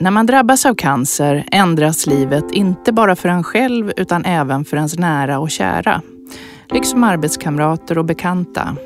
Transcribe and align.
När 0.00 0.10
man 0.10 0.26
drabbas 0.26 0.66
av 0.66 0.74
cancer 0.74 1.44
ändras 1.52 2.06
livet 2.06 2.52
inte 2.52 2.92
bara 2.92 3.16
för 3.16 3.28
en 3.28 3.42
själv 3.42 3.92
utan 3.96 4.24
även 4.24 4.64
för 4.64 4.76
ens 4.76 4.98
nära 4.98 5.38
och 5.38 5.50
kära. 5.50 6.02
Liksom 6.70 7.04
arbetskamrater 7.04 7.98
och 7.98 8.04
bekanta. 8.04 8.76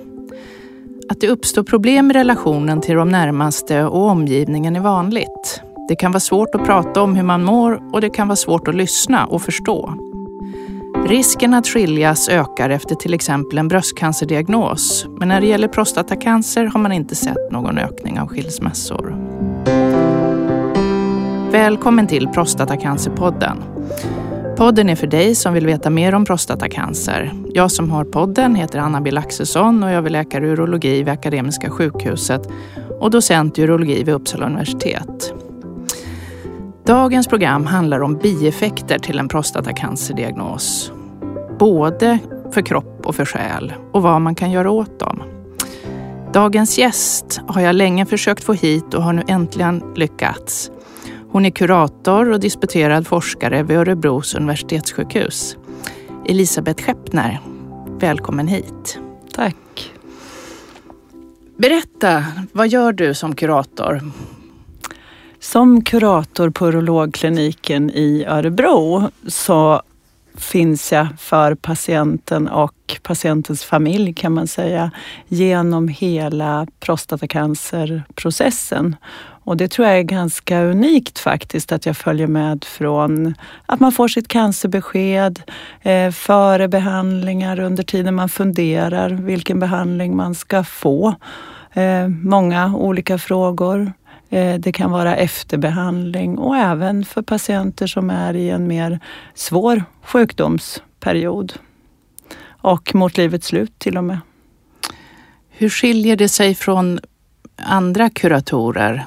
Att 1.08 1.20
det 1.20 1.28
uppstår 1.28 1.62
problem 1.62 2.10
i 2.10 2.14
relationen 2.14 2.80
till 2.80 2.94
de 2.94 3.08
närmaste 3.08 3.84
och 3.84 4.06
omgivningen 4.06 4.76
är 4.76 4.80
vanligt. 4.80 5.60
Det 5.88 5.96
kan 5.96 6.12
vara 6.12 6.20
svårt 6.20 6.54
att 6.54 6.64
prata 6.64 7.02
om 7.02 7.16
hur 7.16 7.22
man 7.22 7.44
mår 7.44 7.94
och 7.94 8.00
det 8.00 8.10
kan 8.10 8.28
vara 8.28 8.36
svårt 8.36 8.68
att 8.68 8.74
lyssna 8.74 9.26
och 9.26 9.42
förstå. 9.42 9.94
Risken 11.06 11.54
att 11.54 11.68
skiljas 11.68 12.28
ökar 12.28 12.70
efter 12.70 12.94
till 12.94 13.14
exempel 13.14 13.58
en 13.58 13.68
bröstcancerdiagnos. 13.68 15.06
Men 15.18 15.28
när 15.28 15.40
det 15.40 15.46
gäller 15.46 15.68
prostatacancer 15.68 16.66
har 16.66 16.80
man 16.80 16.92
inte 16.92 17.14
sett 17.14 17.50
någon 17.50 17.78
ökning 17.78 18.20
av 18.20 18.28
skilsmässor. 18.28 19.29
Välkommen 21.52 22.06
till 22.06 22.28
Prostatacancerpodden. 22.28 23.62
Podden 24.56 24.88
är 24.88 24.96
för 24.96 25.06
dig 25.06 25.34
som 25.34 25.54
vill 25.54 25.66
veta 25.66 25.90
mer 25.90 26.14
om 26.14 26.24
prostatacancer. 26.24 27.32
Jag 27.54 27.70
som 27.70 27.90
har 27.90 28.04
podden 28.04 28.54
heter 28.54 28.78
Anna-Bill 28.78 29.18
Axelsson 29.18 29.82
och 29.82 29.90
jag 29.90 30.06
är 30.06 30.10
läkare 30.10 30.46
i 30.46 30.50
urologi 30.50 30.98
vid 30.98 31.08
Akademiska 31.08 31.70
sjukhuset 31.70 32.48
och 33.00 33.10
docent 33.10 33.58
i 33.58 33.62
urologi 33.62 34.02
vid 34.02 34.14
Uppsala 34.14 34.46
universitet. 34.46 35.34
Dagens 36.86 37.26
program 37.26 37.66
handlar 37.66 38.00
om 38.00 38.16
bieffekter 38.16 38.98
till 38.98 39.18
en 39.18 39.28
prostatacancerdiagnos. 39.28 40.92
Både 41.58 42.18
för 42.52 42.62
kropp 42.62 43.06
och 43.06 43.14
för 43.14 43.24
själ 43.24 43.72
och 43.92 44.02
vad 44.02 44.20
man 44.20 44.34
kan 44.34 44.50
göra 44.50 44.70
åt 44.70 45.00
dem. 45.00 45.22
Dagens 46.32 46.78
gäst 46.78 47.40
har 47.46 47.60
jag 47.60 47.74
länge 47.74 48.06
försökt 48.06 48.44
få 48.44 48.52
hit 48.52 48.94
och 48.94 49.02
har 49.02 49.12
nu 49.12 49.22
äntligen 49.28 49.82
lyckats. 49.96 50.70
Hon 51.32 51.46
är 51.46 51.50
kurator 51.50 52.32
och 52.32 52.40
disputerad 52.40 53.06
forskare 53.06 53.62
vid 53.62 53.76
Örebros 53.76 54.34
universitetssjukhus. 54.34 55.56
Elisabeth 56.26 56.84
Skeppner, 56.84 57.40
välkommen 58.00 58.48
hit. 58.48 58.98
Tack. 59.32 59.92
Berätta, 61.56 62.24
vad 62.52 62.68
gör 62.68 62.92
du 62.92 63.14
som 63.14 63.34
kurator? 63.34 64.00
Som 65.40 65.84
kurator 65.84 66.50
på 66.50 66.66
urologkliniken 66.66 67.90
i 67.90 68.24
Örebro 68.28 69.10
så 69.26 69.82
finns 70.34 70.92
jag 70.92 71.06
för 71.18 71.54
patienten 71.54 72.48
och 72.48 72.74
patientens 73.02 73.64
familj 73.64 74.14
kan 74.14 74.32
man 74.32 74.46
säga 74.46 74.90
genom 75.28 75.88
hela 75.88 76.66
prostatacancerprocessen. 76.80 78.96
Och 79.44 79.56
det 79.56 79.68
tror 79.68 79.88
jag 79.88 79.98
är 79.98 80.02
ganska 80.02 80.62
unikt 80.62 81.18
faktiskt 81.18 81.72
att 81.72 81.86
jag 81.86 81.96
följer 81.96 82.26
med 82.26 82.64
från 82.64 83.34
att 83.66 83.80
man 83.80 83.92
får 83.92 84.08
sitt 84.08 84.28
cancerbesked, 84.28 85.42
eh, 85.82 86.10
före 86.10 86.68
behandlingar, 86.68 87.60
under 87.60 87.82
tiden 87.82 88.14
man 88.14 88.28
funderar 88.28 89.10
vilken 89.10 89.60
behandling 89.60 90.16
man 90.16 90.34
ska 90.34 90.64
få. 90.64 91.14
Eh, 91.72 92.08
många 92.08 92.76
olika 92.76 93.18
frågor. 93.18 93.92
Eh, 94.30 94.54
det 94.54 94.72
kan 94.72 94.90
vara 94.90 95.16
efterbehandling 95.16 96.38
och 96.38 96.56
även 96.56 97.04
för 97.04 97.22
patienter 97.22 97.86
som 97.86 98.10
är 98.10 98.36
i 98.36 98.50
en 98.50 98.66
mer 98.66 99.00
svår 99.34 99.84
sjukdomsperiod. 100.02 101.52
Och 102.46 102.94
mot 102.94 103.16
livets 103.16 103.46
slut 103.46 103.78
till 103.78 103.96
och 103.96 104.04
med. 104.04 104.18
Hur 105.48 105.68
skiljer 105.68 106.16
det 106.16 106.28
sig 106.28 106.54
från 106.54 107.00
andra 107.56 108.10
kuratorer? 108.10 109.06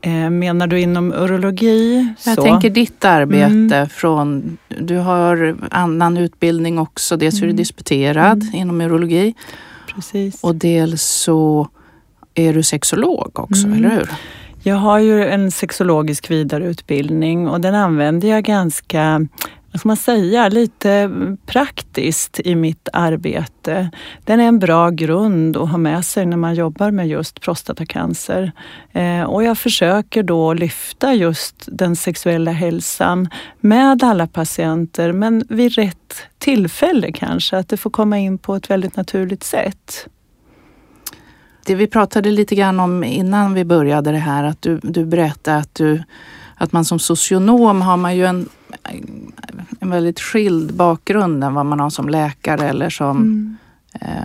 Eh, 0.00 0.30
menar 0.30 0.66
du 0.66 0.80
inom 0.80 1.12
urologi? 1.12 2.14
Jag 2.24 2.34
så? 2.34 2.42
tänker 2.42 2.70
ditt 2.70 3.04
arbete 3.04 3.76
mm. 3.76 3.88
från, 3.88 4.58
du 4.68 4.96
har 4.96 5.56
annan 5.70 6.16
utbildning 6.16 6.78
också. 6.78 7.16
Dels 7.16 7.34
är 7.34 7.40
du 7.40 7.46
mm. 7.46 7.56
disputerad 7.56 8.42
mm. 8.42 8.54
inom 8.54 8.80
urologi. 8.80 9.34
Precis. 9.94 10.44
Och 10.44 10.54
dels 10.54 11.02
så 11.02 11.68
är 12.34 12.54
du 12.54 12.62
sexolog 12.62 13.38
också, 13.38 13.66
mm. 13.66 13.78
eller 13.78 13.90
hur? 13.96 14.08
Jag 14.62 14.76
har 14.76 14.98
ju 14.98 15.24
en 15.24 15.50
sexologisk 15.50 16.30
vidareutbildning 16.30 17.48
och 17.48 17.60
den 17.60 17.74
använder 17.74 18.28
jag 18.28 18.44
ganska 18.44 19.26
vad 19.72 19.80
ska 19.80 19.88
man 19.88 19.96
säga, 19.96 20.48
lite 20.48 21.10
praktiskt 21.46 22.40
i 22.40 22.54
mitt 22.54 22.88
arbete. 22.92 23.90
Den 24.24 24.40
är 24.40 24.44
en 24.44 24.58
bra 24.58 24.90
grund 24.90 25.56
att 25.56 25.70
ha 25.70 25.78
med 25.78 26.04
sig 26.04 26.26
när 26.26 26.36
man 26.36 26.54
jobbar 26.54 26.90
med 26.90 27.08
just 27.08 27.40
prostatacancer. 27.40 28.52
Eh, 28.92 29.22
och 29.22 29.44
jag 29.44 29.58
försöker 29.58 30.22
då 30.22 30.54
lyfta 30.54 31.14
just 31.14 31.68
den 31.72 31.96
sexuella 31.96 32.50
hälsan 32.50 33.28
med 33.60 34.02
alla 34.02 34.26
patienter, 34.26 35.12
men 35.12 35.44
vid 35.48 35.74
rätt 35.74 36.26
tillfälle 36.38 37.12
kanske, 37.12 37.56
att 37.56 37.68
det 37.68 37.76
får 37.76 37.90
komma 37.90 38.18
in 38.18 38.38
på 38.38 38.54
ett 38.54 38.70
väldigt 38.70 38.96
naturligt 38.96 39.44
sätt. 39.44 40.08
Det 41.64 41.74
vi 41.74 41.86
pratade 41.86 42.30
lite 42.30 42.54
grann 42.54 42.80
om 42.80 43.04
innan 43.04 43.54
vi 43.54 43.64
började 43.64 44.12
det 44.12 44.18
här, 44.18 44.44
att 44.44 44.62
du, 44.62 44.80
du 44.82 45.04
berättade 45.04 45.56
att, 45.56 45.74
du, 45.74 46.02
att 46.56 46.72
man 46.72 46.84
som 46.84 46.98
socionom 46.98 47.82
har 47.82 47.96
man 47.96 48.16
ju 48.16 48.24
en, 48.26 48.48
en 49.80 49.90
väldigt 49.90 50.20
skild 50.20 50.74
bakgrund 50.74 51.44
än 51.44 51.54
vad 51.54 51.66
man 51.66 51.80
har 51.80 51.90
som 51.90 52.08
läkare 52.08 52.68
eller 52.68 52.90
som 52.90 53.16
mm. 53.16 53.56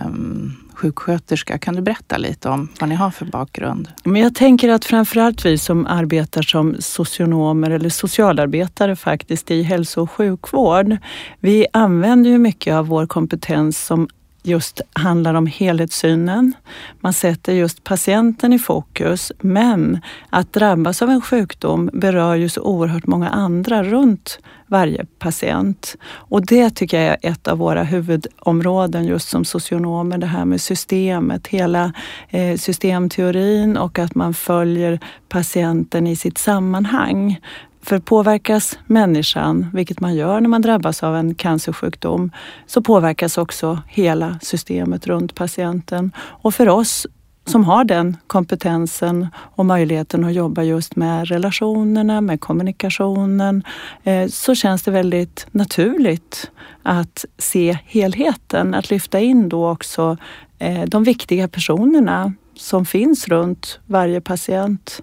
um, 0.06 0.52
sjuksköterska. 0.78 1.58
Kan 1.58 1.74
du 1.74 1.82
berätta 1.82 2.16
lite 2.16 2.48
om 2.48 2.68
vad 2.80 2.88
ni 2.88 2.94
har 2.94 3.10
för 3.10 3.26
bakgrund? 3.26 3.88
Men 4.04 4.22
jag 4.22 4.34
tänker 4.34 4.68
att 4.68 4.84
framförallt 4.84 5.46
vi 5.46 5.58
som 5.58 5.86
arbetar 5.86 6.42
som 6.42 6.76
socionomer 6.78 7.70
eller 7.70 7.88
socialarbetare 7.88 8.96
faktiskt 8.96 9.50
i 9.50 9.62
hälso 9.62 10.02
och 10.02 10.10
sjukvård, 10.10 10.96
vi 11.40 11.66
använder 11.72 12.30
ju 12.30 12.38
mycket 12.38 12.74
av 12.74 12.86
vår 12.86 13.06
kompetens 13.06 13.84
som 13.86 14.08
just 14.48 14.80
handlar 14.92 15.34
om 15.34 15.46
helhetssynen. 15.46 16.52
Man 17.00 17.12
sätter 17.12 17.52
just 17.52 17.84
patienten 17.84 18.52
i 18.52 18.58
fokus, 18.58 19.32
men 19.40 20.00
att 20.30 20.52
drabbas 20.52 21.02
av 21.02 21.10
en 21.10 21.20
sjukdom 21.20 21.90
berör 21.92 22.34
ju 22.34 22.48
så 22.48 22.60
oerhört 22.60 23.06
många 23.06 23.28
andra 23.28 23.84
runt 23.84 24.38
varje 24.68 25.04
patient. 25.18 25.96
Och 26.04 26.46
det 26.46 26.70
tycker 26.70 27.00
jag 27.00 27.06
är 27.06 27.30
ett 27.30 27.48
av 27.48 27.58
våra 27.58 27.82
huvudområden 27.82 29.04
just 29.04 29.28
som 29.28 29.44
socionomer, 29.44 30.18
det 30.18 30.26
här 30.26 30.44
med 30.44 30.60
systemet, 30.60 31.46
hela 31.46 31.92
eh, 32.28 32.56
systemteorin 32.56 33.76
och 33.76 33.98
att 33.98 34.14
man 34.14 34.34
följer 34.34 35.00
patienten 35.28 36.06
i 36.06 36.16
sitt 36.16 36.38
sammanhang. 36.38 37.40
För 37.82 37.98
påverkas 37.98 38.78
människan, 38.86 39.66
vilket 39.72 40.00
man 40.00 40.14
gör 40.14 40.40
när 40.40 40.48
man 40.48 40.62
drabbas 40.62 41.02
av 41.02 41.16
en 41.16 41.34
cancersjukdom, 41.34 42.30
så 42.66 42.82
påverkas 42.82 43.38
också 43.38 43.78
hela 43.88 44.38
systemet 44.42 45.06
runt 45.06 45.34
patienten. 45.34 46.12
Och 46.18 46.54
för 46.54 46.68
oss 46.68 47.06
som 47.48 47.64
har 47.64 47.84
den 47.84 48.16
kompetensen 48.26 49.26
och 49.34 49.66
möjligheten 49.66 50.24
att 50.24 50.34
jobba 50.34 50.62
just 50.62 50.96
med 50.96 51.28
relationerna, 51.28 52.20
med 52.20 52.40
kommunikationen, 52.40 53.62
eh, 54.02 54.28
så 54.28 54.54
känns 54.54 54.82
det 54.82 54.90
väldigt 54.90 55.46
naturligt 55.50 56.50
att 56.82 57.24
se 57.38 57.78
helheten, 57.84 58.74
att 58.74 58.90
lyfta 58.90 59.20
in 59.20 59.48
då 59.48 59.70
också 59.70 60.16
eh, 60.58 60.82
de 60.82 61.04
viktiga 61.04 61.48
personerna 61.48 62.32
som 62.54 62.86
finns 62.86 63.28
runt 63.28 63.80
varje 63.86 64.20
patient 64.20 65.00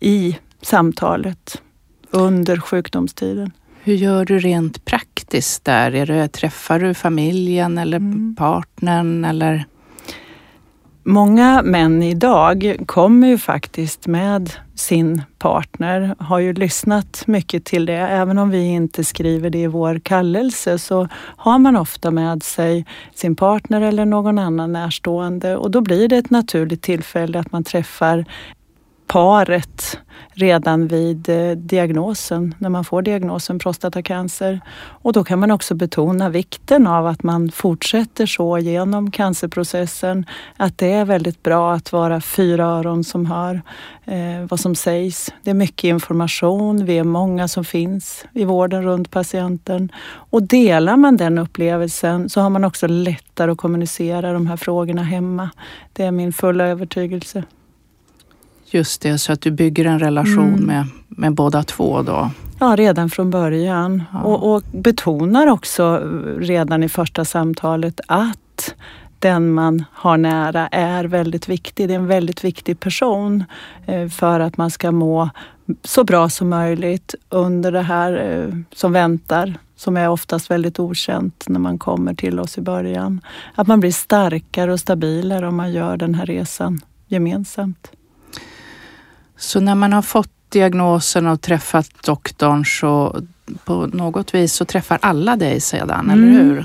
i 0.00 0.36
samtalet 0.62 1.62
under 2.10 2.56
sjukdomstiden. 2.56 3.52
Hur 3.84 3.94
gör 3.94 4.24
du 4.24 4.38
rent 4.38 4.84
praktiskt 4.84 5.64
där? 5.64 5.94
Är 5.94 6.06
det, 6.06 6.28
träffar 6.28 6.78
du 6.78 6.94
familjen 6.94 7.78
eller 7.78 7.96
mm. 7.96 8.36
partnern? 8.36 9.24
Eller? 9.24 9.66
Många 11.04 11.62
män 11.62 12.02
idag 12.02 12.76
kommer 12.86 13.28
ju 13.28 13.38
faktiskt 13.38 14.06
med 14.06 14.52
sin 14.74 15.22
partner, 15.38 16.14
har 16.18 16.38
ju 16.38 16.52
lyssnat 16.52 17.24
mycket 17.26 17.64
till 17.64 17.86
det. 17.86 17.98
Även 17.98 18.38
om 18.38 18.50
vi 18.50 18.64
inte 18.64 19.04
skriver 19.04 19.50
det 19.50 19.58
i 19.58 19.66
vår 19.66 19.98
kallelse 19.98 20.78
så 20.78 21.08
har 21.36 21.58
man 21.58 21.76
ofta 21.76 22.10
med 22.10 22.42
sig 22.42 22.86
sin 23.14 23.36
partner 23.36 23.80
eller 23.80 24.04
någon 24.04 24.38
annan 24.38 24.72
närstående 24.72 25.56
och 25.56 25.70
då 25.70 25.80
blir 25.80 26.08
det 26.08 26.16
ett 26.16 26.30
naturligt 26.30 26.82
tillfälle 26.82 27.38
att 27.38 27.52
man 27.52 27.64
träffar 27.64 28.24
paret 29.12 29.98
redan 30.34 30.86
vid 30.86 31.28
eh, 31.28 31.50
diagnosen, 31.50 32.54
när 32.58 32.68
man 32.68 32.84
får 32.84 33.02
diagnosen 33.02 33.58
prostatacancer. 33.58 34.60
Och 34.74 35.12
då 35.12 35.24
kan 35.24 35.38
man 35.38 35.50
också 35.50 35.74
betona 35.74 36.28
vikten 36.28 36.86
av 36.86 37.06
att 37.06 37.22
man 37.22 37.50
fortsätter 37.50 38.26
så 38.26 38.58
genom 38.58 39.10
cancerprocessen. 39.10 40.26
Att 40.56 40.78
det 40.78 40.92
är 40.92 41.04
väldigt 41.04 41.42
bra 41.42 41.74
att 41.74 41.92
vara 41.92 42.20
fyra 42.20 42.64
öron 42.64 43.04
som 43.04 43.26
hör 43.26 43.62
eh, 44.04 44.46
vad 44.50 44.60
som 44.60 44.74
sägs. 44.74 45.32
Det 45.42 45.50
är 45.50 45.54
mycket 45.54 45.84
information, 45.84 46.84
vi 46.84 46.98
är 46.98 47.04
många 47.04 47.48
som 47.48 47.64
finns 47.64 48.24
i 48.32 48.44
vården 48.44 48.82
runt 48.82 49.10
patienten. 49.10 49.92
Och 50.04 50.42
delar 50.42 50.96
man 50.96 51.16
den 51.16 51.38
upplevelsen 51.38 52.28
så 52.28 52.40
har 52.40 52.50
man 52.50 52.64
också 52.64 52.86
lättare 52.86 53.50
att 53.50 53.58
kommunicera 53.58 54.32
de 54.32 54.46
här 54.46 54.56
frågorna 54.56 55.02
hemma. 55.02 55.50
Det 55.92 56.04
är 56.04 56.10
min 56.10 56.32
fulla 56.32 56.64
övertygelse. 56.64 57.44
Just 58.74 59.02
det, 59.02 59.18
så 59.18 59.32
att 59.32 59.40
du 59.40 59.50
bygger 59.50 59.84
en 59.84 59.98
relation 59.98 60.54
mm. 60.54 60.64
med, 60.64 60.86
med 61.08 61.34
båda 61.34 61.62
två 61.62 62.02
då? 62.02 62.30
Ja, 62.60 62.76
redan 62.76 63.10
från 63.10 63.30
början. 63.30 64.02
Ja. 64.12 64.20
Och, 64.20 64.54
och, 64.54 64.62
betonar 64.72 65.46
också 65.46 65.96
redan 66.38 66.82
i 66.82 66.88
första 66.88 67.24
samtalet 67.24 68.00
att 68.08 68.74
den 69.18 69.52
man 69.52 69.84
har 69.92 70.16
nära 70.16 70.68
är 70.68 71.04
väldigt 71.04 71.48
viktig. 71.48 71.88
Det 71.88 71.94
är 71.94 71.98
en 71.98 72.06
väldigt 72.06 72.44
viktig 72.44 72.80
person 72.80 73.44
eh, 73.86 74.08
för 74.08 74.40
att 74.40 74.56
man 74.56 74.70
ska 74.70 74.92
må 74.92 75.30
så 75.84 76.04
bra 76.04 76.28
som 76.28 76.48
möjligt 76.48 77.14
under 77.28 77.72
det 77.72 77.82
här 77.82 78.12
eh, 78.12 78.56
som 78.74 78.92
väntar, 78.92 79.54
som 79.76 79.96
är 79.96 80.08
oftast 80.08 80.50
väldigt 80.50 80.78
okänt 80.78 81.44
när 81.48 81.60
man 81.60 81.78
kommer 81.78 82.14
till 82.14 82.40
oss 82.40 82.58
i 82.58 82.60
början. 82.60 83.20
Att 83.54 83.66
man 83.66 83.80
blir 83.80 83.92
starkare 83.92 84.72
och 84.72 84.80
stabilare 84.80 85.48
om 85.48 85.56
man 85.56 85.72
gör 85.72 85.96
den 85.96 86.14
här 86.14 86.26
resan 86.26 86.80
gemensamt. 87.06 87.92
Så 89.42 89.60
när 89.60 89.74
man 89.74 89.92
har 89.92 90.02
fått 90.02 90.30
diagnosen 90.48 91.26
och 91.26 91.40
träffat 91.40 91.88
doktorn 92.04 92.64
så 92.64 93.22
på 93.64 93.86
något 93.86 94.34
vis 94.34 94.52
så 94.52 94.64
träffar 94.64 94.98
alla 95.02 95.36
dig 95.36 95.60
sedan, 95.60 96.10
mm. 96.10 96.10
eller 96.10 96.42
hur? 96.42 96.64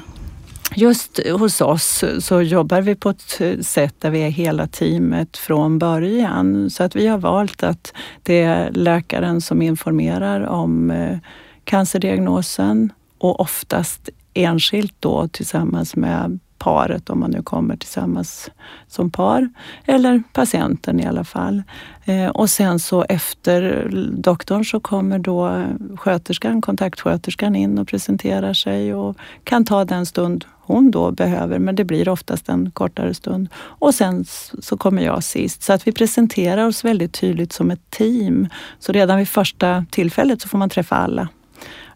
Just 0.76 1.20
hos 1.30 1.62
oss 1.62 2.04
så 2.20 2.42
jobbar 2.42 2.82
vi 2.82 2.96
på 2.96 3.10
ett 3.10 3.42
sätt 3.66 3.96
där 4.00 4.10
vi 4.10 4.20
är 4.20 4.30
hela 4.30 4.68
teamet 4.68 5.38
från 5.38 5.80
början. 5.80 6.70
Så 6.70 6.84
att 6.84 6.96
vi 6.96 7.08
har 7.08 7.18
valt 7.18 7.64
att 7.64 7.94
det 8.24 8.42
är 8.42 8.72
läkaren 8.72 9.42
som 9.42 9.62
informerar 9.62 10.42
om 10.42 10.92
eh, 10.92 11.18
cancerdiagnosen 11.64 12.92
och 13.18 13.40
oftast 13.40 14.10
enskilt 14.34 14.96
då 15.00 15.28
tillsammans 15.28 15.96
med 15.96 16.40
paret 16.60 17.10
om 17.10 17.20
man 17.20 17.32
nu 17.32 17.42
kommer 17.42 17.78
tillsammans 17.78 18.52
som 18.88 19.12
par. 19.12 19.50
Eller 19.86 20.24
patienten 20.34 21.00
i 21.00 21.06
alla 21.06 21.24
fall. 21.24 21.64
Eh, 22.06 22.28
och 22.28 22.50
sen 22.50 22.80
så 22.80 23.06
efter 23.10 23.90
doktorn 24.18 24.66
så 24.66 24.80
kommer 24.80 25.20
då 25.20 25.64
sköterskan, 25.98 26.62
kontaktsköterskan 26.62 27.56
in 27.56 27.80
och 27.80 27.88
presenterar 27.88 28.54
sig 28.54 28.94
och 28.94 29.18
kan 29.44 29.66
ta 29.66 29.86
den 29.86 30.06
stund 30.06 30.46
hon 30.68 30.92
då 30.92 31.12
behöver, 31.12 31.60
men 31.60 31.76
det 31.76 31.84
blir 31.84 32.10
oftast 32.10 32.50
en 32.50 32.72
kortare 32.72 33.14
stund. 33.14 33.50
Och 33.56 33.96
sen 33.96 34.26
så 34.60 34.78
kommer 34.78 35.02
jag 35.02 35.24
sist. 35.24 35.64
Så 35.64 35.74
att 35.74 35.88
vi 35.88 35.92
presenterar 35.92 36.68
oss 36.68 36.86
väldigt 36.86 37.14
tydligt 37.14 37.54
som 37.54 37.72
ett 37.72 37.90
team. 37.90 38.48
Så 38.80 38.92
redan 38.92 39.18
vid 39.18 39.30
första 39.30 39.86
tillfället 39.92 40.42
så 40.42 40.50
får 40.50 40.58
man 40.58 40.70
träffa 40.70 40.96
alla. 40.96 41.28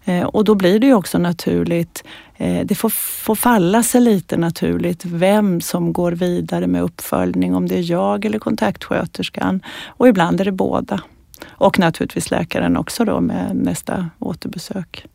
Eh, 0.06 0.24
och 0.24 0.44
då 0.44 0.56
blir 0.56 0.80
det 0.80 0.88
ju 0.88 0.94
också 0.94 1.18
naturligt, 1.18 2.04
eh, 2.38 2.66
det 2.66 2.76
får, 2.76 2.90
får 2.90 3.36
falla 3.36 3.84
sig 3.84 4.02
lite 4.02 4.38
naturligt 4.38 5.06
vem 5.06 5.62
som 5.62 5.94
går 5.94 6.12
vidare 6.12 6.68
med 6.68 6.82
uppföljning, 6.82 7.56
om 7.56 7.68
det 7.68 7.78
är 7.78 7.92
jag 7.92 8.26
eller 8.26 8.40
kontaktsköterskan. 8.40 9.62
Och 9.88 10.08
ibland 10.08 10.42
är 10.42 10.46
det 10.46 10.52
båda. 10.52 11.02
Och 11.50 11.80
naturligtvis 11.80 12.32
läkaren 12.32 12.78
också 12.78 13.06
då 13.06 13.22
med 13.22 13.56
nästa 13.56 14.10
återbesök. 14.20 15.06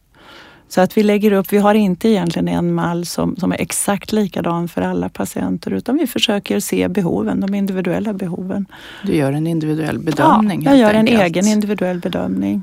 Så 0.69 0.81
att 0.81 0.97
vi 0.97 1.03
lägger 1.03 1.33
upp, 1.33 1.53
vi 1.53 1.59
har 1.59 1.75
inte 1.75 2.09
egentligen 2.09 2.49
en 2.49 2.75
mall 2.75 3.07
som, 3.07 3.37
som 3.37 3.53
är 3.53 3.61
exakt 3.61 4.13
likadan 4.13 4.69
för 4.69 4.83
alla 4.83 5.09
patienter 5.09 5.71
utan 5.71 5.97
vi 5.97 6.07
försöker 6.07 6.61
se 6.61 6.89
behoven, 6.89 7.41
de 7.41 7.55
individuella 7.55 8.13
behoven. 8.13 8.67
Du 9.03 9.17
gör 9.17 9.33
en 9.33 9.47
individuell 9.47 9.99
bedömning? 9.99 10.63
Ja, 10.63 10.71
jag 10.71 10.79
gör 10.79 10.95
enkelt. 10.95 11.21
en 11.21 11.27
egen 11.27 11.47
individuell 11.47 11.99
bedömning. 11.99 12.63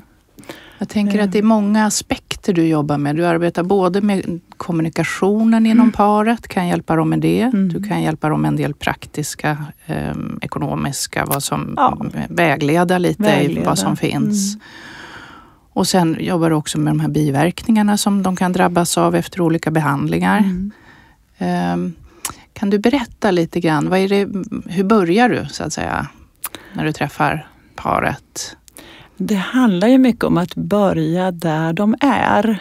Jag 0.78 0.88
tänker 0.88 1.22
att 1.22 1.32
det 1.32 1.38
är 1.38 1.42
många 1.42 1.86
aspekter 1.86 2.52
du 2.52 2.66
jobbar 2.66 2.98
med. 2.98 3.16
Du 3.16 3.26
arbetar 3.26 3.62
både 3.62 4.00
med 4.00 4.40
kommunikationen 4.56 5.66
inom 5.66 5.80
mm. 5.80 5.92
paret, 5.92 6.48
kan 6.48 6.68
hjälpa 6.68 6.96
dem 6.96 7.10
med 7.10 7.20
det. 7.20 7.40
Mm. 7.42 7.68
Du 7.68 7.82
kan 7.82 8.02
hjälpa 8.02 8.28
dem 8.28 8.42
med 8.42 8.48
en 8.48 8.56
del 8.56 8.74
praktiska, 8.74 9.58
eh, 9.86 10.14
ekonomiska, 10.40 11.24
vad 11.26 11.42
som 11.42 11.74
ja. 11.76 11.98
vägleda 12.28 12.98
lite 12.98 13.22
vägleda. 13.22 13.60
i 13.60 13.64
vad 13.64 13.78
som 13.78 13.96
finns. 13.96 14.54
Mm. 14.54 14.66
Och 15.72 15.88
sen 15.88 16.16
jobbar 16.20 16.50
du 16.50 16.56
också 16.56 16.78
med 16.78 16.90
de 16.90 17.00
här 17.00 17.08
biverkningarna 17.08 17.96
som 17.96 18.22
de 18.22 18.36
kan 18.36 18.52
drabbas 18.52 18.98
av 18.98 19.14
efter 19.14 19.40
olika 19.40 19.70
behandlingar. 19.70 20.38
Mm. 20.38 20.72
Eh, 21.38 22.02
kan 22.52 22.70
du 22.70 22.78
berätta 22.78 23.30
lite 23.30 23.60
grann, 23.60 23.90
vad 23.90 23.98
är 23.98 24.08
det, 24.08 24.28
hur 24.66 24.84
börjar 24.84 25.28
du 25.28 25.46
så 25.50 25.64
att 25.64 25.72
säga 25.72 26.06
när 26.72 26.84
du 26.84 26.92
träffar 26.92 27.48
paret? 27.74 28.56
Det 29.16 29.34
handlar 29.34 29.88
ju 29.88 29.98
mycket 29.98 30.24
om 30.24 30.38
att 30.38 30.54
börja 30.54 31.30
där 31.30 31.72
de 31.72 31.96
är. 32.00 32.58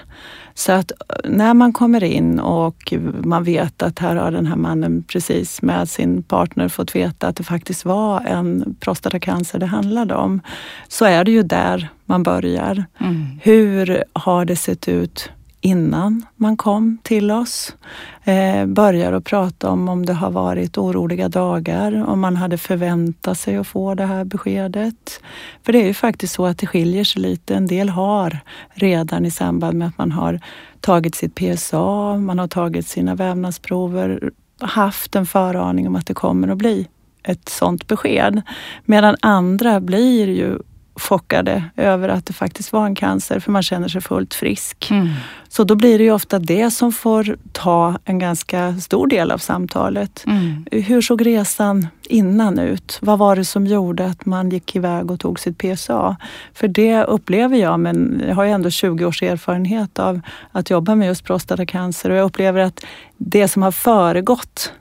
Så 0.54 0.72
att 0.72 0.92
när 1.24 1.54
man 1.54 1.74
kommer 1.74 2.04
in 2.04 2.40
och 2.40 2.94
man 3.24 3.44
vet 3.44 3.84
att 3.84 4.00
här 4.00 4.16
har 4.16 4.32
den 4.32 4.46
här 4.46 4.56
mannen 4.56 5.04
precis 5.08 5.62
med 5.62 5.90
sin 5.90 6.24
partner 6.24 6.70
fått 6.70 6.96
veta 6.96 7.28
att 7.28 7.36
det 7.36 7.44
faktiskt 7.44 7.86
var 7.86 8.22
en 8.22 8.76
prostatacancer 8.80 9.60
det 9.60 9.66
handlade 9.66 10.16
om, 10.16 10.42
så 10.88 11.06
är 11.06 11.24
det 11.24 11.32
ju 11.32 11.44
där 11.44 11.90
man 12.06 12.24
börjar. 12.24 12.86
Mm. 13.00 13.26
Hur 13.42 14.04
har 14.14 14.46
det 14.46 14.56
sett 14.56 14.88
ut 14.88 15.30
innan 15.63 16.25
man 16.36 16.57
kom 16.57 16.98
till 17.04 17.31
oss. 17.31 17.75
Eh, 18.24 18.65
börjar 18.65 19.13
att 19.13 19.24
prata 19.24 19.69
om 19.69 19.89
om 19.89 20.06
det 20.06 20.13
har 20.13 20.31
varit 20.31 20.77
oroliga 20.77 21.30
dagar, 21.30 22.06
om 22.07 22.19
man 22.19 22.36
hade 22.36 22.57
förväntat 22.57 23.39
sig 23.39 23.57
att 23.57 23.68
få 23.68 23.95
det 23.95 24.06
här 24.06 24.24
beskedet. 24.24 25.21
För 25.65 25.74
det 25.74 25.81
är 25.81 25.88
ju 25.88 25.94
faktiskt 25.94 26.33
så 26.33 26.45
att 26.45 26.57
det 26.57 26.68
skiljer 26.68 27.04
sig 27.04 27.21
lite. 27.21 27.56
En 27.56 27.68
del 27.68 27.89
har 27.89 28.39
redan 28.74 29.25
i 29.25 29.31
samband 29.31 29.77
med 29.77 29.88
att 29.88 29.98
man 29.98 30.12
har 30.12 30.39
tagit 30.80 31.15
sitt 31.15 31.36
PSA, 31.36 32.18
man 32.18 32.39
har 32.39 32.48
tagit 32.48 32.88
sina 32.88 33.15
vävnadsprover, 33.15 34.31
haft 34.60 35.15
en 35.15 35.25
föraning 35.25 35.88
om 35.88 35.95
att 35.95 36.07
det 36.07 36.13
kommer 36.13 36.48
att 36.48 36.57
bli 36.57 36.88
ett 37.24 37.50
sådant 37.50 37.88
besked. 37.88 38.42
Medan 38.86 39.15
andra 39.21 39.80
blir 39.80 40.27
ju 40.27 40.60
chockade 40.95 41.63
över 41.78 42.10
att 42.10 42.25
det 42.25 42.34
faktiskt 42.34 42.74
var 42.74 42.86
en 42.86 42.95
cancer 42.95 43.40
för 43.40 43.51
man 43.51 43.63
känner 43.63 43.88
sig 43.88 44.01
fullt 44.01 44.34
frisk. 44.34 44.92
Mm. 44.92 45.10
Så 45.50 45.63
då 45.63 45.75
blir 45.75 45.98
det 45.98 46.04
ju 46.04 46.12
ofta 46.12 46.40
det 46.40 46.72
som 46.72 46.92
får 46.92 47.38
ta 47.51 48.00
en 48.06 48.19
ganska 48.19 48.75
stor 48.75 49.07
del 49.07 49.31
av 49.31 49.38
samtalet. 49.38 50.24
Mm. 50.28 50.66
Hur 50.72 51.01
såg 51.01 51.25
resan 51.25 51.88
innan 52.04 52.60
ut? 52.60 53.00
Vad 53.01 53.19
var 53.19 53.36
det 53.36 53.45
som 53.45 53.68
gjorde 53.68 54.06
att 54.06 54.25
man 54.25 54.50
gick 54.50 54.75
iväg 54.75 55.12
och 55.12 55.19
tog 55.19 55.40
sitt 55.40 55.57
PSA? 55.57 56.18
För 56.54 56.68
det 56.68 57.04
upplever 57.04 57.57
jag, 57.57 57.80
men 57.80 58.24
jag 58.28 58.36
har 58.36 58.44
ju 58.44 58.51
ändå 58.51 58.69
20 58.69 59.06
års 59.06 59.24
erfarenhet 59.24 60.00
av 60.00 60.22
att 60.51 60.69
jobba 60.69 60.96
med 60.96 61.07
just 61.07 61.24
prostatacancer 61.24 62.10
och 62.10 62.16
jag 62.16 62.25
upplever 62.25 62.60
att 62.60 62.86
det 63.18 63.48
som 63.48 63.63
har 63.63 63.72
föregått 63.72 64.74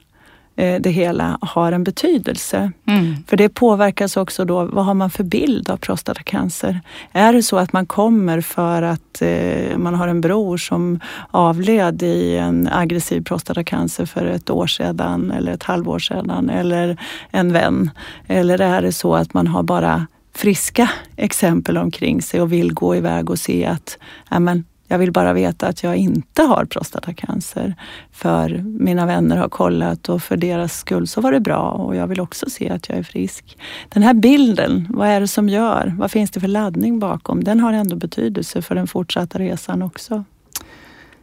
det 0.55 0.91
hela 0.91 1.39
har 1.41 1.73
en 1.73 1.85
betydelse. 1.85 2.73
Mm. 2.87 3.17
För 3.27 3.37
det 3.37 3.49
påverkas 3.49 4.17
också 4.17 4.45
då, 4.45 4.65
vad 4.65 4.85
har 4.85 4.95
man 4.95 5.11
för 5.11 5.25
bild 5.25 5.71
av 5.71 5.77
prostatacancer? 5.77 6.81
Är 7.13 7.33
det 7.33 7.43
så 7.43 7.57
att 7.57 7.73
man 7.73 7.87
kommer 7.87 8.41
för 8.41 8.83
att 8.83 9.23
eh, 9.23 9.79
man 9.79 9.95
har 9.95 10.09
en 10.09 10.21
bror 10.21 10.57
som 10.57 11.01
avled 11.31 12.03
i 12.03 12.37
en 12.37 12.69
aggressiv 12.73 13.25
prostatacancer 13.25 14.07
för 14.07 14.27
ett 14.27 14.51
år 14.51 14.67
sedan 14.67 15.31
eller 15.31 15.53
ett 15.53 15.63
halvår 15.63 15.99
sedan 15.99 16.51
eller 16.51 16.97
en 17.31 17.53
vän? 17.53 17.91
Eller 18.27 18.61
är 18.61 18.83
det 18.83 18.93
så 18.93 19.15
att 19.15 19.35
man 19.35 19.47
har 19.47 19.63
bara 19.63 20.07
friska 20.35 20.91
exempel 21.17 21.79
omkring 21.79 22.23
sig 22.23 22.41
och 22.41 22.53
vill 22.53 22.75
gå 22.75 22.97
iväg 22.97 23.31
och 23.31 23.39
se 23.39 23.67
att 23.67 23.99
amen, 24.29 24.65
jag 24.93 24.99
vill 24.99 25.13
bara 25.13 25.33
veta 25.33 25.67
att 25.67 25.83
jag 25.83 25.97
inte 25.97 26.43
har 26.43 26.65
prostatacancer. 26.65 27.75
För 28.11 28.63
mina 28.65 29.07
vänner 29.07 29.37
har 29.37 29.49
kollat 29.49 30.09
och 30.09 30.23
för 30.23 30.37
deras 30.37 30.79
skull 30.79 31.07
så 31.07 31.21
var 31.21 31.33
det 31.33 31.41
bra 31.41 31.71
och 31.71 31.97
jag 31.97 32.07
vill 32.07 32.21
också 32.21 32.51
se 32.51 32.71
att 32.71 32.89
jag 32.89 32.99
är 32.99 33.03
frisk. 33.03 33.59
Den 33.89 34.03
här 34.03 34.15
bilden, 34.15 34.87
vad 34.91 35.09
är 35.09 35.21
det 35.21 35.29
som 35.29 35.49
gör? 35.49 35.95
Vad 35.99 36.11
finns 36.11 36.31
det 36.31 36.41
för 36.41 36.49
laddning 36.49 36.99
bakom? 36.99 37.45
Den 37.45 37.61
har 37.61 37.73
ändå 37.73 37.97
betydelse 37.97 38.63
för 38.63 38.75
den 38.75 38.87
fortsatta 38.87 39.39
resan 39.39 39.83
också. 39.83 40.25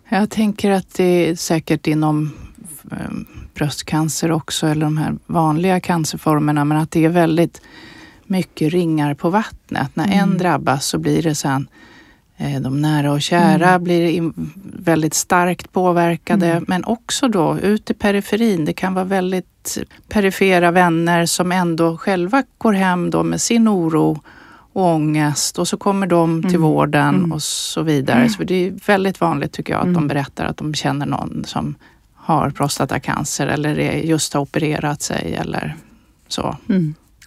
Jag 0.10 0.30
tänker 0.30 0.72
att 0.72 0.94
det 0.94 1.30
är 1.30 1.36
säkert 1.36 1.88
inom 1.88 2.32
ehm, 2.92 3.26
bröstcancer 3.54 4.32
också, 4.32 4.68
eller 4.68 4.86
de 4.86 4.98
här 4.98 5.16
vanliga 5.26 5.80
cancerformerna, 5.80 6.66
men 6.66 6.78
att 6.78 6.92
det 6.92 7.06
är 7.06 7.10
väldigt 7.10 7.62
mycket 8.26 8.72
ringar 8.72 9.14
på 9.14 9.30
vattnet. 9.30 9.96
När 9.96 10.06
mm. 10.06 10.20
en 10.20 10.38
drabbas 10.38 10.86
så 10.86 10.98
blir 10.98 11.24
det 11.24 11.36
sen 11.36 11.68
Eh, 11.68 11.99
de 12.40 12.82
nära 12.82 13.12
och 13.12 13.22
kära 13.22 13.70
mm. 13.70 13.84
blir 13.84 14.32
väldigt 14.84 15.14
starkt 15.14 15.72
påverkade, 15.72 16.52
mm. 16.52 16.66
men 16.68 16.86
också 16.86 17.28
då 17.28 17.60
ut 17.60 17.90
i 17.90 17.94
periferin. 17.94 18.66
Det 18.66 18.74
kan 18.74 18.94
vara 18.94 19.06
väldigt 19.06 19.78
perifera 20.10 20.72
vänner 20.72 21.26
som 21.26 21.52
ändå 21.52 21.98
själva 21.98 22.44
går 22.58 22.74
hem 22.74 23.10
då 23.10 23.24
med 23.24 23.42
sin 23.42 23.68
oro 23.68 24.22
och 24.74 24.86
ångest 24.86 25.60
och 25.60 25.68
så 25.68 25.78
kommer 25.78 26.08
de 26.08 26.42
till 26.42 26.56
mm. 26.56 26.62
vården 26.62 27.16
mm. 27.16 27.32
och 27.32 27.44
så 27.44 27.82
vidare. 27.82 28.20
Mm. 28.20 28.30
Så 28.30 28.44
det 28.44 28.68
är 28.68 28.74
väldigt 28.86 29.22
vanligt 29.22 29.52
tycker 29.52 29.74
jag 29.74 29.80
att 29.80 29.86
de 29.86 29.96
mm. 29.96 30.08
berättar 30.08 30.46
att 30.46 30.58
de 30.58 30.74
känner 30.74 31.06
någon 31.06 31.44
som 31.46 31.76
har 32.16 32.50
prostatacancer 32.50 33.48
eller 33.48 33.76
just 33.92 34.34
har 34.34 34.42
opererat 34.42 35.02
sig 35.02 35.36
eller 35.36 35.76
så. 36.28 36.58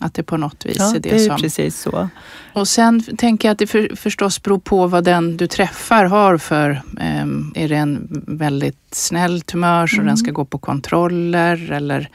Att 0.02 0.14
det 0.14 0.22
på 0.22 0.36
något 0.36 0.66
vis 0.66 0.76
ja, 0.78 0.90
är 0.90 0.92
det, 0.92 0.98
det 0.98 1.24
är 1.24 1.28
som... 1.28 1.36
precis 1.36 1.80
så. 1.80 2.08
Och 2.52 2.68
sen 2.68 3.02
tänker 3.16 3.48
jag 3.48 3.52
att 3.52 3.58
det 3.58 3.66
för, 3.66 3.96
förstås 3.96 4.42
beror 4.42 4.58
på 4.58 4.86
vad 4.86 5.04
den 5.04 5.36
du 5.36 5.46
träffar 5.46 6.04
har 6.04 6.38
för... 6.38 6.82
Um, 7.22 7.52
är 7.54 7.68
det 7.68 7.76
en 7.76 8.24
väldigt 8.26 8.94
snäll 8.94 9.40
tumör 9.40 9.86
så 9.86 9.96
mm. 9.96 10.06
den 10.06 10.16
ska 10.16 10.30
gå 10.30 10.44
på 10.44 10.58
kontroller 10.58 11.72
eller 11.72 12.08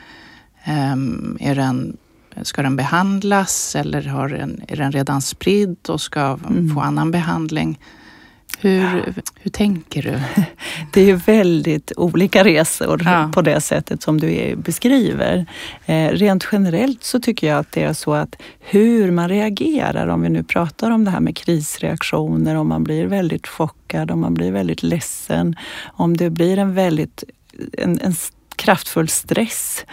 um, 0.67 1.37
är 1.39 1.55
den 1.55 1.97
ska 2.41 2.61
den 2.61 2.75
behandlas 2.75 3.75
eller 3.75 4.01
har 4.03 4.29
den, 4.29 4.61
är 4.67 4.75
den 4.75 4.91
redan 4.91 5.21
spridd 5.21 5.77
och 5.87 6.01
ska 6.01 6.39
mm. 6.49 6.75
få 6.75 6.79
annan 6.79 7.11
behandling? 7.11 7.79
Hur, 8.59 9.13
hur 9.35 9.51
tänker 9.51 10.01
du? 10.01 10.19
Det 10.93 11.01
är 11.01 11.05
ju 11.05 11.15
väldigt 11.15 11.91
olika 11.97 12.43
resor 12.43 13.01
ja. 13.05 13.31
på 13.33 13.41
det 13.41 13.61
sättet 13.61 14.03
som 14.03 14.19
du 14.19 14.55
beskriver. 14.55 15.45
Eh, 15.85 16.09
rent 16.09 16.47
generellt 16.51 17.03
så 17.03 17.19
tycker 17.19 17.47
jag 17.47 17.59
att 17.59 17.71
det 17.71 17.83
är 17.83 17.93
så 17.93 18.13
att 18.13 18.35
hur 18.59 19.11
man 19.11 19.29
reagerar, 19.29 20.07
om 20.07 20.21
vi 20.21 20.29
nu 20.29 20.43
pratar 20.43 20.91
om 20.91 21.05
det 21.05 21.11
här 21.11 21.19
med 21.19 21.37
krisreaktioner, 21.37 22.55
om 22.55 22.67
man 22.67 22.83
blir 22.83 23.05
väldigt 23.05 23.47
chockad, 23.47 24.11
om 24.11 24.19
man 24.19 24.33
blir 24.33 24.51
väldigt 24.51 24.83
ledsen, 24.83 25.55
om 25.93 26.17
det 26.17 26.29
blir 26.29 26.57
en 26.57 26.73
väldigt 26.73 27.23
en, 27.73 27.99
en 28.01 28.13
kraftfull 28.55 29.09
stress. 29.09 29.85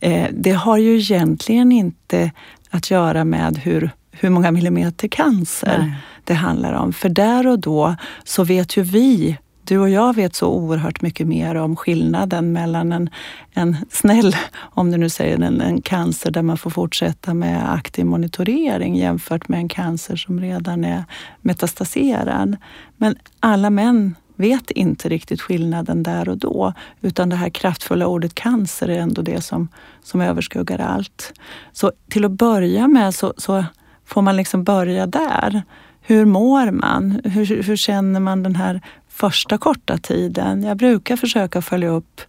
Eh, 0.00 0.28
det 0.32 0.52
har 0.52 0.78
ju 0.78 0.96
egentligen 0.98 1.72
inte 1.72 2.30
att 2.70 2.90
göra 2.90 3.24
med 3.24 3.58
hur 3.58 3.90
hur 4.20 4.30
många 4.30 4.50
millimeter 4.50 5.08
cancer 5.08 5.78
Nej. 5.78 5.92
det 6.24 6.34
handlar 6.34 6.72
om. 6.72 6.92
För 6.92 7.08
där 7.08 7.46
och 7.46 7.58
då 7.58 7.96
så 8.24 8.44
vet 8.44 8.76
ju 8.76 8.82
vi 8.82 9.38
du 9.64 9.78
och 9.78 9.90
jag 9.90 10.16
vet 10.16 10.34
så 10.34 10.48
oerhört 10.48 11.02
mycket 11.02 11.26
mer 11.26 11.54
om 11.54 11.76
skillnaden 11.76 12.52
mellan 12.52 12.92
en, 12.92 13.10
en 13.52 13.76
snäll, 13.90 14.36
om 14.58 14.90
du 14.90 14.96
nu 14.98 15.08
säger 15.08 15.38
en, 15.38 15.60
en 15.60 15.82
cancer 15.82 16.30
där 16.30 16.42
man 16.42 16.58
får 16.58 16.70
fortsätta 16.70 17.34
med 17.34 17.72
aktiv 17.72 18.06
monitorering 18.06 18.96
jämfört 18.96 19.48
med 19.48 19.58
en 19.58 19.68
cancer 19.68 20.16
som 20.16 20.40
redan 20.40 20.84
är 20.84 21.04
metastaserad. 21.40 22.56
Men 22.96 23.16
alla 23.40 23.70
män 23.70 24.14
vet 24.36 24.70
inte 24.70 25.08
riktigt 25.08 25.40
skillnaden 25.40 26.02
där 26.02 26.28
och 26.28 26.38
då. 26.38 26.72
Utan 27.00 27.28
det 27.28 27.36
här 27.36 27.50
kraftfulla 27.50 28.06
ordet 28.06 28.34
cancer 28.34 28.88
är 28.88 28.98
ändå 28.98 29.22
det 29.22 29.40
som, 29.40 29.68
som 30.02 30.20
överskuggar 30.20 30.78
allt. 30.78 31.32
Så 31.72 31.92
till 32.08 32.24
att 32.24 32.30
börja 32.30 32.88
med 32.88 33.14
så, 33.14 33.34
så 33.36 33.64
får 34.10 34.22
man 34.22 34.36
liksom 34.36 34.64
börja 34.64 35.06
där. 35.06 35.62
Hur 36.00 36.24
mår 36.24 36.70
man? 36.70 37.20
Hur, 37.24 37.62
hur 37.62 37.76
känner 37.76 38.20
man 38.20 38.42
den 38.42 38.56
här 38.56 38.80
första 39.08 39.58
korta 39.58 39.98
tiden? 39.98 40.62
Jag 40.62 40.76
brukar 40.76 41.16
försöka 41.16 41.62
följa 41.62 41.88
upp 41.88 42.20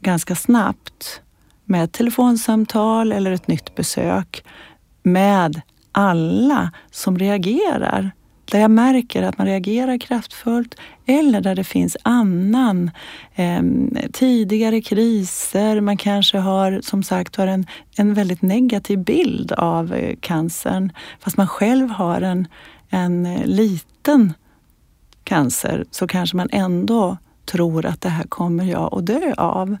ganska 0.00 0.34
snabbt 0.34 1.20
med 1.64 1.84
ett 1.84 1.92
telefonsamtal 1.92 3.12
eller 3.12 3.30
ett 3.30 3.48
nytt 3.48 3.74
besök 3.74 4.44
med 5.02 5.60
alla 5.92 6.70
som 6.90 7.18
reagerar 7.18 8.10
där 8.52 8.60
jag 8.60 8.70
märker 8.70 9.22
att 9.22 9.38
man 9.38 9.46
reagerar 9.46 9.98
kraftfullt 9.98 10.74
eller 11.06 11.40
där 11.40 11.54
det 11.54 11.64
finns 11.64 11.96
annan 12.02 12.90
eh, 13.34 13.62
tidigare 14.12 14.80
kriser. 14.80 15.80
Man 15.80 15.96
kanske 15.96 16.38
har 16.38 16.80
som 16.82 17.02
sagt 17.02 17.36
har 17.36 17.46
en, 17.46 17.66
en 17.96 18.14
väldigt 18.14 18.42
negativ 18.42 18.98
bild 18.98 19.52
av 19.52 19.94
eh, 19.94 20.16
cancern 20.20 20.92
fast 21.20 21.36
man 21.36 21.48
själv 21.48 21.90
har 21.90 22.20
en, 22.20 22.48
en 22.88 23.26
eh, 23.26 23.46
liten 23.46 24.34
cancer 25.24 25.84
så 25.90 26.06
kanske 26.06 26.36
man 26.36 26.48
ändå 26.52 27.16
tror 27.44 27.86
att 27.86 28.00
det 28.00 28.08
här 28.08 28.24
kommer 28.24 28.64
jag 28.64 28.94
att 28.94 29.06
dö 29.06 29.34
av. 29.36 29.76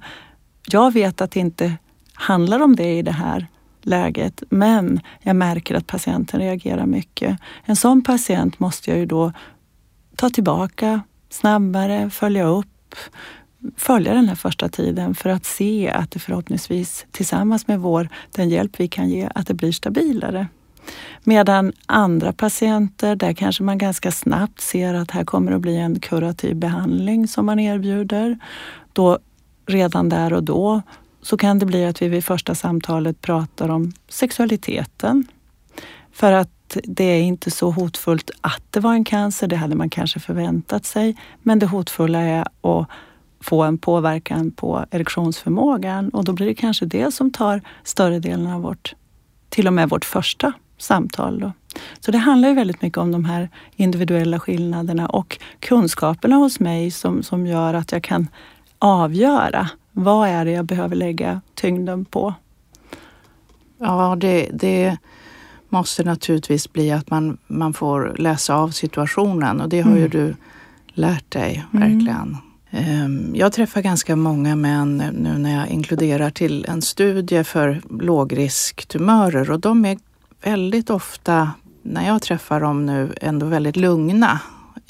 Jag 0.68 0.92
vet 0.92 1.20
att 1.20 1.30
det 1.30 1.40
inte 1.40 1.74
handlar 2.14 2.60
om 2.60 2.76
det 2.76 2.98
i 2.98 3.02
det 3.02 3.12
här 3.12 3.46
läget. 3.86 4.42
Men 4.48 5.00
jag 5.20 5.36
märker 5.36 5.74
att 5.74 5.86
patienten 5.86 6.40
reagerar 6.40 6.86
mycket. 6.86 7.38
En 7.64 7.76
sån 7.76 8.02
patient 8.02 8.60
måste 8.60 8.90
jag 8.90 8.98
ju 8.98 9.06
då 9.06 9.32
ta 10.16 10.30
tillbaka 10.30 11.00
snabbare, 11.30 12.10
följa 12.10 12.44
upp, 12.44 12.94
följa 13.76 14.14
den 14.14 14.28
här 14.28 14.34
första 14.34 14.68
tiden 14.68 15.14
för 15.14 15.30
att 15.30 15.44
se 15.44 15.90
att 15.90 16.10
det 16.10 16.18
förhoppningsvis 16.18 17.06
tillsammans 17.10 17.68
med 17.68 17.80
vår, 17.80 18.08
den 18.30 18.48
hjälp 18.48 18.80
vi 18.80 18.88
kan 18.88 19.08
ge, 19.08 19.28
att 19.34 19.46
det 19.46 19.54
blir 19.54 19.72
stabilare. 19.72 20.46
Medan 21.24 21.72
andra 21.86 22.32
patienter, 22.32 23.16
där 23.16 23.32
kanske 23.32 23.62
man 23.62 23.78
ganska 23.78 24.10
snabbt 24.12 24.60
ser 24.60 24.94
att 24.94 25.10
här 25.10 25.24
kommer 25.24 25.52
att 25.52 25.60
bli 25.60 25.76
en 25.76 26.00
kurativ 26.00 26.56
behandling 26.56 27.28
som 27.28 27.46
man 27.46 27.58
erbjuder. 27.58 28.38
Då 28.92 29.18
redan 29.66 30.08
där 30.08 30.32
och 30.32 30.42
då 30.42 30.82
så 31.22 31.36
kan 31.36 31.58
det 31.58 31.66
bli 31.66 31.84
att 31.84 32.02
vi 32.02 32.08
vid 32.08 32.24
första 32.24 32.54
samtalet 32.54 33.20
pratar 33.20 33.68
om 33.68 33.92
sexualiteten. 34.08 35.26
För 36.12 36.32
att 36.32 36.76
det 36.84 37.04
är 37.04 37.22
inte 37.22 37.50
så 37.50 37.70
hotfullt 37.70 38.30
att 38.40 38.62
det 38.70 38.80
var 38.80 38.92
en 38.92 39.04
cancer, 39.04 39.46
det 39.46 39.56
hade 39.56 39.74
man 39.76 39.90
kanske 39.90 40.20
förväntat 40.20 40.84
sig. 40.84 41.16
Men 41.42 41.58
det 41.58 41.66
hotfulla 41.66 42.20
är 42.20 42.40
att 42.40 42.88
få 43.40 43.62
en 43.62 43.78
påverkan 43.78 44.50
på 44.50 44.86
erektionsförmågan 44.90 46.08
och 46.08 46.24
då 46.24 46.32
blir 46.32 46.46
det 46.46 46.54
kanske 46.54 46.86
det 46.86 47.14
som 47.14 47.30
tar 47.30 47.60
större 47.84 48.18
delen 48.18 48.46
av 48.46 48.62
vårt, 48.62 48.94
till 49.48 49.66
och 49.66 49.72
med 49.72 49.88
vårt 49.88 50.04
första 50.04 50.52
samtal. 50.78 51.40
Då. 51.40 51.52
Så 52.00 52.10
det 52.10 52.18
handlar 52.18 52.48
ju 52.48 52.54
väldigt 52.54 52.82
mycket 52.82 52.98
om 52.98 53.12
de 53.12 53.24
här 53.24 53.48
individuella 53.76 54.40
skillnaderna 54.40 55.06
och 55.06 55.38
kunskaperna 55.58 56.36
hos 56.36 56.60
mig 56.60 56.90
som, 56.90 57.22
som 57.22 57.46
gör 57.46 57.74
att 57.74 57.92
jag 57.92 58.02
kan 58.02 58.28
avgöra 58.82 59.68
vad 59.92 60.28
är 60.28 60.44
det 60.44 60.50
jag 60.50 60.64
behöver 60.64 60.96
lägga 60.96 61.40
tyngden 61.54 62.04
på? 62.04 62.34
Ja, 63.78 64.16
det, 64.20 64.48
det 64.52 64.96
måste 65.68 66.04
naturligtvis 66.04 66.72
bli 66.72 66.90
att 66.90 67.10
man, 67.10 67.38
man 67.46 67.72
får 67.72 68.14
läsa 68.18 68.54
av 68.54 68.68
situationen 68.68 69.60
och 69.60 69.68
det 69.68 69.80
har 69.80 69.90
mm. 69.90 70.02
ju 70.02 70.08
du 70.08 70.34
lärt 70.88 71.30
dig 71.30 71.64
mm. 71.72 71.82
verkligen. 71.82 72.36
Mm. 72.70 73.32
Jag 73.34 73.52
träffar 73.52 73.80
ganska 73.82 74.16
många 74.16 74.56
män 74.56 74.96
nu 74.96 75.38
när 75.38 75.58
jag 75.58 75.68
inkluderar 75.68 76.30
till 76.30 76.66
en 76.68 76.82
studie 76.82 77.44
för 77.44 77.82
lågrisktumörer 77.90 79.50
och 79.50 79.60
de 79.60 79.84
är 79.84 79.98
väldigt 80.44 80.90
ofta, 80.90 81.50
när 81.82 82.06
jag 82.06 82.22
träffar 82.22 82.60
dem 82.60 82.86
nu, 82.86 83.14
ändå 83.20 83.46
väldigt 83.46 83.76
lugna 83.76 84.40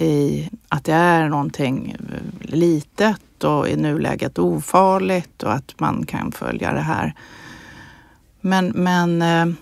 i 0.03 0.51
att 0.69 0.85
det 0.85 0.93
är 0.93 1.29
någonting 1.29 1.97
eh, 1.99 2.49
litet 2.51 3.45
och 3.45 3.69
i 3.69 3.77
nuläget 3.77 4.39
ofarligt 4.39 5.43
och 5.43 5.53
att 5.53 5.81
man 5.81 6.07
kan 6.07 6.33
följa 6.33 6.73
det 6.73 6.81
här. 6.81 7.15
Men, 8.41 8.69
men 8.69 9.23
eh, 9.23 9.55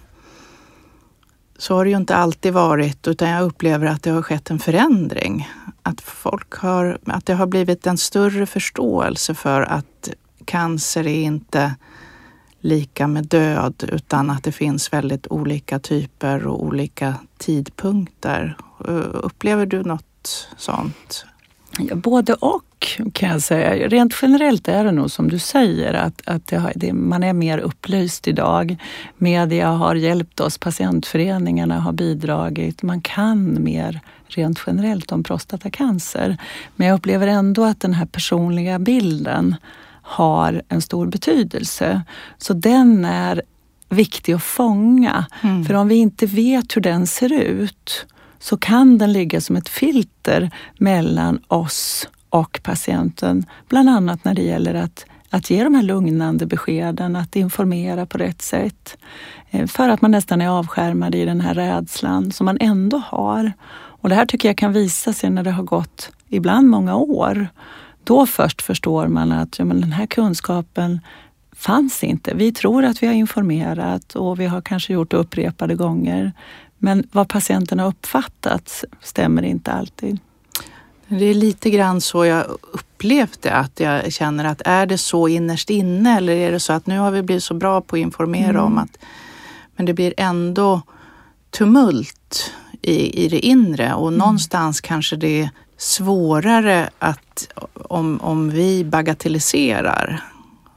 så 1.59 1.75
har 1.75 1.85
det 1.85 1.90
ju 1.90 1.97
inte 1.97 2.16
alltid 2.16 2.52
varit 2.52 3.09
utan 3.09 3.28
jag 3.28 3.44
upplever 3.44 3.87
att 3.87 4.02
det 4.02 4.11
har 4.11 4.23
skett 4.23 4.50
en 4.50 4.59
förändring. 4.59 5.49
Att, 5.82 6.00
folk 6.00 6.54
har, 6.54 6.99
att 7.06 7.26
det 7.26 7.35
har 7.35 7.47
blivit 7.47 7.87
en 7.87 7.99
större 7.99 8.47
förståelse 8.47 9.35
för 9.35 9.62
att 9.62 10.09
cancer 10.44 11.06
är 11.06 11.23
inte 11.23 11.75
lika 12.61 13.06
med 13.06 13.26
död 13.26 13.85
utan 13.92 14.30
att 14.30 14.44
det 14.44 14.52
finns 14.52 14.92
väldigt 14.92 15.26
olika 15.30 15.78
typer 15.78 16.47
och 16.47 16.62
olika 16.62 17.14
tidpunkter. 17.38 18.56
Eh, 18.88 19.04
upplever 19.12 19.66
du 19.66 19.82
något 19.82 20.09
sånt? 20.56 21.24
Ja, 21.78 21.94
både 21.94 22.34
och 22.34 22.64
kan 23.12 23.28
jag 23.28 23.42
säga. 23.42 23.88
Rent 23.88 24.14
generellt 24.22 24.68
är 24.68 24.84
det 24.84 24.92
nog 24.92 25.10
som 25.10 25.30
du 25.30 25.38
säger 25.38 25.94
att, 25.94 26.22
att 26.24 26.46
det 26.46 26.56
har, 26.56 26.72
det, 26.76 26.92
man 26.92 27.22
är 27.22 27.32
mer 27.32 27.58
upplyst 27.58 28.28
idag. 28.28 28.76
Media 29.18 29.68
har 29.68 29.94
hjälpt 29.94 30.40
oss, 30.40 30.58
patientföreningarna 30.58 31.80
har 31.80 31.92
bidragit. 31.92 32.82
Man 32.82 33.00
kan 33.00 33.64
mer 33.64 34.00
rent 34.26 34.60
generellt 34.66 35.12
om 35.12 35.22
prostatacancer. 35.22 36.36
Men 36.76 36.86
jag 36.86 36.94
upplever 36.94 37.26
ändå 37.26 37.64
att 37.64 37.80
den 37.80 37.94
här 37.94 38.06
personliga 38.06 38.78
bilden 38.78 39.56
har 40.02 40.62
en 40.68 40.82
stor 40.82 41.06
betydelse. 41.06 42.02
Så 42.38 42.52
den 42.52 43.04
är 43.04 43.42
viktig 43.88 44.32
att 44.32 44.42
fånga. 44.42 45.26
Mm. 45.42 45.64
För 45.64 45.74
om 45.74 45.88
vi 45.88 45.94
inte 45.94 46.26
vet 46.26 46.76
hur 46.76 46.80
den 46.82 47.06
ser 47.06 47.32
ut 47.32 48.06
så 48.40 48.56
kan 48.56 48.99
den 48.99 49.12
ligga 49.12 49.40
som 49.40 49.56
ett 49.56 49.68
filter 49.68 50.50
mellan 50.78 51.40
oss 51.49 52.09
och 52.30 52.61
patienten. 52.62 53.47
Bland 53.68 53.88
annat 53.88 54.25
när 54.25 54.35
det 54.35 54.42
gäller 54.42 54.75
att, 54.75 55.06
att 55.30 55.50
ge 55.50 55.64
de 55.64 55.75
här 55.75 55.82
lugnande 55.82 56.47
beskeden, 56.47 57.16
att 57.16 57.37
informera 57.37 58.06
på 58.06 58.18
rätt 58.18 58.42
sätt. 58.42 58.97
Eh, 59.50 59.66
för 59.66 59.88
att 59.88 60.02
man 60.02 60.11
nästan 60.11 60.40
är 60.40 60.49
avskärmad 60.49 61.14
i 61.14 61.25
den 61.25 61.40
här 61.40 61.54
rädslan 61.54 62.32
som 62.32 62.44
man 62.44 62.59
ändå 62.61 63.02
har. 63.06 63.52
Och 64.02 64.09
det 64.09 64.14
här 64.14 64.26
tycker 64.26 64.49
jag 64.49 64.56
kan 64.56 64.73
visa 64.73 65.12
sig 65.12 65.30
när 65.30 65.42
det 65.42 65.50
har 65.50 65.62
gått 65.62 66.12
ibland 66.28 66.68
många 66.68 66.97
år. 66.97 67.49
Då 68.04 68.26
först 68.26 68.62
förstår 68.62 69.06
man 69.09 69.32
att 69.32 69.59
ja, 69.59 69.64
men 69.64 69.80
den 69.80 69.92
här 69.92 70.06
kunskapen 70.06 71.00
fanns 71.52 72.04
inte. 72.04 72.35
Vi 72.35 72.52
tror 72.52 72.85
att 72.85 73.02
vi 73.02 73.06
har 73.06 73.14
informerat 73.14 74.14
och 74.14 74.40
vi 74.40 74.47
har 74.47 74.61
kanske 74.61 74.92
gjort 74.92 75.11
det 75.11 75.16
upprepade 75.16 75.75
gånger. 75.75 76.32
Men 76.82 77.08
vad 77.12 77.28
patienten 77.28 77.78
har 77.78 77.87
uppfattat 77.87 78.84
stämmer 79.00 79.42
inte 79.42 79.72
alltid. 79.72 80.18
Det 81.08 81.25
är 81.25 81.34
lite 81.34 81.70
grann 81.70 82.00
så 82.00 82.25
jag 82.25 82.46
upplevt 82.72 83.42
det, 83.42 83.50
att 83.50 83.80
jag 83.80 84.12
känner 84.12 84.44
att 84.44 84.62
är 84.64 84.87
det 84.87 84.99
så 84.99 85.28
innerst 85.28 85.70
inne 85.70 86.16
eller 86.16 86.32
är 86.32 86.52
det 86.52 86.60
så 86.60 86.72
att 86.72 86.87
nu 86.87 86.99
har 86.99 87.10
vi 87.10 87.22
blivit 87.22 87.44
så 87.44 87.54
bra 87.54 87.80
på 87.80 87.96
att 87.96 88.00
informera 88.00 88.50
mm. 88.50 88.64
om 88.64 88.78
att 88.78 88.99
men 89.76 89.87
det 89.87 89.94
blir 89.94 90.14
ändå 90.16 90.82
tumult 91.50 92.52
i, 92.82 93.25
i 93.25 93.28
det 93.28 93.38
inre 93.38 93.94
och 93.94 94.08
mm. 94.08 94.18
någonstans 94.18 94.80
kanske 94.80 95.16
det 95.16 95.40
är 95.40 95.50
svårare 95.76 96.90
att 96.99 97.49
om, 97.75 98.20
om 98.20 98.50
vi 98.50 98.84
bagatelliserar 98.84 100.22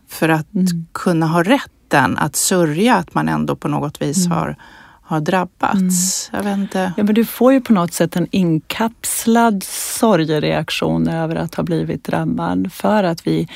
för 0.07 0.29
att 0.29 0.53
mm. 0.53 0.85
kunna 0.91 1.27
ha 1.27 1.43
rätt 1.43 1.71
smärtan 1.93 2.17
att 2.17 2.35
sörja 2.35 2.95
att 2.95 3.13
man 3.13 3.29
ändå 3.29 3.55
på 3.55 3.67
något 3.67 4.01
vis 4.01 4.25
Mm. 4.25 4.37
har, 4.37 4.55
har 5.13 5.21
drabbats. 5.21 6.29
Jag 6.33 6.43
vet 6.43 6.57
inte. 6.57 6.93
Ja, 6.97 7.03
men 7.03 7.15
du 7.15 7.25
får 7.25 7.53
ju 7.53 7.61
på 7.61 7.73
något 7.73 7.93
sätt 7.93 8.15
en 8.15 8.27
inkapslad 8.31 9.63
sorgereaktion 9.63 11.07
över 11.07 11.35
att 11.35 11.55
ha 11.55 11.63
blivit 11.63 12.03
drabbad 12.03 12.73
för 12.73 13.03
att 13.03 13.27
vi, 13.27 13.47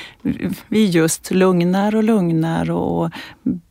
vi 0.68 0.86
just 0.86 1.32
lugnar 1.32 1.96
och 1.96 2.04
lugnar 2.04 2.72
och 2.72 3.12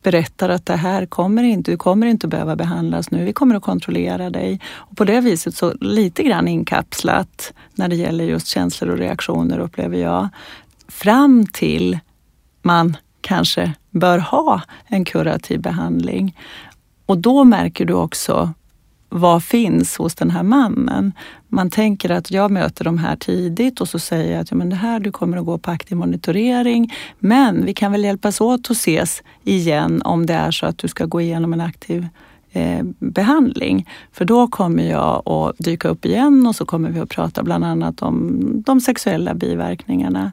berättar 0.03 0.49
att 0.49 0.65
det 0.65 0.75
här 0.75 1.05
kommer 1.05 1.43
inte, 1.43 1.71
du 1.71 1.77
kommer 1.77 2.07
inte 2.07 2.27
behöva 2.27 2.55
behandlas 2.55 3.11
nu, 3.11 3.25
vi 3.25 3.33
kommer 3.33 3.55
att 3.55 3.63
kontrollera 3.63 4.29
dig. 4.29 4.59
Och 4.75 4.97
på 4.97 5.03
det 5.03 5.21
viset 5.21 5.55
så 5.55 5.73
lite 5.81 6.23
grann 6.23 6.47
inkapslat 6.47 7.53
när 7.75 7.87
det 7.87 7.95
gäller 7.95 8.23
just 8.23 8.47
känslor 8.47 8.89
och 8.89 8.97
reaktioner 8.97 9.59
upplever 9.59 9.97
jag. 9.97 10.27
Fram 10.87 11.45
till 11.53 11.99
man 12.61 12.97
kanske 13.21 13.73
bör 13.91 14.17
ha 14.17 14.61
en 14.87 15.05
kurativ 15.05 15.61
behandling. 15.61 16.37
Och 17.07 17.17
då 17.17 17.43
märker 17.43 17.85
du 17.85 17.93
också 17.93 18.53
vad 19.09 19.43
finns 19.43 19.97
hos 19.97 20.15
den 20.15 20.29
här 20.29 20.43
mannen. 20.43 21.13
Man 21.47 21.69
tänker 21.69 22.09
att 22.09 22.31
jag 22.31 22.51
möter 22.51 22.85
de 22.85 22.97
här 22.97 23.15
tidigt 23.15 23.81
och 23.81 23.89
så 23.89 23.99
säger 23.99 24.31
jag 24.31 24.41
att 24.41 24.51
ja, 24.51 24.57
men 24.57 24.69
det 24.69 24.75
här, 24.75 24.99
du 24.99 25.11
kommer 25.11 25.37
att 25.37 25.45
gå 25.45 25.57
på 25.57 25.71
aktiv 25.71 25.97
monitorering. 25.97 26.93
Men 27.19 27.65
vi 27.65 27.73
kan 27.73 27.91
väl 27.91 28.03
hjälpas 28.03 28.41
åt 28.41 28.71
att 28.71 28.77
ses 28.77 29.23
igen 29.43 30.01
om 30.01 30.25
det 30.25 30.33
är 30.33 30.51
så 30.51 30.65
att 30.65 30.77
du 30.77 30.87
ska 30.87 31.05
gå 31.05 31.21
igenom 31.21 31.53
en 31.53 31.61
aktiv 31.61 32.07
eh, 32.51 32.83
behandling. 32.99 33.89
För 34.11 34.25
då 34.25 34.47
kommer 34.47 34.83
jag 34.83 35.29
att 35.29 35.55
dyka 35.57 35.87
upp 35.87 36.05
igen 36.05 36.47
och 36.47 36.55
så 36.55 36.65
kommer 36.65 36.89
vi 36.89 36.99
att 36.99 37.09
prata 37.09 37.43
bland 37.43 37.65
annat 37.65 38.01
om 38.01 38.41
de 38.65 38.81
sexuella 38.81 39.33
biverkningarna. 39.33 40.31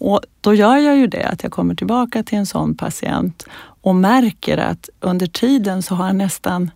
Och 0.00 0.20
då 0.40 0.54
gör 0.54 0.76
jag 0.76 0.96
ju 0.96 1.06
det 1.06 1.24
att 1.24 1.42
jag 1.42 1.52
kommer 1.52 1.74
tillbaka 1.74 2.22
till 2.22 2.38
en 2.38 2.46
sån 2.46 2.74
patient 2.74 3.46
och 3.82 3.94
märker 3.94 4.58
att 4.58 4.88
under 5.00 5.26
tiden 5.26 5.82
så 5.82 5.94
har 5.94 6.06
han 6.06 6.18
nästan 6.18 6.70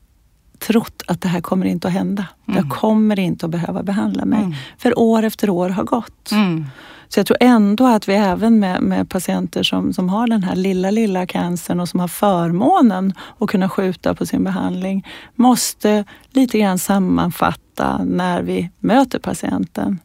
trott 0.59 1.02
att 1.07 1.21
det 1.21 1.28
här 1.28 1.40
kommer 1.40 1.66
inte 1.66 1.88
att 1.88 1.95
hända. 1.95 2.26
Jag 2.47 2.71
kommer 2.71 3.19
inte 3.19 3.47
att 3.47 3.52
behöva 3.52 3.83
behandla 3.83 4.25
mig. 4.25 4.38
Mm. 4.38 4.54
För 4.78 4.99
år 4.99 5.23
efter 5.23 5.50
år 5.50 5.69
har 5.69 5.85
gått. 5.85 6.33
Mm. 6.33 6.66
Så 7.09 7.21
jag 7.21 7.26
tror 7.26 7.38
ändå 7.40 7.87
att 7.87 8.09
vi 8.09 8.14
även 8.14 8.59
med, 8.59 8.83
med 8.83 9.11
patienter 9.11 9.62
som, 9.62 9.93
som 9.93 10.09
har 10.09 10.26
den 10.26 10.43
här 10.43 10.57
lilla, 10.57 10.90
lilla 10.90 11.26
cancern 11.26 11.81
och 11.81 11.88
som 11.88 12.00
har 12.00 12.09
förmånen 12.09 13.12
att 13.38 13.50
kunna 13.50 13.69
skjuta 13.69 14.14
på 14.14 14.26
sin 14.26 14.45
behandling 14.45 15.07
måste 15.35 16.04
lite 16.31 16.59
grann 16.59 16.78
sammanfatta 16.78 18.00
när 18.04 18.43
vi 18.43 18.71
möter 18.78 19.19
patienten. 19.19 19.99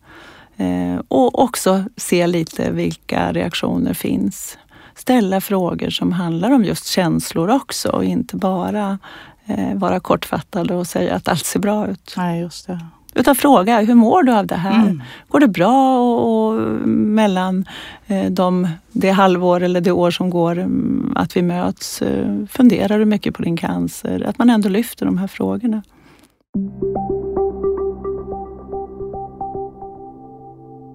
Eh, 0.59 1.01
och 1.07 1.39
också 1.39 1.83
se 1.97 2.27
lite 2.27 2.71
vilka 2.71 3.31
reaktioner 3.33 3.93
finns. 3.93 4.57
Ställa 4.95 5.41
frågor 5.41 5.89
som 5.89 6.11
handlar 6.11 6.51
om 6.51 6.63
just 6.63 6.85
känslor 6.85 7.49
också 7.49 7.89
och 7.89 8.03
inte 8.03 8.35
bara 8.35 8.99
eh, 9.45 9.75
vara 9.75 9.99
kortfattade 9.99 10.75
och 10.75 10.87
säga 10.87 11.15
att 11.15 11.27
allt 11.27 11.45
ser 11.45 11.59
bra 11.59 11.87
ut. 11.87 12.13
Nej, 12.17 12.41
just 12.41 12.67
det. 12.67 12.79
Utan 13.13 13.35
fråga, 13.35 13.81
hur 13.81 13.95
mår 13.95 14.23
du 14.23 14.33
av 14.33 14.47
det 14.47 14.55
här? 14.55 14.81
Mm. 14.81 15.03
Går 15.27 15.39
det 15.39 15.47
bra 15.47 15.99
och, 15.99 16.47
och 16.47 16.61
mellan 16.89 17.65
eh, 18.07 18.31
de, 18.31 18.67
det 18.91 19.09
halvår 19.09 19.63
eller 19.63 19.81
det 19.81 19.91
år 19.91 20.11
som 20.11 20.29
går 20.29 20.57
mm, 20.57 21.13
att 21.15 21.37
vi 21.37 21.41
möts? 21.41 22.03
Funderar 22.49 22.99
du 22.99 23.05
mycket 23.05 23.33
på 23.33 23.41
din 23.41 23.57
cancer? 23.57 24.23
Att 24.27 24.37
man 24.37 24.49
ändå 24.49 24.69
lyfter 24.69 25.05
de 25.05 25.17
här 25.17 25.27
frågorna. 25.27 25.81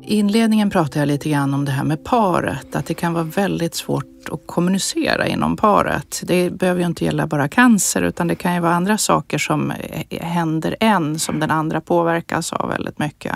I 0.06 0.16
inledningen 0.16 0.70
pratade 0.70 0.98
jag 0.98 1.06
lite 1.06 1.28
grann 1.30 1.54
om 1.54 1.64
det 1.64 1.72
här 1.72 1.84
med 1.84 2.04
paret, 2.04 2.76
att 2.76 2.86
det 2.86 2.94
kan 2.94 3.12
vara 3.12 3.24
väldigt 3.24 3.74
svårt 3.74 4.28
att 4.32 4.40
kommunicera 4.46 5.26
inom 5.26 5.56
paret. 5.56 6.22
Det 6.26 6.50
behöver 6.50 6.80
ju 6.80 6.86
inte 6.86 7.04
gälla 7.04 7.26
bara 7.26 7.48
cancer 7.48 8.02
utan 8.02 8.28
det 8.28 8.34
kan 8.34 8.54
ju 8.54 8.60
vara 8.60 8.74
andra 8.74 8.98
saker 8.98 9.38
som 9.38 9.70
eh, 9.70 10.22
händer 10.22 10.76
en 10.80 11.18
som 11.18 11.40
den 11.40 11.50
andra 11.50 11.80
påverkas 11.80 12.52
av 12.52 12.68
väldigt 12.68 12.98
mycket. 12.98 13.34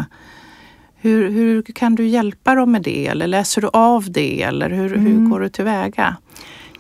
Hur, 0.97 1.31
hur 1.31 1.63
kan 1.63 1.95
du 1.95 2.07
hjälpa 2.07 2.55
dem 2.55 2.73
med 2.73 2.83
det 2.83 3.07
eller 3.07 3.27
läser 3.27 3.61
du 3.61 3.69
av 3.73 4.11
det 4.13 4.43
eller 4.43 4.71
hur, 4.71 4.89
hur 4.89 4.97
Mm. 4.97 5.31
går 5.31 5.41
du 5.41 5.49
tillväga? 5.49 6.17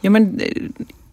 Ja, 0.00 0.10
men 0.10 0.40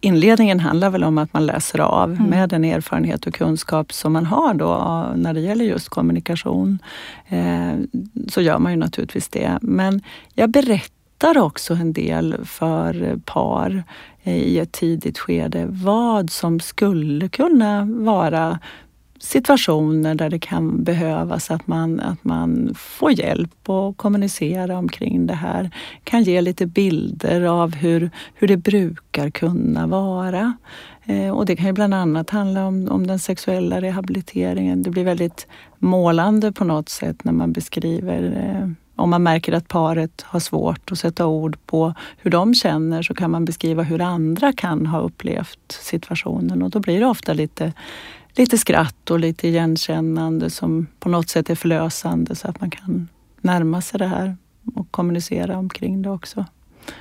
inledningen 0.06 0.60
handlar 0.60 0.90
väl 0.90 1.04
om 1.04 1.18
att 1.18 1.32
man 1.32 1.46
läser 1.46 1.80
av 1.80 2.10
Mm. 2.12 2.24
med 2.24 2.48
den 2.48 2.64
erfarenhet 2.64 3.26
och 3.26 3.34
kunskap 3.34 3.92
som 3.92 4.12
man 4.12 4.26
har 4.26 4.54
då 4.54 4.72
när 5.16 5.34
det 5.34 5.40
gäller 5.40 5.64
just 5.64 5.88
kommunikation. 5.88 6.78
Eh, 7.28 7.72
så 8.28 8.40
gör 8.40 8.58
man 8.58 8.72
ju 8.72 8.78
naturligtvis 8.78 9.28
det. 9.28 9.58
Men 9.62 10.00
jag 10.34 10.50
berättar 10.50 11.38
också 11.38 11.74
en 11.74 11.92
del 11.92 12.36
för 12.44 13.18
par 13.24 13.84
i 14.24 14.58
ett 14.58 14.72
tidigt 14.72 15.18
skede 15.18 15.66
vad 15.68 16.30
som 16.30 16.60
skulle 16.60 17.28
kunna 17.28 17.84
vara 17.84 18.58
situationer 19.18 20.14
där 20.14 20.30
det 20.30 20.38
kan 20.38 20.84
behövas 20.84 21.50
att 21.50 21.66
man, 21.66 22.00
att 22.00 22.24
man 22.24 22.74
får 22.76 23.12
hjälp 23.12 23.68
och 23.68 23.96
kommunicera 23.96 24.78
omkring 24.78 25.26
det 25.26 25.34
här. 25.34 25.70
Kan 26.04 26.22
ge 26.22 26.40
lite 26.40 26.66
bilder 26.66 27.42
av 27.42 27.74
hur, 27.74 28.10
hur 28.34 28.48
det 28.48 28.56
brukar 28.56 29.30
kunna 29.30 29.86
vara. 29.86 30.52
Eh, 31.04 31.30
och 31.30 31.46
det 31.46 31.56
kan 31.56 31.66
ju 31.66 31.72
bland 31.72 31.94
annat 31.94 32.30
handla 32.30 32.66
om, 32.66 32.88
om 32.90 33.06
den 33.06 33.18
sexuella 33.18 33.80
rehabiliteringen. 33.80 34.82
Det 34.82 34.90
blir 34.90 35.04
väldigt 35.04 35.46
målande 35.78 36.52
på 36.52 36.64
något 36.64 36.88
sätt 36.88 37.24
när 37.24 37.32
man 37.32 37.52
beskriver 37.52 38.22
eh, 38.22 38.70
om 38.96 39.10
man 39.10 39.22
märker 39.22 39.52
att 39.52 39.68
paret 39.68 40.22
har 40.22 40.40
svårt 40.40 40.92
att 40.92 40.98
sätta 40.98 41.26
ord 41.26 41.58
på 41.66 41.94
hur 42.18 42.30
de 42.30 42.54
känner 42.54 43.02
så 43.02 43.14
kan 43.14 43.30
man 43.30 43.44
beskriva 43.44 43.82
hur 43.82 44.00
andra 44.00 44.52
kan 44.52 44.86
ha 44.86 45.00
upplevt 45.00 45.72
situationen 45.72 46.62
och 46.62 46.70
då 46.70 46.80
blir 46.80 47.00
det 47.00 47.06
ofta 47.06 47.32
lite 47.32 47.72
lite 48.36 48.58
skratt 48.58 49.10
och 49.10 49.20
lite 49.20 49.48
igenkännande 49.48 50.50
som 50.50 50.86
på 50.98 51.08
något 51.08 51.28
sätt 51.28 51.50
är 51.50 51.54
förlösande 51.54 52.34
så 52.34 52.48
att 52.48 52.60
man 52.60 52.70
kan 52.70 53.08
närma 53.40 53.80
sig 53.80 53.98
det 53.98 54.06
här 54.06 54.36
och 54.74 54.90
kommunicera 54.90 55.58
omkring 55.58 56.02
det 56.02 56.10
också. 56.10 56.44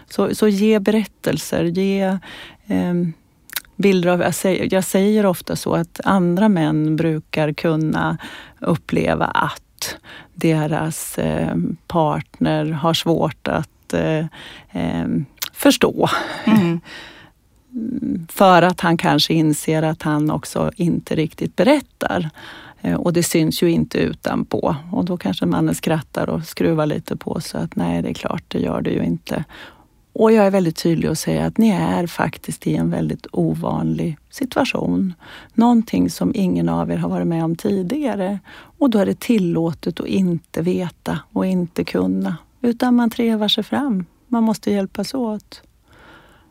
Så, 0.09 0.35
så 0.35 0.47
ge 0.47 0.79
berättelser, 0.79 1.63
ge 1.63 2.01
eh, 2.67 2.93
bilder 3.75 4.09
av... 4.09 4.21
Jag 4.21 4.35
säger, 4.35 4.73
jag 4.73 4.83
säger 4.83 5.25
ofta 5.25 5.55
så 5.55 5.73
att 5.73 6.01
andra 6.03 6.49
män 6.49 6.95
brukar 6.95 7.53
kunna 7.53 8.17
uppleva 8.59 9.25
att 9.25 9.97
deras 10.33 11.17
eh, 11.17 11.55
partner 11.87 12.65
har 12.65 12.93
svårt 12.93 13.47
att 13.47 13.93
eh, 13.93 14.25
eh, 14.71 15.07
förstå. 15.53 16.09
Mm. 16.45 16.79
För 18.29 18.61
att 18.61 18.81
han 18.81 18.97
kanske 18.97 19.33
inser 19.33 19.83
att 19.83 20.01
han 20.01 20.31
också 20.31 20.71
inte 20.75 21.15
riktigt 21.15 21.55
berättar. 21.55 22.29
Eh, 22.81 22.95
och 22.95 23.13
det 23.13 23.23
syns 23.23 23.63
ju 23.63 23.71
inte 23.71 23.97
utanpå. 23.97 24.75
Och 24.91 25.05
då 25.05 25.17
kanske 25.17 25.45
mannen 25.45 25.75
skrattar 25.75 26.29
och 26.29 26.43
skruvar 26.43 26.85
lite 26.85 27.15
på 27.15 27.41
sig 27.41 27.61
att 27.61 27.75
nej, 27.75 28.01
det 28.01 28.09
är 28.09 28.13
klart, 28.13 28.43
det 28.47 28.59
gör 28.59 28.81
det 28.81 28.89
ju 28.89 29.03
inte. 29.03 29.43
Och 30.13 30.31
jag 30.31 30.45
är 30.45 30.51
väldigt 30.51 30.75
tydlig 30.75 31.09
och 31.09 31.17
säger 31.17 31.45
att 31.45 31.57
ni 31.57 31.69
är 31.69 32.07
faktiskt 32.07 32.67
i 32.67 32.75
en 32.75 32.91
väldigt 32.91 33.27
ovanlig 33.31 34.17
situation. 34.29 35.13
Någonting 35.53 36.09
som 36.09 36.31
ingen 36.35 36.69
av 36.69 36.91
er 36.91 36.97
har 36.97 37.09
varit 37.09 37.27
med 37.27 37.43
om 37.43 37.55
tidigare. 37.55 38.39
Och 38.77 38.89
då 38.89 38.99
är 38.99 39.05
det 39.05 39.19
tillåtet 39.19 39.99
att 39.99 40.07
inte 40.07 40.61
veta 40.61 41.19
och 41.33 41.45
inte 41.45 41.83
kunna. 41.83 42.37
Utan 42.61 42.95
man 42.95 43.09
trevar 43.09 43.47
sig 43.47 43.63
fram. 43.63 44.05
Man 44.27 44.43
måste 44.43 44.71
hjälpas 44.71 45.13
åt. 45.13 45.61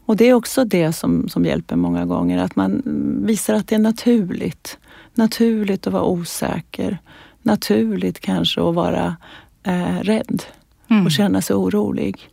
Och 0.06 0.16
det 0.16 0.28
är 0.28 0.34
också 0.34 0.64
det 0.64 0.92
som, 0.92 1.28
som 1.28 1.44
hjälper 1.44 1.76
många 1.76 2.04
gånger, 2.06 2.38
att 2.38 2.56
man 2.56 2.82
visar 3.26 3.54
att 3.54 3.68
det 3.68 3.74
är 3.74 3.78
naturligt. 3.78 4.78
Naturligt 5.14 5.86
att 5.86 5.92
vara 5.92 6.04
osäker. 6.04 6.98
Naturligt 7.42 8.20
kanske 8.20 8.68
att 8.68 8.74
vara 8.74 9.16
eh, 9.62 10.00
rädd 10.00 10.42
Mm. 10.88 11.04
och 11.06 11.12
känna 11.12 11.42
sig 11.42 11.56
orolig. 11.56 12.28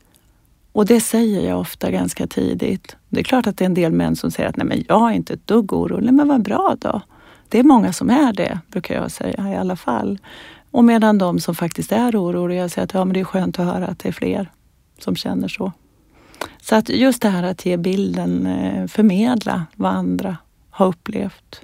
Och 0.72 0.86
det 0.86 1.02
säger 1.02 1.50
jag 1.50 1.60
ofta 1.60 1.92
ganska 1.92 2.28
tidigt. 2.28 2.96
Det 3.10 3.20
är 3.20 3.24
klart 3.24 3.48
att 3.48 3.58
det 3.58 3.64
är 3.64 3.66
en 3.66 3.74
del 3.74 3.92
män 3.92 4.16
som 4.16 4.32
säger 4.32 4.50
att 4.50 4.58
nej 4.58 4.68
men 4.68 4.84
jag 4.88 5.10
är 5.10 5.16
inte 5.16 5.34
ett 5.34 5.48
dugg 5.48 5.74
orolig. 5.74 6.14
Men 6.14 6.28
vad 6.28 6.42
bra 6.42 6.76
då. 6.80 7.02
Det 7.50 7.60
är 7.60 7.64
många 7.64 7.94
som 7.94 8.10
är 8.10 8.34
det, 8.34 8.60
brukar 8.72 8.96
jag 8.96 9.12
säga 9.12 9.50
i 9.52 9.56
alla 9.56 9.76
fall. 9.76 10.20
Och 10.72 10.84
medan 10.84 11.18
de 11.18 11.40
som 11.40 11.56
faktiskt 11.56 11.92
är 11.92 12.22
oroliga 12.22 12.70
säger 12.70 12.84
att 12.84 12.94
ja, 12.94 13.06
men 13.06 13.14
det 13.14 13.20
är 13.20 13.24
skönt 13.24 13.60
att 13.60 13.66
höra 13.66 13.88
att 13.88 14.00
det 14.00 14.10
är 14.10 14.14
fler 14.14 14.52
som 15.00 15.16
känner 15.16 15.48
så. 15.48 15.72
Så 16.62 16.76
att 16.76 16.90
just 16.90 17.22
det 17.22 17.30
här 17.30 17.44
att 17.44 17.66
ge 17.66 17.78
bilden, 17.78 18.48
eh, 18.48 18.88
förmedla 18.88 19.66
vad 19.76 19.92
andra 19.92 20.38
har 20.70 20.88
upplevt 20.88 21.62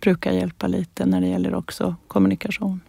brukar 0.00 0.32
hjälpa 0.32 0.66
lite 0.66 1.06
när 1.06 1.20
det 1.20 1.26
gäller 1.26 1.54
också 1.54 1.94
kommunikation. 2.08 2.80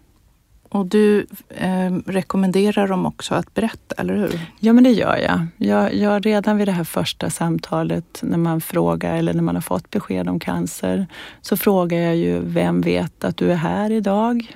Och 0.69 0.85
du 0.85 1.27
eh, 1.49 1.91
rekommenderar 2.05 2.87
dem 2.87 3.05
också 3.05 3.35
att 3.35 3.53
berätta, 3.53 3.95
eller 3.97 4.15
hur? 4.15 4.39
Ja, 4.59 4.73
men 4.73 4.83
det 4.83 4.91
gör 4.91 5.17
jag. 5.17 5.47
jag. 5.57 5.93
Jag 5.93 6.25
redan 6.25 6.57
vid 6.57 6.67
det 6.67 6.71
här 6.71 6.83
första 6.83 7.29
samtalet 7.29 8.19
när 8.21 8.37
man 8.37 8.61
frågar 8.61 9.15
eller 9.15 9.33
när 9.33 9.43
man 9.43 9.55
har 9.55 9.61
fått 9.61 9.89
besked 9.89 10.29
om 10.29 10.39
cancer 10.39 11.07
så 11.41 11.57
frågar 11.57 11.97
jag 11.97 12.15
ju 12.15 12.39
vem 12.39 12.81
vet 12.81 13.23
att 13.23 13.37
du 13.37 13.51
är 13.51 13.55
här 13.55 13.91
idag? 13.91 14.55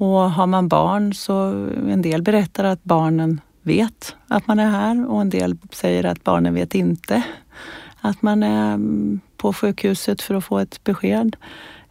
Och 0.00 0.30
har 0.30 0.46
man 0.46 0.68
barn 0.68 1.14
så 1.14 1.34
en 1.88 2.02
del 2.02 2.22
berättar 2.22 2.64
att 2.64 2.84
barnen 2.84 3.40
vet 3.68 4.16
att 4.28 4.46
man 4.46 4.58
är 4.58 4.70
här 4.70 5.10
och 5.10 5.20
en 5.20 5.30
del 5.30 5.56
säger 5.72 6.04
att 6.04 6.24
barnen 6.24 6.54
vet 6.54 6.74
inte 6.74 7.22
att 8.00 8.22
man 8.22 8.42
är 8.42 8.74
mm, 8.74 9.20
på 9.36 9.52
sjukhuset 9.52 10.22
för 10.22 10.34
att 10.34 10.44
få 10.44 10.58
ett 10.58 10.84
besked. 10.84 11.36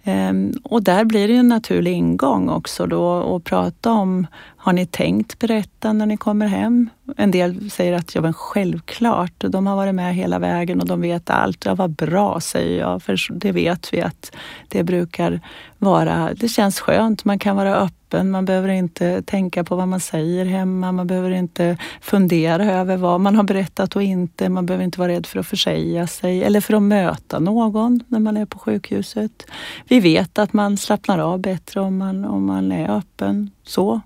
Ehm, 0.03 0.53
och 0.63 0.83
där 0.83 1.05
blir 1.05 1.27
det 1.27 1.35
en 1.35 1.47
naturlig 1.47 1.93
ingång 1.93 2.49
också 2.49 2.85
då 2.85 3.35
att 3.35 3.43
prata 3.43 3.91
om, 3.91 4.27
har 4.67 4.73
ni 4.73 4.85
tänkt 4.85 5.39
berätta 5.39 5.93
när 5.93 6.05
ni 6.05 6.17
kommer 6.17 6.47
hem? 6.47 6.89
En 7.17 7.31
del 7.31 7.71
säger 7.71 7.93
att 7.93 8.15
ja 8.15 8.21
men 8.21 8.33
självklart, 8.33 9.33
de 9.39 9.67
har 9.67 9.75
varit 9.75 9.95
med 9.95 10.15
hela 10.15 10.39
vägen 10.39 10.81
och 10.81 10.87
de 10.87 11.01
vet 11.01 11.29
allt. 11.29 11.65
Ja 11.65 11.75
vad 11.75 11.89
bra 11.89 12.39
säger 12.39 12.79
jag, 12.79 13.03
för 13.03 13.17
det 13.29 13.51
vet 13.51 13.93
vi 13.93 14.01
att 14.01 14.35
det 14.67 14.83
brukar 14.83 15.41
vara, 15.77 16.33
det 16.33 16.47
känns 16.47 16.79
skönt, 16.79 17.25
man 17.25 17.39
kan 17.39 17.55
vara 17.55 17.75
öppen, 17.75 18.31
man 18.31 18.45
behöver 18.45 18.69
inte 18.69 19.21
tänka 19.21 19.63
på 19.63 19.75
vad 19.75 19.87
man 19.87 19.99
säger 19.99 20.45
hemma, 20.45 20.91
man 20.91 21.07
behöver 21.07 21.31
inte 21.31 21.77
fundera 22.01 22.65
över 22.65 22.97
vad 22.97 23.21
man 23.21 23.35
har 23.35 23.43
berättat 23.43 23.95
och 23.95 24.03
inte, 24.03 24.49
man 24.49 24.65
behöver 24.65 24.85
inte 24.85 24.99
vara 24.99 25.11
rädd 25.11 25.25
för 25.25 25.39
att 25.39 25.47
försäga 25.47 26.07
sig 26.07 26.43
eller 26.43 26.61
för 26.61 26.73
att 26.73 26.83
möta 26.83 27.39
någon 27.39 28.03
när 28.07 28.19
man 28.19 28.37
är 28.37 28.45
på 28.45 28.59
sjukhuset. 28.59 29.47
Vi 29.87 29.99
vet 29.99 30.39
att 30.39 30.53
man 30.53 30.77
slappnar 30.77 31.19
av 31.19 31.39
bättre 31.39 31.79
om 31.79 31.97
man, 31.97 32.25
om 32.25 32.45
man 32.45 32.71
är 32.71 32.97
öppen 32.97 33.51
så. 33.67 34.01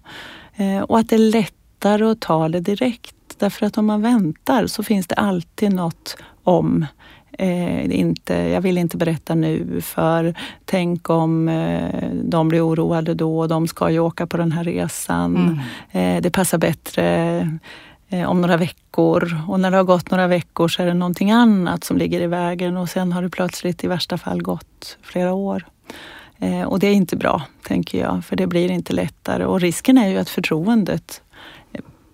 Eh, 0.56 0.82
och 0.82 1.00
att 1.00 1.10
det 1.10 1.16
är 1.16 1.32
lättare 1.32 2.06
att 2.06 2.20
ta 2.20 2.50
det 2.50 2.60
direkt. 2.60 3.16
Därför 3.38 3.66
att 3.66 3.78
om 3.78 3.86
man 3.86 4.02
väntar 4.02 4.68
så 4.68 4.84
finns 4.84 5.08
det 5.08 5.16
alltid 5.16 5.74
något 5.74 6.18
om 6.44 6.86
Eh, 7.42 8.00
inte, 8.00 8.34
jag 8.34 8.62
vill 8.62 8.78
inte 8.78 8.98
berätta 8.98 9.36
nu 9.36 9.82
för 9.82 10.34
tänk 10.66 11.10
om 11.10 11.50
eh, 11.50 12.10
de 12.24 12.48
blir 12.48 12.68
oroade 12.68 13.14
då, 13.14 13.48
de 13.48 13.68
ska 13.68 13.90
ju 13.90 14.00
åka 14.00 14.28
på 14.28 14.38
den 14.38 14.52
här 14.52 14.64
resan. 14.64 15.60
Mm. 15.92 16.16
Eh, 16.18 16.22
det 16.22 16.32
passar 16.32 16.58
bättre 16.58 17.38
eh, 18.10 18.30
om 18.30 18.42
några 18.42 18.58
veckor 18.58 19.38
och 19.48 19.60
när 19.60 19.72
det 19.72 19.78
har 19.78 19.84
gått 19.84 20.12
några 20.12 20.28
veckor 20.28 20.68
så 20.68 20.82
är 20.82 20.88
det 20.88 20.94
någonting 20.94 21.32
annat 21.32 21.84
som 21.84 21.98
ligger 21.98 22.22
i 22.22 22.28
vägen 22.28 22.78
och 22.78 22.90
sen 22.90 23.12
har 23.12 23.22
det 23.22 23.30
plötsligt 23.30 23.84
i 23.84 23.88
värsta 23.88 24.18
fall 24.18 24.42
gått 24.42 24.98
flera 25.02 25.34
år. 25.34 25.66
Eh, 26.42 26.64
och 26.64 26.80
det 26.80 26.88
är 26.88 26.94
inte 26.94 27.16
bra, 27.16 27.42
tänker 27.68 28.00
jag, 28.00 28.26
för 28.26 28.36
det 28.36 28.48
blir 28.48 28.72
inte 28.72 28.94
lättare 28.94 29.46
och 29.46 29.60
risken 29.60 29.98
är 29.98 30.08
ju 30.10 30.18
att 30.18 30.30
förtroendet 30.30 31.22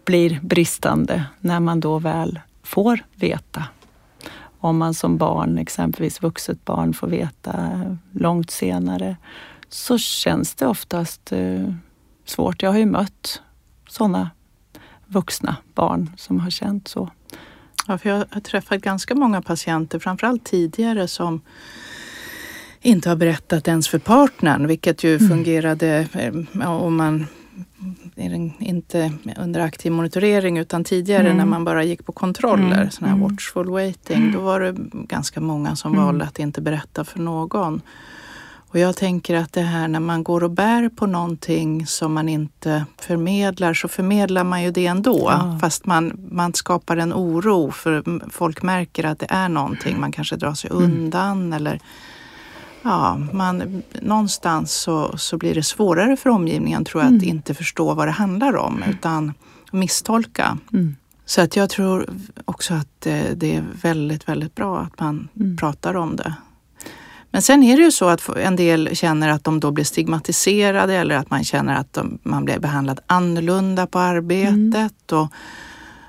blir 0.05 0.39
bristande 0.43 1.23
när 1.39 1.59
man 1.59 1.79
då 1.79 1.99
väl 1.99 2.39
får 2.63 2.99
veta 3.15 3.63
om 4.59 4.77
man 4.77 4.93
som 4.93 5.17
barn, 5.17 5.57
exempelvis 5.57 6.21
vuxet 6.21 6.65
barn, 6.65 6.93
får 6.93 7.07
veta 7.07 7.71
långt 8.11 8.51
senare 8.51 9.17
så 9.69 9.97
känns 9.97 10.55
det 10.55 10.67
oftast 10.67 11.31
eh, 11.31 11.73
svårt. 12.25 12.61
Jag 12.61 12.71
har 12.71 12.77
ju 12.77 12.85
mött 12.85 13.41
sådana 13.89 14.29
vuxna 15.05 15.55
barn 15.73 16.11
som 16.17 16.39
har 16.39 16.49
känt 16.49 16.87
så. 16.87 17.09
Ja, 17.87 17.97
för 17.97 18.09
jag 18.09 18.25
har 18.29 18.41
träffat 18.41 18.81
ganska 18.81 19.15
många 19.15 19.41
patienter, 19.41 19.99
framförallt 19.99 20.45
tidigare, 20.45 21.07
som 21.07 21.41
inte 22.87 23.09
har 23.09 23.15
berättat 23.15 23.67
ens 23.67 23.87
för 23.87 23.99
partnern, 23.99 24.67
vilket 24.67 25.03
ju 25.03 25.15
mm. 25.17 25.29
fungerade 25.29 26.07
eh, 26.13 26.71
om 26.71 26.95
man 26.95 27.25
inte 28.59 29.11
under 29.37 29.59
aktiv 29.59 29.91
monitorering 29.91 30.57
utan 30.57 30.83
tidigare 30.83 31.25
mm. 31.25 31.37
när 31.37 31.45
man 31.45 31.65
bara 31.65 31.83
gick 31.83 32.05
på 32.05 32.11
kontroller, 32.11 32.77
mm. 32.77 32.91
sån 32.91 33.07
här 33.07 33.15
mm. 33.15 33.29
watchful 33.29 33.69
waiting, 33.69 34.31
då 34.31 34.39
var 34.39 34.59
det 34.59 34.75
ganska 34.91 35.41
många 35.41 35.75
som 35.75 35.93
mm. 35.93 36.05
valde 36.05 36.25
att 36.25 36.39
inte 36.39 36.61
berätta 36.61 37.05
för 37.05 37.19
någon. 37.19 37.81
Och 38.69 38.79
jag 38.79 38.95
tänker 38.95 39.35
att 39.35 39.53
det 39.53 39.61
här 39.61 39.87
när 39.87 39.99
man 39.99 40.23
går 40.23 40.43
och 40.43 40.51
bär 40.51 40.89
på 40.89 41.05
någonting 41.05 41.85
som 41.85 42.13
man 42.13 42.29
inte 42.29 42.85
förmedlar 43.01 43.73
så 43.73 43.87
förmedlar 43.87 44.43
man 44.43 44.63
ju 44.63 44.71
det 44.71 44.87
ändå. 44.87 45.27
Ja. 45.31 45.57
Fast 45.61 45.85
man, 45.85 46.27
man 46.31 46.53
skapar 46.53 46.97
en 46.97 47.13
oro 47.13 47.71
för 47.71 48.03
folk 48.31 48.63
märker 48.63 49.03
att 49.03 49.19
det 49.19 49.27
är 49.29 49.49
någonting. 49.49 49.99
Man 49.99 50.11
kanske 50.11 50.35
drar 50.35 50.53
sig 50.53 50.69
mm. 50.71 50.83
undan 50.83 51.53
eller 51.53 51.79
ja, 52.81 53.17
man, 53.33 53.83
någonstans 54.01 54.73
så, 54.73 55.17
så 55.17 55.37
blir 55.37 55.55
det 55.55 55.63
svårare 55.63 56.17
för 56.17 56.29
omgivningen 56.29 56.85
tror 56.85 57.03
jag 57.03 57.07
mm. 57.07 57.17
att 57.17 57.23
inte 57.23 57.53
förstå 57.53 57.93
vad 57.93 58.07
det 58.07 58.11
handlar 58.11 58.55
om 58.55 58.83
utan 58.89 59.33
misstolka. 59.71 60.57
Mm. 60.73 60.95
Så 61.25 61.41
att 61.41 61.55
jag 61.55 61.69
tror 61.69 62.09
också 62.45 62.73
att 62.73 62.87
det, 62.99 63.33
det, 63.35 63.55
är 63.55 63.63
väldigt, 63.81 64.29
väldigt 64.29 64.55
bra 64.55 64.79
att 64.79 64.99
man 64.99 65.27
mm. 65.35 65.57
pratar 65.57 65.95
om 65.95 66.15
det. 66.15 66.33
Men 67.31 67.41
sen 67.41 67.63
är 67.63 67.77
det 67.77 67.83
ju 67.83 67.91
så 67.91 68.07
att 68.07 68.29
en 68.29 68.55
del 68.55 68.95
känner 68.95 69.29
att 69.29 69.43
de 69.43 69.59
då 69.59 69.71
blir 69.71 69.85
stigmatiserade 69.85 70.93
eller 70.93 71.15
att 71.15 71.29
man 71.29 71.43
känner 71.43 71.75
att 71.75 71.93
de, 71.93 72.19
man 72.23 72.45
blir 72.45 72.59
behandlad 72.59 72.99
annorlunda 73.07 73.87
på 73.87 73.99
arbetet. 73.99 75.11
Och, 75.11 75.27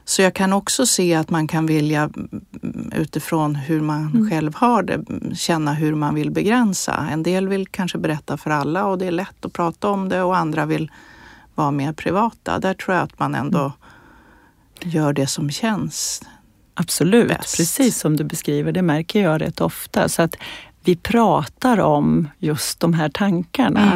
så 0.09 0.23
jag 0.23 0.35
kan 0.35 0.53
också 0.53 0.87
se 0.87 1.15
att 1.15 1.31
man 1.31 1.47
kan 1.47 1.67
vilja 1.67 2.03
mm, 2.03 2.93
utifrån 2.97 3.55
hur 3.55 3.81
man 3.81 4.07
mm. 4.07 4.31
själv 4.31 4.55
har 4.55 4.83
det, 4.83 5.05
känna 5.37 5.75
hur 5.75 5.95
man 5.95 6.15
vill 6.15 6.31
begränsa. 6.31 7.09
En 7.11 7.23
del 7.23 7.49
vill 7.49 7.69
kanske 7.69 7.99
berätta 7.99 8.37
för 8.37 8.51
alla 8.51 8.87
och 8.87 8.99
det 8.99 9.07
är 9.07 9.11
lätt 9.11 9.45
att 9.45 9.53
prata 9.53 9.89
om 9.89 10.09
det 10.09 10.23
och 10.23 10.37
andra 10.37 10.67
vill 10.67 10.91
vara 11.55 11.71
mer 11.71 11.93
privata. 11.93 12.59
Där 12.59 12.75
tror 12.75 12.95
jag 12.97 13.05
att 13.05 13.19
man 13.19 13.35
ändå 13.35 13.61
mm. 13.61 13.73
gör 14.95 15.13
det 15.13 15.27
som 15.27 15.51
känns 15.51 16.23
Absolut, 16.75 17.29
bäst. 17.29 17.57
precis 17.57 17.99
som 17.99 18.17
du 18.17 18.25
beskriver. 18.25 18.73
Det 18.73 18.83
märker 18.83 19.23
jag 19.23 19.41
rätt 19.41 19.61
ofta. 19.61 20.09
Så 20.09 20.23
att 20.23 20.37
vi 20.85 20.97
pratar 20.97 21.81
om 21.81 22.29
just 22.39 22.81
de 22.81 22.95
här 22.95 23.09
tankarna. 23.09 23.93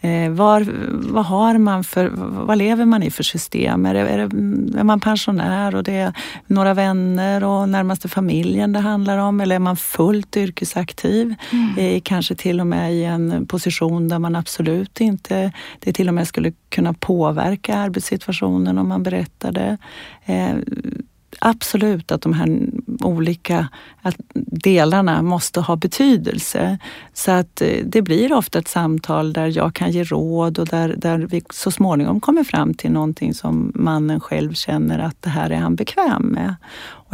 Mm. 0.00 0.32
Eh, 0.32 0.36
var, 0.36 0.66
vad 1.12 1.24
har 1.24 1.58
man 1.58 1.84
för, 1.84 2.10
vad 2.46 2.58
lever 2.58 2.84
man 2.84 3.02
i 3.02 3.10
för 3.10 3.22
system? 3.22 3.86
Är, 3.86 3.94
det, 3.94 4.00
är, 4.00 4.18
det, 4.18 4.78
är 4.78 4.84
man 4.84 5.00
pensionär 5.00 5.74
och 5.74 5.84
det 5.84 5.92
är 5.92 6.12
några 6.46 6.74
vänner 6.74 7.44
och 7.44 7.68
närmaste 7.68 8.08
familjen 8.08 8.72
det 8.72 8.80
handlar 8.80 9.18
om? 9.18 9.40
Eller 9.40 9.54
är 9.54 9.60
man 9.60 9.76
fullt 9.76 10.36
yrkesaktiv? 10.36 11.34
Mm. 11.52 11.78
Eh, 11.78 12.00
kanske 12.04 12.34
till 12.34 12.60
och 12.60 12.66
med 12.66 12.94
i 12.94 13.04
en 13.04 13.46
position 13.46 14.08
där 14.08 14.18
man 14.18 14.36
absolut 14.36 15.00
inte, 15.00 15.52
det 15.78 15.92
till 15.92 16.08
och 16.08 16.14
med 16.14 16.28
skulle 16.28 16.52
kunna 16.68 16.92
påverka 16.92 17.76
arbetssituationen 17.76 18.78
om 18.78 18.88
man 18.88 19.02
berättade. 19.02 19.78
Eh, 20.24 20.54
absolut 21.38 22.12
att 22.12 22.22
de 22.22 22.32
här 22.32 22.58
olika 23.00 23.68
delarna 24.46 25.22
måste 25.22 25.60
ha 25.60 25.76
betydelse. 25.76 26.78
Så 27.12 27.30
att 27.30 27.60
eh, 27.60 27.84
det 27.84 28.02
blir 28.02 28.32
ofta 28.32 28.58
ett 28.58 28.68
samtal 28.68 29.32
där 29.32 29.56
jag 29.56 29.74
kan 29.74 29.90
ge 29.90 30.04
råd 30.04 30.58
och 30.58 30.66
där, 30.66 30.94
där 30.98 31.18
vi 31.18 31.42
så 31.50 31.70
småningom 31.70 32.20
kommer 32.20 32.44
fram 32.44 32.74
till 32.74 32.92
någonting 32.92 33.34
som 33.34 33.72
mannen 33.74 34.20
själv 34.20 34.52
känner 34.52 34.98
att 34.98 35.22
det 35.22 35.30
här 35.30 35.50
är 35.50 35.56
han 35.56 35.76
bekväm 35.76 36.22
med. 36.22 36.54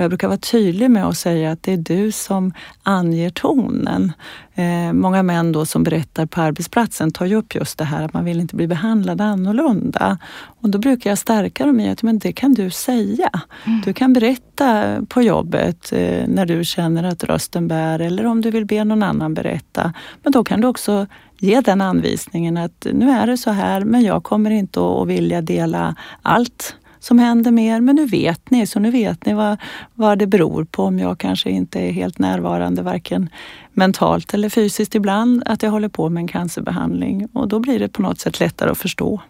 Och 0.00 0.02
jag 0.02 0.10
brukar 0.10 0.28
vara 0.28 0.38
tydlig 0.38 0.90
med 0.90 1.06
att 1.06 1.16
säga 1.16 1.52
att 1.52 1.62
det 1.62 1.72
är 1.72 1.76
du 1.76 2.12
som 2.12 2.52
anger 2.82 3.30
tonen. 3.30 4.12
Eh, 4.60 4.92
många 4.92 5.22
män 5.22 5.52
då 5.52 5.66
som 5.66 5.82
berättar 5.82 6.26
på 6.26 6.40
arbetsplatsen 6.40 7.10
tar 7.10 7.26
ju 7.26 7.34
upp 7.34 7.54
just 7.54 7.78
det 7.78 7.84
här 7.84 8.04
att 8.04 8.12
man 8.12 8.24
vill 8.24 8.40
inte 8.40 8.56
bli 8.56 8.66
behandlad 8.66 9.20
annorlunda. 9.20 10.18
Och 10.62 10.70
då 10.70 10.78
brukar 10.78 11.10
jag 11.10 11.18
stärka 11.18 11.66
dem 11.66 11.80
i 11.80 11.90
att 11.90 12.02
men 12.02 12.18
det 12.18 12.32
kan 12.32 12.54
du 12.54 12.70
säga. 12.70 13.30
Mm. 13.64 13.80
Du 13.84 13.92
kan 13.92 14.12
berätta 14.12 14.96
på 15.08 15.22
jobbet 15.22 15.92
eh, 15.92 16.28
när 16.28 16.46
du 16.46 16.64
känner 16.64 17.04
att 17.04 17.24
rösten 17.24 17.68
bär 17.68 17.98
eller 17.98 18.26
om 18.26 18.40
du 18.40 18.50
vill 18.50 18.66
be 18.66 18.84
någon 18.84 19.02
annan 19.02 19.34
berätta. 19.34 19.92
Men 20.22 20.32
då 20.32 20.44
kan 20.44 20.60
du 20.60 20.68
också 20.68 21.06
ge 21.38 21.60
den 21.60 21.80
anvisningen 21.80 22.56
att 22.56 22.86
nu 22.92 23.10
är 23.10 23.26
det 23.26 23.36
så 23.36 23.50
här 23.50 23.84
men 23.84 24.02
jag 24.02 24.24
kommer 24.24 24.50
inte 24.50 24.80
att 24.80 25.08
vilja 25.08 25.42
dela 25.42 25.94
allt 26.22 26.74
som 27.00 27.18
händer 27.18 27.50
mer. 27.50 27.80
Men 27.80 27.96
nu 27.96 28.06
vet 28.06 28.50
ni, 28.50 28.66
så 28.66 28.80
nu 28.80 28.90
vet 28.90 29.26
ni 29.26 29.34
vad, 29.34 29.56
vad 29.94 30.18
det 30.18 30.26
beror 30.26 30.64
på 30.64 30.84
om 30.84 30.98
jag 30.98 31.18
kanske 31.18 31.50
inte 31.50 31.80
är 31.80 31.92
helt 31.92 32.18
närvarande 32.18 32.82
varken 32.82 33.28
mentalt 33.72 34.34
eller 34.34 34.48
fysiskt 34.48 34.94
ibland, 34.94 35.42
att 35.46 35.62
jag 35.62 35.70
håller 35.70 35.88
på 35.88 36.08
med 36.08 36.20
en 36.20 36.28
cancerbehandling. 36.28 37.28
Och 37.32 37.48
då 37.48 37.58
blir 37.58 37.78
det 37.78 37.88
på 37.88 38.02
något 38.02 38.20
sätt 38.20 38.40
lättare 38.40 38.70
att 38.70 38.78
förstå. 38.78 39.20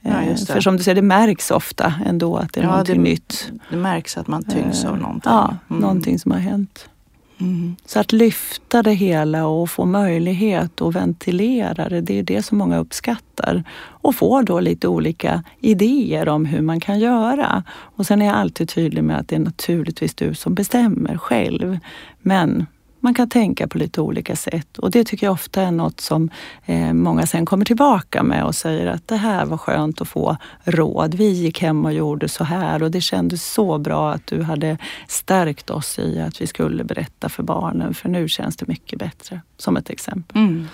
Ja, 0.00 0.22
eh, 0.22 0.36
För 0.36 0.60
som 0.60 0.76
du 0.76 0.82
säger, 0.82 0.94
det 0.94 1.02
märks 1.02 1.50
ofta 1.50 1.94
ändå 2.06 2.36
att 2.36 2.52
det 2.52 2.60
är 2.60 2.64
ja, 2.64 2.70
någonting 2.70 3.04
det, 3.04 3.10
nytt. 3.10 3.52
Det 3.70 3.76
märks 3.76 4.16
att 4.16 4.26
man 4.26 4.44
tyngs 4.44 4.84
av 4.84 4.94
eh, 4.94 5.00
någonting. 5.00 5.32
Ja, 5.32 5.56
mm. 5.70 5.82
någonting 5.82 6.18
som 6.18 6.32
har 6.32 6.38
hänt. 6.38 6.88
Mm. 7.40 7.76
Så 7.84 8.00
att 8.00 8.12
lyfta 8.12 8.82
det 8.82 8.92
hela 8.92 9.46
och 9.46 9.70
få 9.70 9.84
möjlighet 9.84 10.80
att 10.80 10.94
ventilera 10.94 11.88
det, 11.88 12.00
det 12.00 12.18
är 12.18 12.22
det 12.22 12.42
som 12.42 12.58
många 12.58 12.78
uppskattar. 12.78 13.64
Och 13.78 14.14
får 14.14 14.42
då 14.42 14.60
lite 14.60 14.88
olika 14.88 15.42
idéer 15.60 16.28
om 16.28 16.44
hur 16.44 16.60
man 16.60 16.80
kan 16.80 16.98
göra. 16.98 17.62
Och 17.70 18.06
sen 18.06 18.22
är 18.22 18.26
jag 18.26 18.34
alltid 18.34 18.68
tydlig 18.68 19.04
med 19.04 19.18
att 19.18 19.28
det 19.28 19.36
är 19.36 19.40
naturligtvis 19.40 20.14
du 20.14 20.34
som 20.34 20.54
bestämmer 20.54 21.18
själv. 21.18 21.78
Men 22.22 22.66
man 23.00 23.14
kan 23.14 23.28
tänka 23.28 23.68
på 23.68 23.78
lite 23.78 24.00
olika 24.00 24.36
sätt 24.36 24.78
och 24.78 24.90
det 24.90 25.04
tycker 25.04 25.26
jag 25.26 25.32
ofta 25.32 25.62
är 25.62 25.70
något 25.70 26.00
som 26.00 26.30
eh, 26.66 26.92
många 26.92 27.26
sen 27.26 27.46
kommer 27.46 27.64
tillbaka 27.64 28.22
med 28.22 28.44
och 28.44 28.54
säger 28.54 28.86
att 28.86 29.08
det 29.08 29.16
här 29.16 29.46
var 29.46 29.58
skönt 29.58 30.00
att 30.00 30.08
få 30.08 30.36
råd. 30.64 31.14
Vi 31.14 31.28
gick 31.28 31.62
hem 31.62 31.84
och 31.84 31.92
gjorde 31.92 32.28
så 32.28 32.44
här 32.44 32.82
och 32.82 32.90
det 32.90 33.00
kändes 33.00 33.52
så 33.52 33.78
bra 33.78 34.12
att 34.12 34.26
du 34.26 34.42
hade 34.42 34.78
stärkt 35.08 35.70
oss 35.70 35.98
i 35.98 36.20
att 36.20 36.40
vi 36.40 36.46
skulle 36.46 36.84
berätta 36.84 37.28
för 37.28 37.42
barnen 37.42 37.94
för 37.94 38.08
nu 38.08 38.28
känns 38.28 38.56
det 38.56 38.68
mycket 38.68 38.98
bättre. 38.98 39.40
Som 39.56 39.76
ett 39.76 39.90
exempel. 39.90 40.36
Mm. 40.36 40.66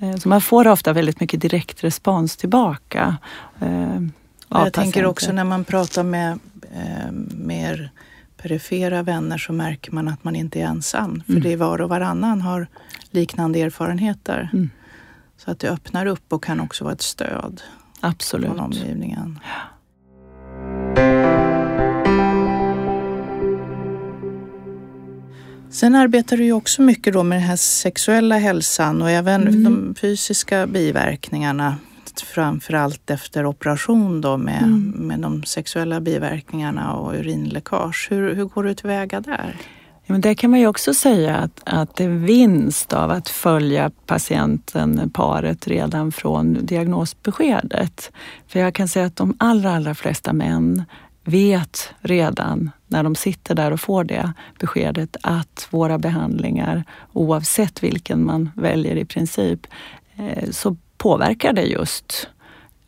Eh, 0.00 0.16
så 0.16 0.28
man 0.28 0.40
får 0.40 0.68
ofta 0.68 0.92
väldigt 0.92 1.20
mycket 1.20 1.40
direkt 1.40 1.84
respons 1.84 2.36
tillbaka. 2.36 3.16
Eh, 3.60 4.00
jag 4.48 4.72
tänker 4.72 5.04
också 5.04 5.32
när 5.32 5.44
man 5.44 5.64
pratar 5.64 6.02
med 6.02 6.38
eh, 6.74 7.12
mer 7.30 7.90
perifera 8.36 9.02
vänner 9.02 9.38
så 9.38 9.52
märker 9.52 9.92
man 9.92 10.08
att 10.08 10.24
man 10.24 10.36
inte 10.36 10.60
är 10.60 10.64
ensam. 10.66 11.22
För 11.26 11.32
Mm. 11.32 11.42
det 11.42 11.52
är 11.52 11.56
var 11.56 11.80
och 11.80 11.88
varannan 11.88 12.40
har 12.40 12.66
liknande 13.10 13.60
erfarenheter. 13.60 14.50
Mm. 14.52 14.70
Så 15.36 15.50
att 15.50 15.58
det 15.58 15.70
öppnar 15.70 16.06
upp 16.06 16.32
och 16.32 16.44
kan 16.44 16.60
också 16.60 16.84
vara 16.84 16.94
ett 16.94 17.02
stöd 17.02 17.62
Absolut. 18.00 18.46
från 18.50 18.60
omgivningen. 18.60 19.38
Sen 25.70 25.94
arbetar 25.94 26.36
du 26.36 26.44
ju 26.44 26.52
också 26.52 26.82
mycket 26.82 27.12
då 27.12 27.22
med 27.22 27.38
den 27.38 27.44
här 27.48 27.56
sexuella 27.56 28.38
hälsan 28.38 29.02
och 29.02 29.10
även 29.10 29.48
Mm. 29.48 29.64
de 29.64 29.94
fysiska 30.00 30.66
biverkningarna. 30.66 31.76
Framförallt 32.20 33.10
efter 33.10 33.46
operation 33.46 34.20
då 34.20 34.36
med, 34.36 34.62
Mm. 34.62 34.90
med 34.90 35.20
de 35.20 35.42
sexuella 35.44 36.00
biverkningarna 36.00 36.94
och 36.94 37.14
urinläckage. 37.14 38.06
Hur, 38.10 38.34
hur 38.34 38.44
går 38.44 38.64
du 38.64 38.74
tillväga 38.74 39.20
där? 39.20 39.56
Ja, 40.08 40.12
men 40.12 40.20
där 40.20 40.34
kan 40.34 40.50
man 40.50 40.60
ju 40.60 40.66
också 40.66 40.94
säga 40.94 41.36
att, 41.36 41.60
att 41.64 41.96
det 41.96 42.04
är 42.04 42.08
vinst 42.08 42.92
av 42.92 43.10
att 43.10 43.28
följa 43.28 43.90
patienten, 44.06 45.10
paret, 45.10 45.66
redan 45.68 46.12
från 46.12 46.66
diagnosbeskedet. 46.66 48.12
För 48.48 48.60
jag 48.60 48.74
kan 48.74 48.88
säga 48.88 49.06
att 49.06 49.16
de 49.16 49.34
allra, 49.38 49.76
allra 49.76 49.94
flesta 49.94 50.32
män 50.32 50.84
vet 51.24 51.94
redan 52.00 52.70
när 52.86 53.02
de 53.02 53.14
sitter 53.14 53.54
där 53.54 53.70
och 53.70 53.80
får 53.80 54.04
det 54.04 54.32
beskedet 54.60 55.16
att 55.22 55.68
våra 55.70 55.98
behandlingar, 55.98 56.84
oavsett 57.12 57.82
vilken 57.82 58.24
man 58.24 58.50
väljer 58.56 58.96
i 58.96 59.04
princip, 59.04 59.66
eh, 60.16 60.50
så 60.50 60.76
påverkar 60.98 61.52
det 61.52 61.64
just 61.64 62.28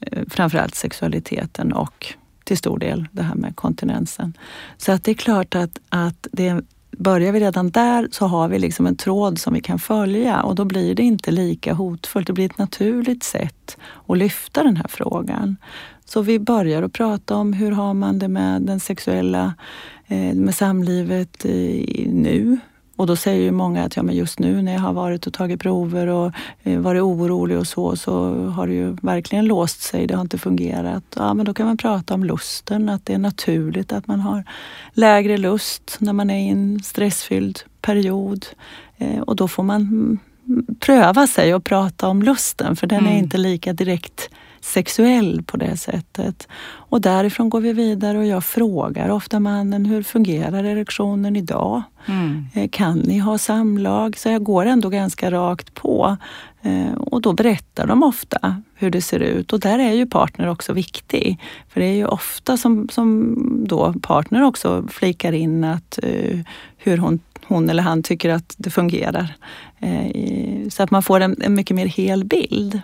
eh, 0.01 0.23
framförallt 0.29 0.75
sexualiteten 0.75 1.73
och 1.73 2.14
till 2.44 2.59
stor 2.59 2.79
del 2.79 3.07
det 3.12 3.23
här 3.23 3.35
med 3.35 3.57
kontinensen. 3.57 4.38
Så 4.77 4.92
att 4.92 5.05
det 5.05 5.11
är 5.11 5.14
klart 5.14 5.55
att, 5.55 5.79
att 5.88 6.27
det 6.33 6.61
Börjar 6.99 7.33
vi 7.33 7.40
redan 7.40 7.71
där 7.71 8.09
så 8.11 8.27
har 8.27 8.49
vi 8.49 8.59
liksom 8.59 8.87
en 8.87 8.97
tråd 8.97 9.38
som 9.38 9.55
vi 9.55 9.61
kan 9.61 9.79
följa 9.79 10.42
och 10.42 10.55
då 10.55 10.64
blir 10.64 10.94
det 10.94 11.03
inte 11.03 11.31
lika 11.31 11.75
hotfullt. 11.75 12.27
Det 12.27 12.33
blir 12.33 12.47
ett 12.47 12.59
naturligt 12.59 13.23
sätt 13.23 13.77
att 14.07 14.18
lyfta 14.18 14.62
den 14.62 14.77
här 14.77 14.87
frågan. 14.88 15.57
Så 16.05 16.23
vi 16.23 16.38
börjar 16.38 16.83
att 16.83 16.92
prata 16.92 17.37
om 17.37 17.53
hur 17.53 17.73
har 17.73 17.94
man 17.94 18.18
det 18.18 18.29
med 18.29 18.62
den 18.62 18.81
sexuella, 18.81 19.55
eh, 20.07 20.35
med 20.35 20.55
samlivet 20.55 21.44
nu? 22.07 22.59
Och 22.99 23.07
då 23.07 23.17
säger 23.17 23.43
ju 23.43 23.51
många 23.51 23.85
att 23.85 23.97
ja, 23.97 24.03
men 24.03 24.15
just 24.15 24.39
nu 24.39 24.63
när 24.63 24.73
jag 24.73 24.81
har 24.81 24.93
varit 24.93 25.27
och 25.27 25.33
tagit 25.33 25.61
prover 25.61 26.07
och 26.07 26.33
eh, 26.63 26.79
varit 26.81 27.03
orolig 27.03 27.59
och 27.59 27.67
så, 27.67 27.97
så 27.97 28.35
har 28.49 28.67
det 28.67 28.75
ju 28.75 28.97
verkligen 29.03 29.45
låst 29.47 29.83
sig. 29.83 30.07
Det 30.07 30.15
har 30.15 30.21
inte 30.21 30.39
fungerat. 30.39 31.05
Ja, 31.17 31.35
men 31.35 31.47
då 31.47 31.55
kan 31.55 31.67
man 31.67 31.77
prata 31.77 32.15
om 32.15 32.25
lusten, 32.25 32.89
att 32.89 33.07
det 33.07 33.15
är 33.15 33.19
naturligt 33.19 33.93
att 33.93 34.07
man 34.07 34.21
har 34.21 34.45
lägre 34.93 35.37
lust 35.37 35.97
när 36.01 36.13
man 36.13 36.31
är 36.31 36.39
i 36.39 36.49
en 36.49 36.83
stressfylld 36.83 37.61
period. 37.83 38.47
Eh, 38.99 39.21
och 39.21 39.37
då 39.37 39.49
får 39.49 39.63
man 39.63 40.19
pröva 40.81 41.27
sig 41.27 41.55
och 41.55 41.65
prata 41.65 42.09
om 42.09 42.23
lusten, 42.23 42.77
för 42.77 42.87
den 42.87 43.07
är 43.07 43.11
Mm. 43.11 43.25
inte 43.25 43.39
lika 43.39 43.73
direkt 43.73 44.31
sexuell 44.61 45.42
på 45.42 45.57
det 45.57 45.77
sättet. 45.77 46.49
Och 46.90 47.01
därifrån 47.01 47.51
går 47.51 47.61
vi 47.61 47.73
vidare 47.73 48.18
och 48.18 48.27
jag 48.27 48.44
frågar 48.44 49.09
ofta 49.09 49.40
mannen, 49.40 49.85
hur 49.87 50.03
fungerar 50.03 50.64
erektionen 50.64 51.37
idag? 51.37 51.83
Mm. 52.07 52.47
Eh, 52.55 52.68
Kan 52.68 52.99
ni 52.99 53.18
ha 53.18 53.38
samlag? 53.38 54.18
Så 54.18 54.29
jag 54.29 54.42
går 54.42 54.66
ändå 54.66 54.88
ganska 54.88 55.31
rakt 55.31 55.75
på. 55.75 56.16
Eh, 56.62 56.92
Och 56.94 57.23
då 57.23 57.33
berättar 57.33 57.87
de 57.87 58.03
ofta 58.03 58.62
hur 58.75 58.90
det 58.90 59.03
ser 59.03 59.21
ut 59.21 59.53
och 59.53 59.61
där 59.61 59.79
är 59.79 59.92
ju 59.92 60.07
partner 60.07 60.49
också 60.49 60.73
viktig. 60.73 61.38
För 61.68 61.81
det 61.81 61.87
är 61.87 61.94
ju 61.94 62.07
ofta 62.07 62.57
som, 62.57 62.88
som 62.88 63.37
då 63.68 63.92
partner 64.03 64.42
också 64.42 64.85
flikar 64.88 65.33
in 65.33 65.64
att 65.64 65.99
eh, 66.03 66.38
hur 66.77 66.99
hon, 66.99 67.21
hon 67.49 67.71
eller 67.71 67.83
han 67.83 68.03
tycker 68.03 68.31
att 68.31 68.55
det 68.59 68.71
fungerar. 68.71 69.35
Eh, 69.81 70.69
Så 70.69 70.83
att 70.83 70.91
man 70.91 71.03
får 71.03 71.21
en, 71.21 71.37
en 71.43 71.55
mycket 71.55 71.77
mer 71.77 71.87
hel 71.87 72.25
bild. 72.25 72.81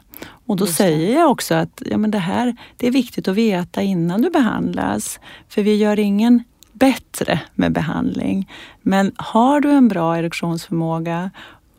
Och 0.46 0.56
då 0.56 0.66
säger 0.66 1.14
jag 1.14 1.30
också 1.30 1.54
att 1.54 1.82
ja, 1.90 1.96
men 1.96 2.10
det 2.10 2.18
här 2.18 2.56
det 2.76 2.86
är 2.86 2.90
viktigt 2.90 3.28
att 3.28 3.36
veta 3.36 3.82
innan 3.82 4.22
du 4.22 4.30
behandlas. 4.30 5.20
För 5.48 5.62
vi 5.62 5.76
gör 5.76 5.98
ingen 5.98 6.44
bättre 6.72 7.40
med 7.54 7.72
behandling. 7.72 8.50
Men 8.82 9.12
har 9.16 9.60
du 9.60 9.70
en 9.70 9.88
bra 9.88 10.18
erektionsförmåga 10.18 11.30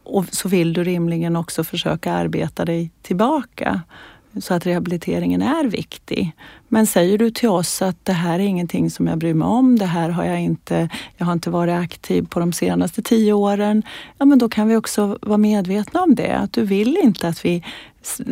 och 0.04 0.26
så 0.32 0.50
vill 0.50 0.74
du 0.74 0.84
rimligen 0.84 1.36
också 1.36 1.64
försöka 1.64 2.14
arbeta 2.14 2.66
dig 2.66 2.92
tillbaka 3.02 3.82
så 4.42 4.54
att 4.54 4.66
rehabiliteringen 4.66 5.42
är 5.42 5.64
viktig. 5.64 6.32
Men 6.68 6.88
säger 6.88 7.18
du 7.18 7.32
till 7.32 7.50
oss 7.50 7.82
att 7.82 8.06
det 8.06 8.14
här 8.14 8.40
är 8.40 8.44
ingenting 8.44 8.90
som 8.90 9.08
jag 9.08 9.18
bryr 9.18 9.34
mig 9.34 9.48
om, 9.48 9.80
det 9.80 9.86
här 9.86 10.10
har 10.10 10.26
jag 10.26 10.42
inte, 10.42 10.90
jag 11.18 11.26
har 11.26 11.34
inte 11.34 11.50
varit 11.50 11.74
aktiv 11.74 12.28
på 12.30 12.40
de 12.40 12.54
senaste 12.54 13.02
tio 13.02 13.34
åren. 13.34 13.84
Ja, 14.18 14.26
men 14.26 14.40
då 14.40 14.50
kan 14.50 14.68
vi 14.68 14.76
också 14.76 15.18
vara 15.22 15.38
medvetna 15.38 16.02
om 16.02 16.16
det, 16.16 16.38
att 16.38 16.54
du 16.54 16.64
vill 16.64 16.98
inte 17.04 17.28
att 17.28 17.46
vi 17.46 17.64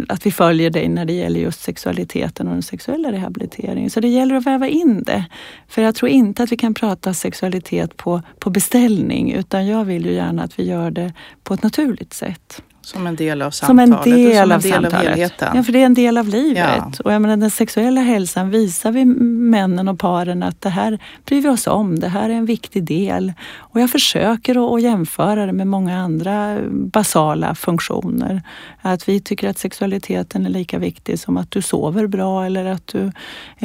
att 0.08 0.26
vi 0.26 0.32
följer 0.32 0.70
dig 0.70 0.89
när 0.89 1.06
det 1.06 1.13
gäller 1.13 1.39
just 1.39 1.62
sexualiteten 1.62 2.48
och 2.48 2.54
den 2.54 2.63
sexuella 2.63 3.12
rehabiliteringen. 3.12 3.89
Så 3.89 4.00
det 4.00 4.08
gäller 4.08 4.36
att 4.36 4.46
väva 4.46 4.68
in 4.68 5.04
det. 5.04 5.26
För 5.68 5.82
jag 5.82 5.96
tror 5.96 6.10
inte 6.10 6.44
att 6.44 6.52
vi 6.52 6.58
kan 6.58 6.74
prata 6.74 7.13
sexualitet 7.13 7.98
på, 7.98 8.22
på 8.39 8.50
beställning 8.50 9.32
utan 9.32 9.68
jag 9.68 9.86
vill 9.86 10.06
ju 10.06 10.13
gärna 10.13 10.44
att 10.44 10.60
vi 10.60 10.63
gör 10.63 10.92
det 10.92 11.13
på 11.44 11.54
ett 11.54 11.63
naturligt 11.63 12.13
sätt. 12.13 12.63
Som 12.84 13.08
en 13.08 13.15
del 13.15 13.41
av 13.41 13.52
Som 13.52 13.80
en 13.80 13.88
samtalet 13.88 14.15
del, 14.15 14.28
och 14.30 14.34
som 14.34 14.52
en 14.52 14.52
av 14.52 14.62
del 14.62 14.86
av 14.86 14.89
samtalet. 14.89 15.10
helheten. 15.10 15.56
Ja, 15.56 15.63
för 15.63 15.74
det 15.74 15.82
är 15.82 15.86
en 15.86 15.93
del 15.93 16.17
av 16.17 16.28
livet. 16.28 16.58
Ja. 16.58 16.91
Och 17.04 17.13
jag 17.13 17.22
menar, 17.22 17.38
den 17.38 17.52
sexuella 17.52 18.02
hälsan 18.02 18.50
visar 18.50 18.91
vi 18.91 19.06
männen 19.06 19.88
och 19.88 20.00
paren 20.00 20.43
att 20.43 20.62
det 20.62 20.69
här 20.69 21.00
bryr 21.26 21.41
vi 21.41 21.50
oss 21.50 21.67
om. 21.67 22.00
Det 22.00 22.08
här 22.08 22.30
är 22.30 22.34
en 22.34 22.46
viktig 22.46 22.84
del. 22.84 23.34
Och 23.58 23.82
jag 23.82 23.89
försöker 23.89 24.76
att, 24.76 24.82
jämföra 24.82 25.46
det 25.46 25.54
med 25.54 25.67
många 25.67 25.98
andra 25.98 26.58
basala 26.72 27.56
funktioner. 27.56 28.41
Att 28.82 29.10
vi 29.10 29.19
tycker 29.19 29.50
att 29.50 29.58
sexualiteten 29.58 30.46
är 30.46 30.50
lika 30.50 30.80
viktig 30.80 31.19
som 31.19 31.38
att 31.38 31.52
du 31.52 31.62
sover 31.62 32.08
bra 32.08 32.46
eller 32.46 32.65
att 32.65 32.88
du 32.88 33.06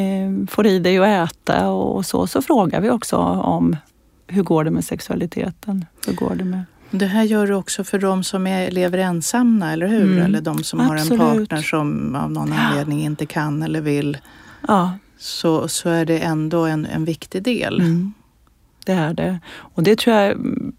eh, 0.03 0.47
får 0.51 0.67
i 0.67 0.79
dig 0.79 0.99
att 0.99 1.31
äta 1.33 1.69
och 1.69 2.07
så. 2.07 2.27
Så 2.27 2.43
frågar 2.43 2.81
vi 2.81 2.91
också 2.91 3.17
om 3.17 3.77
hur 4.27 4.43
går 4.43 4.65
det 4.65 4.71
med 4.71 4.85
sexualiteten? 4.85 5.85
Hur 6.07 6.13
går 6.13 6.35
det 6.35 6.45
med 6.45 6.65
Det 6.91 7.07
här 7.07 7.23
gör 7.23 7.47
du 7.47 7.55
också 7.55 7.85
för 7.85 7.99
de 7.99 8.25
som 8.25 8.47
är, 8.47 8.71
lever 8.71 8.99
ensamma, 8.99 9.73
eller 9.73 9.87
hur? 9.87 10.13
Mm. 10.13 10.25
Eller 10.25 10.41
de 10.41 10.65
som 10.65 10.81
har 10.81 10.97
en 10.97 11.01
Absolut. 11.01 11.21
partner 11.21 11.63
som 11.63 12.15
av 12.15 12.31
någon 12.31 12.53
anledning 12.53 13.05
inte 13.05 13.27
kan 13.27 13.63
eller 13.63 13.81
vill. 13.81 14.19
Ja, 14.69 14.99
Så, 15.19 15.69
så 15.69 15.89
är 15.89 16.05
det 16.05 16.19
ändå 16.19 16.65
en, 16.65 16.87
en 16.87 17.05
viktig 17.05 17.43
del. 17.43 17.81
Mm. 17.81 18.13
Det 18.89 18.95
är 18.95 19.15
det. 19.15 19.39
Och 19.75 19.83
det 19.83 19.99
tror 19.99 20.17
jag 20.17 20.37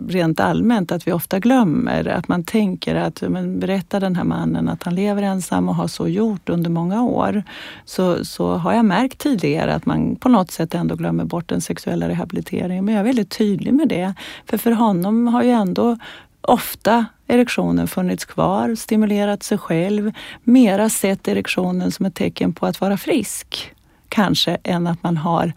rent 0.07 0.39
allmänt 0.39 0.91
att 0.91 1.07
vi 1.07 1.11
ofta 1.11 1.39
glömmer. 1.39 2.07
Att 2.07 2.27
man 2.27 2.43
tänker 2.43 2.95
att, 2.95 3.21
men 3.21 3.59
berätta 3.59 3.99
den 3.99 4.15
här 4.15 4.23
mannen 4.23 4.69
att 4.69 4.83
han 4.83 4.95
lever 4.95 5.23
ensam 5.23 5.69
och 5.69 5.75
har 5.75 5.87
så 5.87 6.07
gjort 6.07 6.49
under 6.49 6.69
många 6.69 7.03
år. 7.03 7.43
Så, 7.85 8.25
så 8.25 8.53
har 8.53 8.73
jag 8.73 8.85
märkt 8.85 9.17
tidigare 9.17 9.73
att 9.75 9.85
man 9.85 10.15
på 10.15 10.29
något 10.29 10.51
sätt 10.51 10.75
ändå 10.75 10.95
glömmer 10.95 11.23
bort 11.23 11.49
den 11.49 11.61
sexuella 11.61 12.09
rehabiliteringen. 12.09 12.85
Men 12.85 12.93
jag 12.93 12.99
är 12.99 13.05
väldigt 13.05 13.37
tydlig 13.37 13.73
med 13.73 13.87
det. 13.87 14.13
För 14.45 14.57
för 14.57 14.71
honom 14.71 15.27
har 15.27 15.43
ju 15.43 15.49
ändå 15.51 15.97
ofta 16.41 17.05
erektionen 17.27 17.87
funnits 17.87 18.25
kvar, 18.25 18.75
stimulerat 18.75 19.43
sig 19.43 19.57
själv, 19.57 20.11
mera 20.43 20.89
sett 20.89 21.27
erektionen 21.27 21.91
som 21.91 22.05
ett 22.05 22.15
tecken 22.15 22.53
på 22.53 22.65
att 22.65 22.81
vara 22.81 22.97
frisk 22.97 23.73
kanske 24.09 24.57
än 24.63 24.87
att 24.87 25.03
man 25.03 25.17
har 25.17 25.53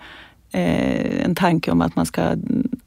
en 0.52 1.34
tanke 1.34 1.70
om 1.70 1.80
att 1.82 1.96
man 1.96 2.06
ska 2.06 2.36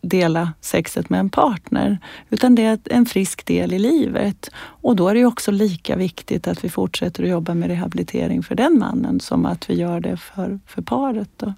dela 0.01 0.54
sexet 0.62 1.10
med 1.10 1.19
en 1.19 1.30
partner. 1.30 1.97
Utan 2.30 2.56
det 2.56 2.63
är 2.63 2.80
en 2.86 3.06
frisk 3.06 3.45
del 3.45 3.73
i 3.73 3.80
livet. 3.80 4.49
Och 4.58 4.95
då 4.95 5.08
är 5.10 5.13
det 5.13 5.19
ju 5.19 5.25
också 5.25 5.51
lika 5.51 5.95
viktigt 5.95 6.47
att 6.47 6.63
vi 6.63 6.69
fortsätter 6.69 7.23
att 7.23 7.30
jobba 7.30 7.54
med 7.54 7.69
rehabilitering 7.69 8.43
för 8.43 8.56
den 8.56 8.80
mannen 8.80 9.19
som 9.19 9.45
att 9.45 9.69
vi 9.69 9.73
gör 9.73 9.99
det 9.99 10.17
för, 10.17 10.60
för 10.67 10.82
paret. 10.82 11.30
Då. 11.38 11.54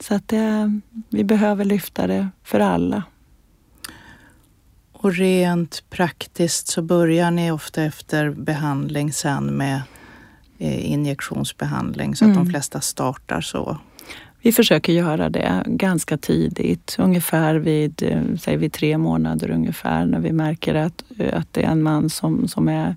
Så 0.00 0.14
att 0.14 0.28
det, 0.28 0.80
vi 1.08 1.24
behöver 1.24 1.64
lyfta 1.64 2.06
det 2.06 2.28
för 2.44 2.60
alla. 2.60 3.02
Och 4.92 5.14
rent 5.14 5.84
praktiskt 5.90 6.68
så 6.68 6.82
börjar 6.82 7.30
ni 7.30 7.50
ofta 7.50 7.82
efter 7.82 8.30
behandling 8.30 9.12
sen 9.12 9.44
med 9.46 9.82
eh, 10.58 10.92
injektionsbehandling 10.92 12.16
så 12.16 12.24
att 12.24 12.30
Mm. 12.30 12.44
de 12.44 12.50
flesta 12.50 12.80
startar 12.80 13.40
så. 13.40 13.78
Vi 14.44 14.52
försöker 14.52 14.92
göra 14.92 15.30
det 15.30 15.62
ganska 15.66 16.16
tidigt, 16.16 16.96
ungefär 16.98 17.54
vid, 17.54 18.02
eh, 18.02 18.36
säg 18.40 18.56
vid 18.56 18.72
tre 18.72 18.98
månader 18.98 19.50
ungefär, 19.50 20.06
när 20.06 20.18
vi 20.18 20.32
märker 20.32 20.74
att, 20.74 21.04
eh, 21.18 21.38
att 21.38 21.52
det 21.52 21.62
är 21.62 21.68
en 21.70 21.82
man 21.82 22.10
som, 22.10 22.48
som 22.48 22.68
är 22.68 22.96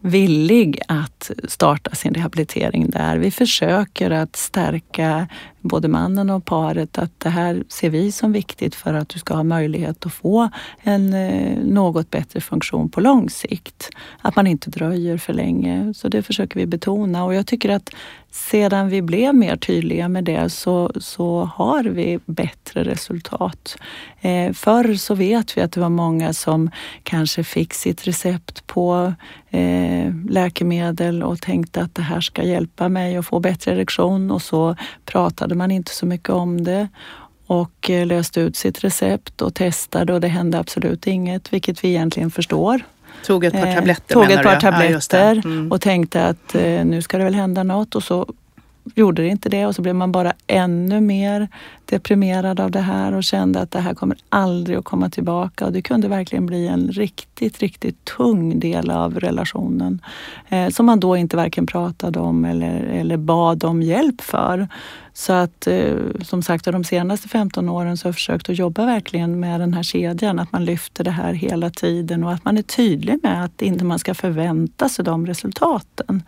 villig 0.00 0.80
att 0.88 1.30
starta 1.48 1.94
sin 1.94 2.14
rehabilitering 2.14 2.90
där. 2.90 3.16
Vi 3.16 3.30
försöker 3.30 4.10
att 4.10 4.36
stärka 4.36 5.28
både 5.62 5.88
mannen 5.88 6.30
och 6.30 6.44
paret 6.44 6.98
att 6.98 7.20
det 7.20 7.28
här 7.28 7.64
ser 7.68 7.90
vi 7.90 8.12
som 8.12 8.32
viktigt 8.32 8.74
för 8.74 8.94
att 8.94 9.08
du 9.08 9.18
ska 9.18 9.34
ha 9.34 9.42
möjlighet 9.42 10.06
att 10.06 10.12
få 10.12 10.48
en 10.82 11.14
eh, 11.14 11.58
något 11.58 12.10
bättre 12.10 12.40
funktion 12.40 12.88
på 12.88 13.00
lång 13.00 13.30
sikt. 13.30 13.90
Att 14.20 14.36
man 14.36 14.46
inte 14.46 14.70
dröjer 14.70 15.18
för 15.18 15.32
länge. 15.32 15.94
Så 15.94 16.08
det 16.08 16.22
försöker 16.22 16.60
vi 16.60 16.66
betona 16.66 17.24
och 17.24 17.34
jag 17.34 17.46
tycker 17.46 17.68
att 17.68 17.90
sedan 18.32 18.88
vi 18.88 19.02
blev 19.02 19.34
mer 19.34 19.56
tydliga 19.56 20.08
med 20.08 20.24
det 20.24 20.50
så, 20.50 20.92
så 20.96 21.50
har 21.54 21.84
vi 21.84 22.18
bättre 22.26 22.84
resultat. 22.84 23.76
Eh, 24.20 24.52
förr 24.52 24.94
så 24.94 25.14
vet 25.14 25.56
vi 25.56 25.60
att 25.60 25.72
det 25.72 25.80
var 25.80 25.88
många 25.88 26.32
som 26.32 26.70
kanske 27.02 27.44
fick 27.44 27.74
sitt 27.74 28.06
recept 28.06 28.66
på 28.66 29.14
eh, 29.50 30.14
läkemedel 30.28 31.22
och 31.22 31.40
tänkte 31.40 31.80
att 31.80 31.94
det 31.94 32.02
här 32.02 32.20
ska 32.20 32.42
hjälpa 32.42 32.88
mig 32.88 33.16
att 33.16 33.26
få 33.26 33.40
bättre 33.40 33.72
erektion 33.72 34.30
och 34.30 34.42
så 34.42 34.76
pratade 35.04 35.51
man 35.54 35.70
inte 35.70 35.94
så 35.94 36.06
mycket 36.06 36.28
om 36.28 36.64
det 36.64 36.88
och 37.46 37.90
eh, 37.90 38.06
löste 38.06 38.40
ut 38.40 38.56
sitt 38.56 38.84
recept 38.84 39.42
och 39.42 39.54
testade 39.54 40.12
och 40.12 40.20
det 40.20 40.28
hände 40.28 40.58
absolut 40.58 41.06
inget, 41.06 41.52
vilket 41.52 41.84
vi 41.84 41.88
egentligen 41.88 42.30
förstår. 42.30 42.82
Tog 43.26 43.44
ett 43.44 43.52
par 43.52 43.66
eh, 43.66 43.74
tabletter 43.74 44.16
eh, 44.16 44.22
Tog 44.22 44.32
ett 44.32 44.42
par 44.42 44.60
tabletter 44.60 45.34
ja, 45.34 45.50
mm. 45.50 45.72
och 45.72 45.80
tänkte 45.80 46.26
att 46.26 46.54
eh, 46.54 46.84
nu 46.84 47.02
ska 47.02 47.18
det 47.18 47.24
väl 47.24 47.34
hända 47.34 47.62
något 47.62 47.94
och 47.94 48.02
så 48.02 48.26
gjorde 48.94 49.22
det 49.22 49.28
inte 49.28 49.48
det 49.48 49.66
och 49.66 49.74
så 49.74 49.82
blev 49.82 49.94
man 49.94 50.12
bara 50.12 50.32
ännu 50.46 51.00
mer 51.00 51.48
deprimerad 51.84 52.60
av 52.60 52.70
det 52.70 52.80
här 52.80 53.12
och 53.12 53.24
kände 53.24 53.60
att 53.60 53.70
det 53.70 53.80
här 53.80 53.94
kommer 53.94 54.16
aldrig 54.28 54.78
att 54.78 54.84
komma 54.84 55.10
tillbaka. 55.10 55.66
Och 55.66 55.72
det 55.72 55.82
kunde 55.82 56.08
verkligen 56.08 56.46
bli 56.46 56.68
en 56.68 56.88
riktigt, 56.88 57.58
riktigt 57.58 58.04
tung 58.04 58.60
del 58.60 58.90
av 58.90 59.20
relationen 59.20 60.00
eh, 60.48 60.68
som 60.68 60.86
man 60.86 61.00
då 61.00 61.16
inte 61.16 61.36
varken 61.36 61.66
pratade 61.66 62.18
om 62.18 62.44
eller, 62.44 62.82
eller 62.84 63.16
bad 63.16 63.64
om 63.64 63.82
hjälp 63.82 64.20
för. 64.20 64.68
Så 65.14 65.32
att 65.32 65.66
eh, 65.66 65.94
som 66.22 66.42
sagt, 66.42 66.64
de 66.64 66.84
senaste 66.84 67.28
15 67.28 67.68
åren 67.68 67.96
så 67.96 68.04
har 68.04 68.08
jag 68.08 68.14
försökt 68.14 68.48
att 68.48 68.58
jobba 68.58 68.86
verkligen 68.86 69.40
med 69.40 69.60
den 69.60 69.74
här 69.74 69.82
kedjan, 69.82 70.38
att 70.38 70.52
man 70.52 70.64
lyfter 70.64 71.04
det 71.04 71.10
här 71.10 71.32
hela 71.32 71.70
tiden 71.70 72.24
och 72.24 72.32
att 72.32 72.44
man 72.44 72.58
är 72.58 72.62
tydlig 72.62 73.18
med 73.22 73.44
att 73.44 73.62
inte 73.62 73.84
man 73.84 73.98
ska 73.98 74.14
förvänta 74.14 74.88
sig 74.88 75.04
de 75.04 75.26
resultaten. 75.26 76.22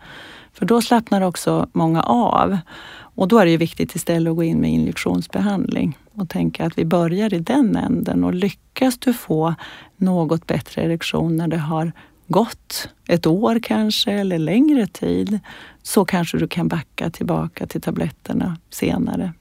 För 0.55 0.65
då 0.65 0.81
slappnar 0.81 1.21
också 1.21 1.69
många 1.73 2.03
av. 2.03 2.57
Och 2.97 3.27
då 3.27 3.37
är 3.39 3.45
det 3.45 3.51
ju 3.51 3.57
viktigt 3.57 3.95
istället 3.95 4.31
att 4.31 4.35
gå 4.35 4.43
in 4.43 4.61
med 4.61 4.71
injektionsbehandling 4.71 5.97
och 6.13 6.29
tänka 6.29 6.65
att 6.65 6.77
vi 6.77 6.85
börjar 6.85 7.33
i 7.33 7.39
den 7.39 7.75
änden 7.75 8.23
och 8.23 8.33
lyckas 8.33 8.97
du 8.97 9.13
få 9.13 9.55
något 9.97 10.47
bättre 10.47 10.83
erektion 10.83 11.37
när 11.37 11.47
det 11.47 11.57
har 11.57 11.91
gått 12.27 12.89
ett 13.07 13.25
år 13.27 13.59
kanske 13.63 14.11
eller 14.11 14.39
längre 14.39 14.87
tid 14.87 15.39
så 15.83 16.05
kanske 16.05 16.37
du 16.37 16.47
kan 16.47 16.67
backa 16.67 17.09
tillbaka 17.09 17.67
till 17.67 17.81
tabletterna 17.81 18.57
senare. 18.69 19.33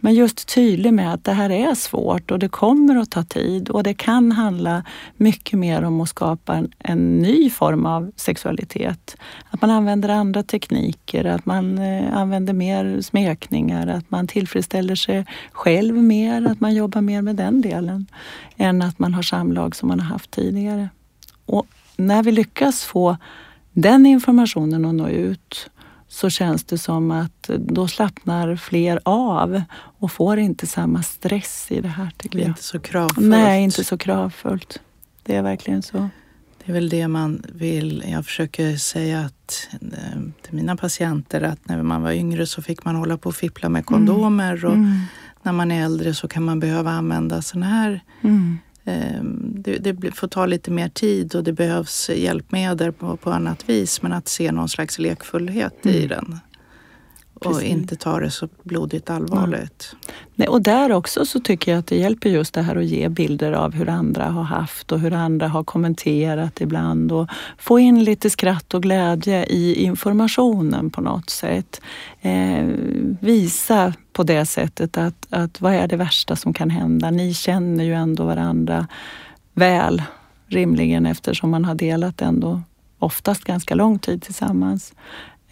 Men 0.00 0.14
just 0.14 0.54
tydlig 0.54 0.94
med 0.94 1.14
att 1.14 1.24
det 1.24 1.32
här 1.32 1.50
är 1.50 1.74
svårt 1.74 2.30
och 2.30 2.38
det 2.38 2.48
kommer 2.48 2.96
att 2.96 3.10
ta 3.10 3.22
tid 3.22 3.68
och 3.68 3.82
det 3.82 3.94
kan 3.94 4.32
handla 4.32 4.84
mycket 5.16 5.58
mer 5.58 5.82
om 5.82 6.00
att 6.00 6.08
skapa 6.08 6.54
en, 6.54 6.72
en 6.78 7.18
ny 7.18 7.50
form 7.50 7.86
av 7.86 8.12
sexualitet. 8.16 9.16
Att 9.50 9.60
man 9.60 9.70
använder 9.70 10.08
andra 10.08 10.42
tekniker, 10.42 11.24
att 11.24 11.46
man 11.46 11.78
eh, 11.78 12.16
använder 12.16 12.52
mer 12.52 13.00
smekningar, 13.00 13.86
att 13.86 14.10
man 14.10 14.26
tillfredsställer 14.26 14.94
sig 14.94 15.26
själv 15.52 15.94
mer, 15.94 16.46
att 16.46 16.60
man 16.60 16.74
jobbar 16.74 17.00
mer 17.00 17.22
med 17.22 17.36
den 17.36 17.60
delen 17.60 18.06
än 18.56 18.82
att 18.82 18.98
man 18.98 19.14
har 19.14 19.22
samlag 19.22 19.76
som 19.76 19.88
man 19.88 20.00
har 20.00 20.06
haft 20.06 20.30
tidigare. 20.30 20.88
Och 21.46 21.66
när 21.96 22.22
vi 22.22 22.32
lyckas 22.32 22.84
få 22.84 23.16
den 23.72 24.06
informationen 24.06 24.84
att 24.84 24.94
nå 24.94 25.08
ut 25.08 25.70
så 26.12 26.30
känns 26.30 26.64
det 26.64 26.78
som 26.78 27.10
att 27.10 27.50
då 27.58 27.88
slappnar 27.88 28.56
fler 28.56 29.00
av 29.04 29.62
och 29.74 30.12
får 30.12 30.38
inte 30.38 30.66
samma 30.66 31.02
stress 31.02 31.66
i 31.70 31.80
det 31.80 31.88
här. 31.88 32.10
Tycker 32.16 32.38
det 32.38 32.42
är 32.42 32.46
jag. 32.46 32.50
inte 32.50 32.62
så 32.62 32.78
kravfullt. 32.78 33.28
Nej, 33.28 33.62
inte 33.62 33.84
så 33.84 33.98
kravfullt. 33.98 34.80
Det 35.22 35.36
är 35.36 35.42
verkligen 35.42 35.82
så. 35.82 36.08
Det 36.64 36.72
är 36.72 36.74
väl 36.74 36.88
det 36.88 37.08
man 37.08 37.44
vill. 37.54 38.04
Jag 38.08 38.24
försöker 38.26 38.76
säga 38.76 39.20
att, 39.20 39.68
eh, 39.72 40.20
till 40.42 40.54
mina 40.54 40.76
patienter 40.76 41.42
att 41.42 41.68
när 41.68 41.82
man 41.82 42.02
var 42.02 42.12
yngre 42.12 42.46
så 42.46 42.62
fick 42.62 42.84
man 42.84 42.96
hålla 42.96 43.16
på 43.16 43.28
och 43.28 43.36
fippla 43.36 43.68
med 43.68 43.86
kondomer 43.86 44.56
mm. 44.56 44.64
och 44.64 44.76
mm. 44.76 45.00
när 45.42 45.52
man 45.52 45.70
är 45.70 45.84
äldre 45.84 46.14
så 46.14 46.28
kan 46.28 46.42
man 46.42 46.60
behöva 46.60 46.90
använda 46.90 47.42
sådana 47.42 47.66
här 47.66 48.00
mm. 48.22 48.58
Ehm, 48.84 49.54
det, 49.58 49.78
det, 49.78 50.12
får 50.14 50.28
ta 50.28 50.46
lite 50.46 50.70
mer 50.70 50.88
tid 50.88 51.34
och 51.34 51.44
det 51.44 51.52
behövs 51.52 52.10
hjälpmedel 52.10 52.92
på, 52.92 53.16
på 53.16 53.30
annat 53.30 53.68
vis. 53.68 54.02
Men 54.02 54.12
att 54.12 54.28
se 54.28 54.52
någon 54.52 54.68
slags 54.68 54.98
lekfullhet 54.98 55.84
mm. 55.84 55.96
i 55.96 56.06
den. 56.06 56.38
Och 57.46 57.52
Precis. 57.52 57.68
inte 57.68 57.96
ta 57.96 58.20
det 58.20 58.30
så 58.30 58.48
blodigt 58.62 59.10
allvarligt. 59.10 59.94
Ja. 60.06 60.12
Nej, 60.34 60.48
och 60.48 60.62
där 60.62 60.92
också 60.92 61.26
så 61.26 61.40
tycker 61.40 61.72
jag 61.72 61.78
att 61.78 61.86
det 61.86 61.96
hjälper 61.96 62.30
just 62.30 62.54
det 62.54 62.62
här 62.62 62.76
att 62.76 62.84
ge 62.84 63.08
bilder 63.08 63.52
av 63.52 63.72
hur 63.74 63.88
andra 63.88 64.24
har 64.24 64.42
haft 64.42 64.92
och 64.92 65.00
hur 65.00 65.12
andra 65.12 65.48
har 65.48 65.64
kommenterat 65.64 66.60
ibland 66.60 67.12
och 67.12 67.28
få 67.58 67.78
in 67.78 68.04
lite 68.04 68.30
skratt 68.30 68.74
och 68.74 68.82
glädje 68.82 69.44
i 69.44 69.82
informationen 69.82 70.90
på 70.90 71.00
något 71.00 71.30
sätt. 71.30 71.80
Eh, 72.20 72.66
visa 73.20 73.92
på 74.12 74.22
det 74.22 74.46
sättet 74.46 74.96
att, 74.96 75.26
att 75.30 75.60
vad 75.60 75.74
är 75.74 75.88
det 75.88 75.96
värsta 75.96 76.36
som 76.36 76.52
kan 76.52 76.70
hända? 76.70 77.10
Ni 77.10 77.34
känner 77.34 77.84
ju 77.84 77.94
ändå 77.94 78.24
varandra 78.24 78.86
väl 79.54 80.02
rimligen 80.46 81.06
eftersom 81.06 81.50
man 81.50 81.64
har 81.64 81.74
delat 81.74 82.22
ändå 82.22 82.62
oftast 82.98 83.44
ganska 83.44 83.74
lång 83.74 83.98
tid 83.98 84.22
tillsammans. 84.22 84.94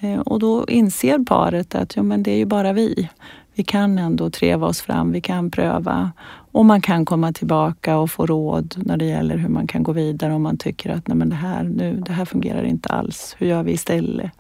Eh, 0.00 0.20
och 0.20 0.38
då 0.38 0.64
inser 0.68 1.18
paret 1.18 1.74
att 1.74 1.96
ja, 1.96 2.02
men 2.02 2.22
det 2.22 2.30
är 2.30 2.36
ju 2.36 2.46
bara 2.46 2.72
vi. 2.72 3.08
Vi 3.54 3.64
kan 3.64 3.98
ändå 3.98 4.30
treva 4.30 4.66
oss 4.66 4.80
fram, 4.80 5.12
vi 5.12 5.20
kan 5.20 5.50
pröva 5.50 6.12
och 6.52 6.64
man 6.64 6.80
kan 6.80 7.04
komma 7.04 7.32
tillbaka 7.32 7.98
och 7.98 8.10
få 8.10 8.26
råd 8.26 8.74
när 8.76 8.96
det 8.96 9.04
gäller 9.04 9.36
hur 9.36 9.48
man 9.48 9.66
kan 9.66 9.82
gå 9.82 9.92
vidare 9.92 10.34
om 10.34 10.42
man 10.42 10.56
tycker 10.56 10.90
att 10.90 11.08
Nej, 11.08 11.16
men 11.16 11.28
det, 11.28 11.36
här, 11.36 11.62
nu, 11.62 12.02
det 12.06 12.12
här 12.12 12.24
fungerar 12.24 12.64
inte 12.64 12.88
alls. 12.88 13.36
Hur 13.38 13.46
gör 13.46 13.62
vi 13.62 13.72
istället? 13.72 14.30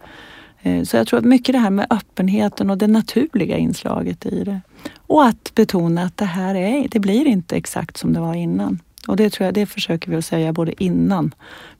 Eh, 0.62 0.82
så 0.82 0.96
jag 0.96 1.06
tror 1.06 1.18
att 1.18 1.24
mycket 1.24 1.52
det 1.52 1.58
här 1.58 1.70
med 1.70 1.86
öppenheten 1.90 2.70
och 2.70 2.78
det 2.78 2.86
naturliga 2.86 3.56
inslaget 3.56 4.26
i 4.26 4.44
det. 4.44 4.60
Och 4.96 5.24
att 5.24 5.52
betona 5.54 6.02
att 6.02 6.16
det 6.16 6.24
här 6.24 6.54
är, 6.54 6.88
det 6.90 6.98
blir 6.98 7.26
inte 7.26 7.56
exakt 7.56 7.96
som 7.96 8.12
det 8.12 8.20
var 8.20 8.34
innan. 8.34 8.78
Och 9.08 9.16
det 9.16 9.30
tror 9.30 9.44
jag, 9.44 9.54
det 9.54 9.66
försöker 9.66 10.10
vi 10.10 10.16
att 10.16 10.24
säga 10.24 10.52
både 10.52 10.82
innan 10.82 11.34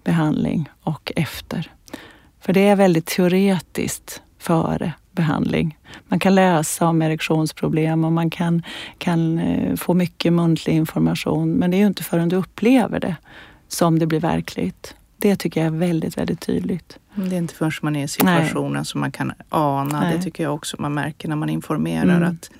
behandling 0.04 0.68
och 0.82 1.12
efter. 1.16 1.70
För 2.40 2.52
det 2.52 2.68
är 2.68 2.76
väldigt 2.76 3.06
teoretiskt 3.06 4.22
före 4.38 4.92
behandling. 5.12 5.78
Man 6.08 6.18
kan 6.18 6.34
läsa 6.34 6.86
om 6.86 7.02
erektionsproblem 7.02 8.04
och 8.04 8.12
man 8.12 8.30
kan, 8.30 8.62
kan 8.98 9.38
eh, 9.38 9.76
få 9.76 9.94
mycket 9.94 10.32
muntlig 10.32 10.72
information. 10.72 11.52
Men 11.52 11.70
det 11.70 11.76
är 11.76 11.78
ju 11.78 11.86
inte 11.86 12.02
förrän 12.02 12.28
du 12.28 12.36
upplever 12.36 13.00
det 13.00 13.16
som 13.68 13.98
det 13.98 14.06
blir 14.06 14.20
verkligt. 14.20 14.94
Det 15.16 15.36
tycker 15.36 15.60
jag 15.60 15.66
är 15.74 15.78
väldigt, 15.78 16.18
väldigt 16.18 16.40
tydligt. 16.40 16.98
Det 17.14 17.36
är 17.36 17.38
inte 17.38 17.54
förrän 17.54 17.72
man 17.82 17.96
är 17.96 18.04
i 18.04 18.08
situationen 18.08 18.72
Nej. 18.72 18.84
som 18.84 19.00
man 19.00 19.12
kan 19.12 19.32
ana. 19.48 20.00
Nej. 20.00 20.16
Det 20.16 20.22
tycker 20.22 20.44
jag 20.44 20.54
också 20.54 20.76
man 20.78 20.94
märker 20.94 21.28
när 21.28 21.36
man 21.36 21.50
informerar 21.50 22.16
mm. 22.16 22.28
att 22.28 22.50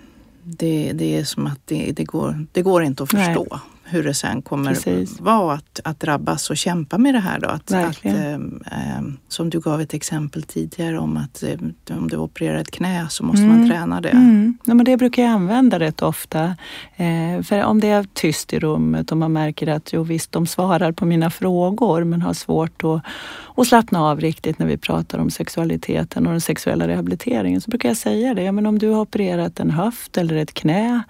det, 0.42 0.92
det 0.94 1.18
är 1.18 1.24
som 1.24 1.46
att 1.46 1.60
det, 1.64 1.92
det, 1.92 2.04
går, 2.04 2.46
det 2.52 2.62
går 2.62 2.82
inte 2.82 3.02
att 3.02 3.10
förstå. 3.10 3.46
Nej 3.50 3.60
hur 3.90 4.04
det 4.04 4.14
sen 4.14 4.42
kommer 4.42 4.74
Precis. 4.74 5.20
vara 5.20 5.54
att, 5.54 5.80
att 5.84 6.00
drabbas 6.00 6.50
och 6.50 6.56
kämpa 6.56 6.98
med 6.98 7.14
det 7.14 7.20
här. 7.20 7.40
Då. 7.40 7.48
Att, 7.48 7.72
att 7.72 8.04
eh, 8.04 8.34
eh, 8.34 8.38
som 9.28 9.50
du 9.50 9.60
gav 9.60 9.80
ett 9.80 9.94
exempel 9.94 10.42
tidigare 10.42 10.98
om 10.98 11.16
att 11.16 11.42
eh, 11.42 11.98
om 11.98 12.08
du 12.08 12.16
opererar 12.16 12.58
ett 12.58 12.70
knä 12.70 13.06
så 13.10 13.24
måste 13.24 13.42
mm. 13.42 13.58
man 13.58 13.68
träna 13.68 14.00
det. 14.00 14.08
Mm. 14.08 14.58
Ja, 14.64 14.74
men 14.74 14.84
det 14.84 14.96
brukar 14.96 15.22
jag 15.22 15.32
använda 15.32 15.78
rätt 15.78 16.02
ofta. 16.02 16.56
Eh, 16.96 17.42
för 17.42 17.64
om 17.64 17.80
det 17.80 17.88
är 17.88 18.06
tyst 18.12 18.52
i 18.52 18.58
rummet 18.58 19.12
och 19.12 19.18
man 19.18 19.32
märker 19.32 19.66
att 19.66 19.92
jo 19.92 20.02
visst, 20.02 20.32
de 20.32 20.46
svarar 20.46 20.92
på 20.92 21.06
mina 21.06 21.30
frågor 21.30 22.04
men 22.04 22.22
har 22.22 22.34
svårt 22.34 22.84
att, 22.84 23.02
att 23.56 23.66
slappna 23.66 24.04
av 24.04 24.20
riktigt 24.20 24.58
när 24.58 24.66
vi 24.66 24.76
pratar 24.76 25.18
om 25.18 25.30
sexualiteten 25.30 26.26
och 26.26 26.32
den 26.32 26.40
sexuella 26.40 26.88
rehabiliteringen 26.88 27.60
så 27.60 27.70
brukar 27.70 27.88
jag 27.88 27.96
säga 27.96 28.34
det. 28.34 28.42
Ja, 28.42 28.52
men 28.52 28.66
om 28.66 28.78
du 28.78 28.88
har 28.88 29.00
opererat 29.00 29.60
en 29.60 29.70
höft 29.70 30.16
eller 30.16 30.36
ett 30.36 30.54
knä 30.54 31.02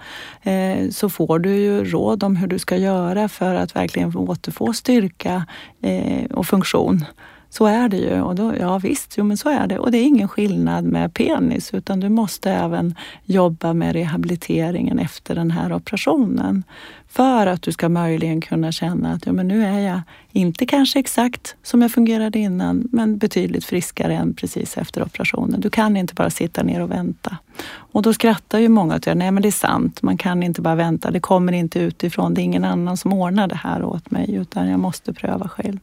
så 0.91 1.11
får 1.11 1.39
du 1.39 1.57
ju 1.57 1.85
råd 1.85 2.25
om 2.25 2.37
hur 2.37 2.47
du 2.47 2.59
ska 2.59 2.70
ska 2.71 2.77
göra 2.77 3.29
för 3.29 3.55
att 3.55 3.77
verkligen 3.77 4.17
återfå 4.17 4.73
styrka 4.73 5.47
eh, 5.83 6.25
och 6.31 6.47
funktion. 6.47 7.05
Så 7.51 7.67
är 7.67 7.89
det 7.89 7.97
ju. 7.97 8.21
Och 8.21 8.35
då, 8.35 8.55
ja 8.61 8.79
visst, 8.79 9.15
jo, 9.19 9.25
men 9.25 9.37
så 9.37 9.49
är 9.49 9.67
det. 9.67 9.79
Och 9.79 9.91
det 9.91 9.99
är 9.99 10.05
ingen 10.05 10.29
skillnad 10.29 10.85
med 10.85 11.15
penis 11.15 11.75
utan 11.75 12.01
du 12.01 12.09
måste 12.09 12.51
även 12.51 12.95
jobba 13.25 13.73
med 13.73 13.93
rehabiliteringen 13.93 14.99
efter 14.99 15.35
den 15.35 15.51
här 15.51 15.73
operationen. 15.73 16.65
För 17.09 17.47
att 17.47 17.63
du 17.63 17.73
ska 17.73 17.89
möjligen 17.89 18.41
kunna 18.41 18.73
känna 18.73 19.13
att 19.13 19.27
ja, 19.27 19.33
men 19.33 19.49
nu 19.49 19.65
är 19.65 19.79
jag 19.79 20.01
inte 20.33 20.67
kanske 20.67 20.99
exakt 20.99 21.57
som 21.63 21.83
jag 21.83 21.93
fungerade 21.93 22.39
innan 22.39 22.89
men 22.93 23.19
betydligt 23.19 23.65
friskare 23.65 24.15
än 24.15 24.35
precis 24.35 24.77
efter 24.77 25.03
operationen. 25.03 25.61
Du 25.61 25.71
kan 25.71 25.97
inte 25.97 26.15
bara 26.15 26.31
sitta 26.31 26.63
ner 26.63 26.83
och 26.83 26.91
vänta. 26.91 27.37
Och 27.71 28.03
då 28.03 28.13
skrattar 28.13 28.59
ju 28.59 28.69
många 28.69 28.95
och 28.97 29.05
säger 29.05 29.15
nej 29.15 29.31
men 29.31 29.43
det 29.43 29.49
är 29.49 29.53
sant, 29.53 30.03
man 30.03 30.17
kan 30.17 30.43
inte 30.43 30.61
bara 30.61 30.75
vänta. 30.75 31.11
Det 31.11 31.21
kommer 31.21 31.53
inte 31.53 31.81
utifrån, 31.81 32.35
det 32.35 32.41
är 32.41 32.45
ingen 32.45 32.65
annan 32.65 32.97
som 32.97 33.13
ordnar 33.13 33.49
det 33.49 33.57
här 33.57 33.85
åt 33.85 34.11
mig 34.11 34.35
utan 34.35 34.69
jag 34.69 34.81
måste 34.81 35.13
pröva 35.13 35.49
själv. 35.49 35.79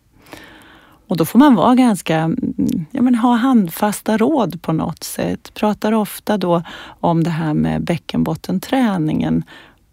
Och 1.08 1.18
då 1.18 1.26
får 1.26 1.39
man 1.39 1.55
vara 1.55 1.76
ganska, 1.76 2.36
ja 2.91 3.01
men 3.01 3.16
ha 3.16 3.36
handfasta 3.36 4.18
råd 4.18 4.62
på 4.62 4.74
något 4.74 5.03
sätt. 5.03 5.51
Pratar 5.53 5.91
ofta 5.91 6.38
då 6.38 6.64
om 6.99 7.24
det 7.24 7.30
här 7.30 7.53
med 7.53 7.84
bäckenbottenträningen 7.84 9.43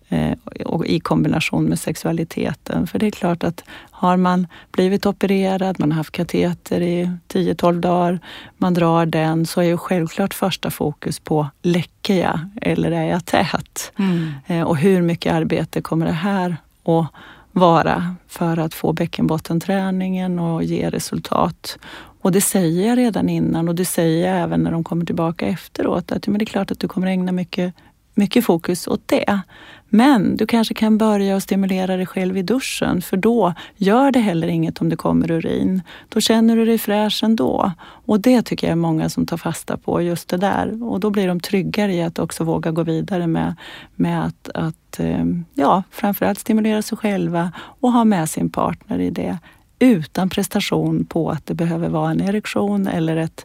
eh, 0.09 0.39
och 0.65 0.87
i 0.87 1.01
kombination 1.01 1.65
med 1.65 1.79
sexualiteten. 1.79 2.87
För 2.87 2.99
det 2.99 3.07
är 3.07 3.11
klart 3.11 3.45
att 3.45 3.65
har 3.91 4.17
man 4.17 4.47
blivit 4.73 5.07
opererad, 5.07 5.81
man 5.81 5.93
har 5.93 5.97
haft 5.97 6.13
kateter 6.13 6.81
i 6.81 7.11
10-12 7.29 7.81
dagar, 7.81 8.19
man 8.57 8.75
drar 8.75 9.07
den, 9.07 9.47
så 9.47 9.61
är 9.61 9.65
ju 9.65 9.77
självklart 9.77 10.35
första 10.35 10.71
fokus 10.71 11.21
på 11.21 11.47
läcker 11.63 12.21
jag 12.21 12.41
eller 12.63 12.91
är 12.91 13.05
jag 13.05 13.25
tät? 13.25 13.93
Mm. 13.99 14.33
Eh, 14.47 14.63
och 14.63 14.77
hur 14.77 15.03
mycket 15.03 15.35
arbete 15.35 15.81
kommer 15.81 16.07
det 16.07 16.13
här 16.13 16.57
att 16.85 17.07
vara 17.55 18.15
för 18.29 18.59
att 18.59 18.75
få 18.75 18.93
bäckenbottenträningen 18.93 20.39
och 20.39 20.65
ge 20.65 20.91
resultat. 20.91 21.79
Och 22.21 22.33
det 22.33 22.41
säger 22.41 22.89
jag 22.89 22.99
redan 22.99 23.29
innan 23.29 23.69
och 23.69 23.75
det 23.75 23.85
säger 23.85 24.29
jag 24.29 24.43
även 24.43 24.61
när 24.61 24.73
de 24.73 24.85
kommer 24.85 25.07
tillbaka 25.07 25.47
efteråt 25.47 26.13
att 26.13 26.27
men 26.27 26.39
det 26.39 26.43
är 26.43 26.47
klart 26.47 26.71
att 26.71 26.81
du 26.81 26.89
kommer 26.89 27.07
ägna 27.07 27.33
mycket, 27.33 27.75
mycket 28.15 28.45
fokus 28.45 28.89
åt 28.89 29.09
det. 29.09 29.41
Men 29.89 30.37
du 30.37 30.47
kanske 30.47 30.75
kan 30.75 30.99
börja 30.99 31.37
och 31.37 31.43
stimulera 31.43 31.97
dig 31.97 32.07
själv 32.07 32.37
i 32.37 32.43
duschen 32.43 33.03
för 33.03 33.17
då 33.17 33.55
gör 33.77 34.11
det 34.11 34.21
heller 34.21 34.49
inget 34.49 34.81
om 34.81 34.89
det 34.89 34.97
kommer 34.97 35.31
urin. 35.31 35.83
Då 36.09 36.21
känner 36.21 36.57
du 36.57 36.65
dig 36.65 36.79
fräsch 36.79 37.25
ändå. 37.25 37.73
Och 38.07 38.21
det 38.21 38.43
tycker 38.43 38.67
jag 38.67 38.73
är 38.73 38.77
många 38.77 39.09
som 39.09 39.27
tar 39.27 39.37
fasta 39.37 39.77
på, 39.77 40.03
just 40.03 40.29
det 40.29 40.37
där. 40.37 40.85
Och 40.85 41.01
då 41.01 41.11
blir 41.11 41.29
de 41.29 41.41
tryggare 41.41 41.95
i 41.95 42.03
att 42.03 42.19
också 42.19 42.45
våga 42.45 42.71
gå 42.71 42.83
vidare 42.83 43.27
med, 43.27 43.55
med 43.95 44.25
att, 44.25 44.51
att 44.55 45.01
eh, 45.01 45.25
ja, 45.55 45.83
framförallt 45.91 46.39
stimulera 46.39 46.83
sig 46.83 46.99
själva 46.99 47.53
och 47.57 47.93
ha 47.93 48.05
med 48.05 48.31
sin 48.31 48.51
partner 48.51 48.99
i 48.99 49.11
det 49.11 49.39
utan 49.79 50.29
prestation 50.29 51.05
på 51.05 51.31
att 51.31 51.47
det 51.47 51.55
behöver 51.55 51.89
vara 51.89 52.11
en 52.11 52.21
erektion 52.21 52.87
eller 52.87 53.17
ett 53.17 53.45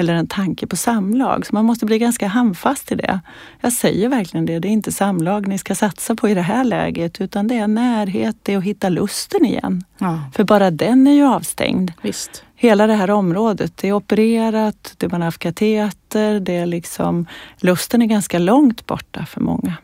eller 0.00 0.14
en 0.14 0.26
tanke 0.26 0.66
på 0.66 0.76
samlag. 0.76 1.46
Så 1.46 1.54
man 1.54 1.64
måste 1.64 1.86
bli 1.86 1.98
ganska 1.98 2.26
handfast 2.26 2.92
i 2.92 2.94
det. 2.94 3.20
Jag 3.60 3.72
säger 3.72 4.08
verkligen 4.08 4.46
det. 4.46 4.58
Det 4.58 4.68
är 4.68 4.72
inte 4.72 4.92
samlag 4.92 5.48
ni 5.48 5.58
ska 5.58 5.74
satsa 5.74 6.14
på 6.14 6.28
i 6.28 6.34
det 6.34 6.42
här 6.42 6.64
läget 6.64 7.20
utan 7.20 7.48
det 7.48 7.58
är 7.58 7.68
närhet, 7.68 8.36
det 8.42 8.52
är 8.52 8.58
att 8.58 8.64
hitta 8.64 8.88
lusten 8.88 9.44
igen. 9.44 9.84
Ja. 9.98 10.22
För 10.34 10.44
bara 10.44 10.70
den 10.70 11.06
är 11.06 11.12
ju 11.12 11.24
avstängd. 11.24 11.92
Visst. 12.02 12.44
Hela 12.54 12.86
det 12.86 12.94
här 12.94 13.10
området, 13.10 13.76
det 13.76 13.88
är 13.88 13.92
opererat, 13.92 14.94
det 14.96 15.08
man 15.08 15.20
har 15.20 15.26
haft 15.26 15.38
kateter, 15.38 16.40
det 16.40 16.56
är 16.56 16.66
liksom, 16.66 17.26
lusten 17.56 18.02
är 18.02 18.06
ganska 18.06 18.38
långt 18.38 18.86
borta 18.86 19.26
för 19.26 19.40
många. 19.40 19.74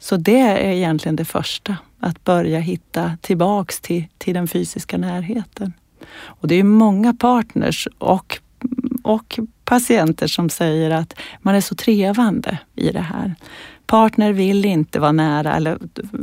Så 0.00 0.16
det 0.16 0.40
är 0.40 0.72
egentligen 0.72 1.16
det 1.16 1.24
första, 1.24 1.76
att 2.00 2.24
börja 2.24 2.60
hitta 2.60 3.16
tillbaks 3.20 3.80
till, 3.80 4.04
till 4.18 4.34
den 4.34 4.48
fysiska 4.48 4.98
närheten. 4.98 5.72
Och 6.24 6.48
det 6.48 6.54
är 6.54 6.64
många 6.64 7.14
partners 7.14 7.88
och 7.98 8.40
och 9.08 9.38
patienter 9.64 10.26
som 10.26 10.50
säger 10.50 10.90
att 10.90 11.14
man 11.40 11.54
är 11.54 11.60
så 11.60 11.74
trevande 11.74 12.58
i 12.74 12.90
det 12.90 13.00
här. 13.00 13.34
Partner 13.86 14.32
vill 14.32 14.64
inte 14.64 15.00
vara 15.00 15.12
nära 15.12 15.54
eller 15.54 15.78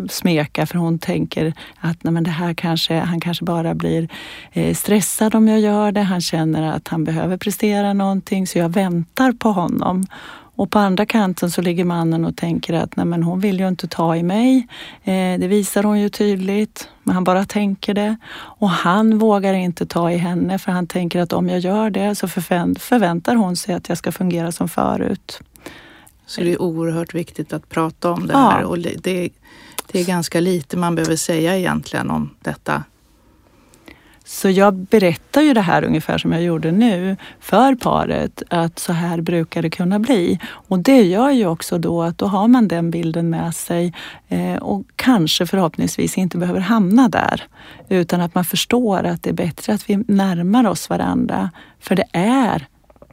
smeka 0.10 0.66
för 0.66 0.78
hon 0.78 1.00
tänker 1.00 1.54
att 1.80 2.04
nej, 2.04 2.14
men 2.14 2.24
det 2.24 2.30
här 2.30 2.54
kanske, 2.54 3.00
han 3.00 3.20
kanske 3.20 3.46
bara 3.46 3.76
blir 3.76 4.10
eh, 4.52 4.76
stressad 4.76 5.36
om 5.36 5.48
jag 5.48 5.60
gör 5.60 5.92
det. 5.92 6.02
Han 6.02 6.22
känner 6.22 6.76
att 6.76 6.88
han 6.88 7.04
behöver 7.04 7.38
prestera 7.38 7.94
någonting 7.94 8.48
så 8.48 8.58
jag 8.58 8.70
väntar 8.70 9.32
på 9.32 9.52
honom. 9.52 10.06
Och 10.56 10.72
på 10.72 10.80
andra 10.80 11.06
kanten 11.06 11.52
så 11.52 11.62
ligger 11.62 11.86
mannen 11.86 12.26
och 12.26 12.36
tänker 12.36 12.74
att 12.74 12.96
nej 12.96 13.06
men 13.06 13.24
hon 13.24 13.40
vill 13.40 13.60
ju 13.60 13.68
inte 13.68 13.88
ta 13.88 14.16
i 14.16 14.24
mig. 14.24 14.68
Eh, 15.04 15.40
det 15.40 15.48
visar 15.48 15.84
hon 15.84 16.00
ju 16.00 16.10
tydligt, 16.10 16.90
men 17.04 17.16
han 17.16 17.24
bara 17.24 17.46
tänker 17.46 17.94
det. 17.94 18.16
Och 18.36 18.70
han 18.70 19.18
vågar 19.18 19.54
inte 19.54 19.86
ta 19.86 20.12
i 20.12 20.18
henne 20.18 20.60
för 20.60 20.72
han 20.72 20.88
tänker 20.88 21.20
att 21.20 21.34
om 21.34 21.50
jag 21.50 21.60
gör 21.60 21.90
det 21.90 22.16
så 22.16 22.28
förväntar 22.28 23.36
hon 23.36 23.56
sig 23.56 23.76
att 23.76 23.90
jag 23.90 23.98
ska 23.98 24.12
fungera 24.12 24.52
som 24.52 24.70
förut. 24.70 25.42
Så 26.26 26.42
det 26.42 26.52
är 26.54 26.62
oerhört 26.62 27.14
viktigt 27.14 27.54
att 27.54 27.70
prata 27.70 28.12
om 28.12 28.28
det 28.28 28.34
ja. 28.34 28.50
här 28.50 28.64
och 28.64 28.80
det, 28.80 29.30
det 29.92 30.00
är 30.00 30.06
ganska 30.06 30.40
lite 30.40 30.78
man 30.78 30.96
behöver 30.96 31.16
säga 31.16 31.58
egentligen 31.58 32.10
om 32.12 32.30
detta. 32.42 32.84
Så 34.28 34.50
jag 34.50 34.74
berättar 34.74 35.42
ju 35.42 35.54
det 35.54 35.62
här 35.62 35.84
ungefär 35.84 36.18
som 36.18 36.32
jag 36.32 36.44
gjorde 36.44 36.72
nu 36.72 37.18
för 37.40 37.76
paret 37.76 38.44
att 38.50 38.80
så 38.80 38.94
här 38.94 39.22
brukar 39.22 39.62
det 39.62 39.70
kunna 39.70 40.00
bli. 40.00 40.40
Och 40.46 40.80
det 40.80 41.02
gör 41.02 41.30
ju 41.30 41.48
också 41.48 41.78
då 41.78 42.04
att 42.04 42.18
då 42.18 42.26
har 42.26 42.48
man 42.48 42.68
den 42.68 42.92
bilden 42.92 43.30
med 43.30 43.56
sig 43.56 43.94
eh, 44.28 44.56
och 44.56 44.84
kanske 44.96 45.46
förhoppningsvis 45.46 46.18
inte 46.18 46.38
behöver 46.38 46.60
hamna 46.60 47.10
där. 47.10 47.44
Utan 47.90 48.22
att 48.22 48.36
man 48.36 48.46
förstår 48.46 49.04
att 49.04 49.24
det 49.24 49.30
är 49.30 49.34
bättre 49.34 49.74
att 49.74 49.90
vi 49.90 50.04
närmar 50.08 50.68
oss 50.68 50.90
varandra. 50.90 51.52
För 51.80 51.96
det 51.96 52.08
är 52.12 52.68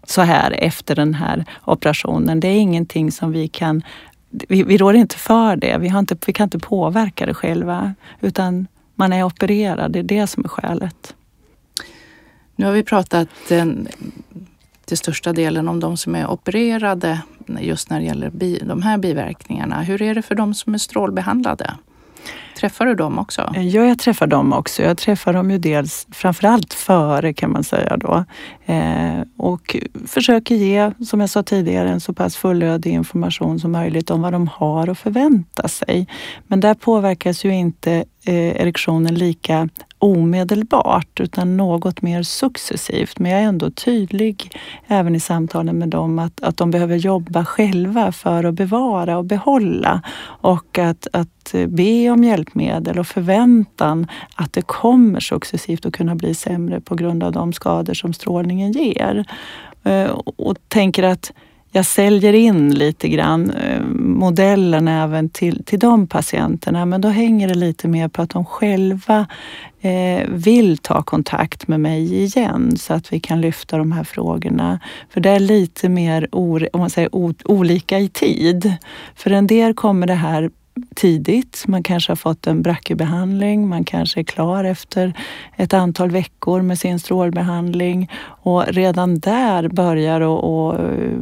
så 0.04 0.22
här 0.22 0.50
efter 0.50 0.94
den 0.94 1.14
här 1.14 1.44
operationen. 1.64 2.40
Det 2.40 2.48
är 2.48 2.58
ingenting 2.58 3.12
som 3.12 3.32
vi 3.32 3.48
kan 3.48 3.82
vi, 4.30 4.62
vi 4.62 4.76
rår 4.76 4.94
inte 4.94 5.16
för 5.16 5.56
det. 5.56 5.78
Vi, 5.78 5.88
har 5.88 5.98
inte, 5.98 6.16
vi 6.26 6.32
kan 6.32 6.44
inte 6.44 6.58
påverka 6.58 7.26
det 7.26 7.34
själva. 7.34 7.94
Utan 8.20 8.66
man 8.94 9.12
är 9.12 9.24
opererad, 9.24 9.92
det 9.92 9.98
är 9.98 10.02
det 10.02 10.26
som 10.26 10.44
är 10.44 10.48
skälet. 10.48 11.14
Nu 12.56 12.66
har 12.66 12.72
vi 12.72 12.82
pratat 12.82 13.28
eh, 13.50 13.66
till 14.84 14.98
största 14.98 15.32
delen 15.32 15.68
om 15.68 15.80
de 15.80 15.96
som 15.96 16.14
är 16.14 16.30
opererade 16.30 17.20
just 17.60 17.90
när 17.90 18.00
det 18.00 18.06
gäller 18.06 18.30
bi, 18.30 18.58
de 18.64 18.82
här 18.82 18.98
biverkningarna. 18.98 19.82
Hur 19.82 20.02
är 20.02 20.14
det 20.14 20.22
för 20.22 20.34
de 20.34 20.54
som 20.54 20.74
är 20.74 20.78
strålbehandlade? 20.78 21.74
Träffar 22.62 22.86
du 22.86 22.94
dem 22.94 23.18
också? 23.18 23.52
Eh, 23.56 23.68
ja, 23.68 23.84
jag 23.84 23.98
träffar 23.98 24.26
dem 24.26 24.52
också. 24.52 24.82
Jag 24.82 24.98
träffar 24.98 25.32
dem 25.32 25.50
ju 25.50 25.58
dels 25.58 26.06
framförallt 26.12 26.74
före 26.74 27.32
kan 27.32 27.52
man 27.52 27.64
säga 27.64 27.96
då. 27.96 28.24
Eh, 28.66 29.20
och 29.36 29.76
försöker 30.06 30.54
ge, 30.54 30.90
som 31.04 31.20
jag 31.20 31.30
sa 31.30 31.42
tidigare, 31.42 31.90
en 31.90 32.00
så 32.00 32.12
pass 32.12 32.36
fullödig 32.36 32.92
information 32.92 33.60
som 33.60 33.72
möjligt 33.72 34.10
om 34.10 34.22
vad 34.22 34.32
de 34.32 34.48
har 34.48 34.88
att 34.88 34.98
förvänta 34.98 35.68
sig. 35.68 36.06
Men 36.46 36.60
där 36.60 36.74
påverkas 36.74 37.44
ju 37.44 37.54
inte 37.54 37.92
eh, 38.24 38.60
erektionen 38.60 39.14
lika 39.14 39.68
omedelbart 40.02 41.20
utan 41.20 41.56
något 41.56 42.02
mer 42.02 42.22
successivt. 42.22 43.18
Men 43.18 43.32
jag 43.32 43.40
är 43.40 43.44
ändå 43.44 43.70
tydlig 43.70 44.58
även 44.86 45.14
i 45.14 45.20
samtalen 45.20 45.78
med 45.78 45.88
dem 45.88 46.18
att, 46.18 46.42
att 46.42 46.56
de 46.56 46.70
behöver 46.70 46.96
jobba 46.96 47.44
själva 47.44 48.12
för 48.12 48.44
att 48.44 48.54
bevara 48.54 49.18
och 49.18 49.24
behålla 49.24 50.02
och 50.24 50.78
att, 50.78 51.06
att 51.12 51.54
be 51.68 52.10
om 52.10 52.24
hjälpmedel 52.24 52.98
och 52.98 53.06
förväntan 53.06 54.06
att 54.34 54.52
det 54.52 54.62
kommer 54.62 55.20
successivt 55.20 55.86
att 55.86 55.92
kunna 55.92 56.14
bli 56.14 56.34
sämre 56.34 56.80
på 56.80 56.94
grund 56.94 57.22
av 57.22 57.32
de 57.32 57.52
skador 57.52 57.94
som 57.94 58.12
strålningen 58.12 58.72
ger. 58.72 59.24
Eh, 59.84 60.10
och 60.36 60.56
tänker 60.68 61.02
att 61.02 61.32
jag 61.74 61.86
säljer 61.86 62.32
in 62.32 62.74
lite 62.74 63.08
grann 63.08 63.50
eh, 63.50 63.82
modellen 63.98 64.88
även 64.88 65.28
till, 65.28 65.64
till 65.64 65.78
de 65.78 66.06
patienterna. 66.06 66.86
Men 66.86 67.00
då 67.00 67.08
hänger 67.08 67.48
det 67.48 67.54
lite 67.54 67.88
mer 67.88 68.08
på 68.08 68.22
att 68.22 68.30
de 68.30 68.44
själva 68.44 69.26
eh, 69.80 70.28
vill 70.28 70.78
ta 70.78 71.02
kontakt 71.02 71.68
med 71.68 71.80
mig 71.80 72.14
igen 72.22 72.76
så 72.76 72.94
att 72.94 73.12
vi 73.12 73.20
kan 73.20 73.40
lyfta 73.40 73.78
de 73.78 73.92
här 73.92 74.04
frågorna. 74.04 74.80
För 75.10 75.20
det 75.20 75.30
är 75.30 75.40
lite 75.40 75.88
mer 75.88 76.28
om 76.32 76.68
man 76.74 76.90
säger, 76.90 77.10
olika 77.44 77.98
i 77.98 78.08
tid. 78.08 78.74
För 79.14 79.30
en 79.30 79.46
del 79.46 79.74
kommer 79.74 80.06
det 80.06 80.14
här 80.14 80.50
tidigt. 80.94 81.64
Man 81.66 81.82
kanske 81.82 82.10
har 82.10 82.16
fått 82.16 82.46
en 82.46 82.62
brackebehandling, 82.62 83.68
man 83.68 83.84
kanske 83.84 84.20
är 84.20 84.24
klar 84.24 84.64
efter 84.64 85.12
ett 85.56 85.74
antal 85.74 86.10
veckor 86.10 86.62
med 86.62 86.78
sin 86.78 86.98
strålbehandling 86.98 88.10
och 88.42 88.66
redan 88.66 89.18
där 89.18 89.68
börjar 89.68 90.20
att 90.20 90.44
och 90.44 90.80
eh, 90.80 91.20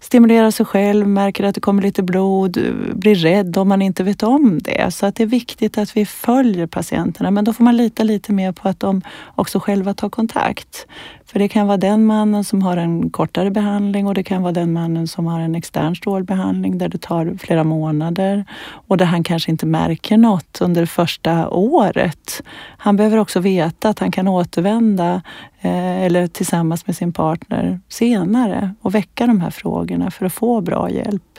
stimulera 0.00 0.52
sig 0.52 0.66
själv, 0.66 1.08
märker 1.08 1.44
att 1.44 1.54
det 1.54 1.60
kommer 1.60 1.82
lite 1.82 2.02
blod, 2.02 2.58
blir 2.94 3.14
rädd 3.14 3.56
om 3.56 3.68
man 3.68 3.82
inte 3.82 4.04
vet 4.04 4.22
om 4.22 4.58
det. 4.62 4.94
Så 4.94 5.06
att 5.06 5.14
det 5.14 5.22
är 5.22 5.26
viktigt 5.26 5.78
att 5.78 5.96
vi 5.96 6.06
följer 6.06 6.66
patienterna 6.66 7.30
men 7.30 7.44
då 7.44 7.52
får 7.52 7.64
man 7.64 7.76
lita 7.76 8.02
lite 8.04 8.32
mer 8.32 8.52
på 8.52 8.68
att 8.68 8.80
de 8.80 9.02
också 9.34 9.60
själva 9.60 9.94
tar 9.94 10.08
kontakt. 10.08 10.86
För 11.26 11.38
det 11.38 11.48
kan 11.48 11.66
vara 11.66 11.76
den 11.76 12.06
mannen 12.06 12.44
som 12.44 12.62
har 12.62 12.76
en 12.76 13.10
kortare 13.10 13.50
behandling 13.50 14.06
och 14.06 14.14
det 14.14 14.22
kan 14.22 14.42
vara 14.42 14.52
den 14.52 14.72
mannen 14.72 15.08
som 15.08 15.26
har 15.26 15.40
en 15.40 15.54
extern 15.54 15.96
strålbehandling 15.96 16.78
där 16.78 16.88
det 16.88 16.98
tar 16.98 17.36
flera 17.38 17.64
månader 17.64 18.44
och 18.88 18.96
där 18.96 19.06
han 19.06 19.24
kanske 19.24 19.50
inte 19.50 19.66
märker 19.66 20.16
något 20.16 20.58
under 20.60 20.86
första 20.86 21.48
året. 21.48 22.42
Han 22.78 22.96
behöver 22.96 23.18
också 23.18 23.40
veta 23.40 23.88
att 23.88 23.98
han 23.98 24.12
kan 24.12 24.28
återvända 24.28 25.22
eller 25.66 26.26
tillsammans 26.26 26.86
med 26.86 26.96
sin 26.96 27.12
partner 27.12 27.80
senare 27.88 28.74
och 28.80 28.94
väcka 28.94 29.26
de 29.26 29.40
här 29.40 29.50
frågorna 29.50 30.10
för 30.10 30.26
att 30.26 30.32
få 30.32 30.60
bra 30.60 30.90
hjälp. 30.90 31.38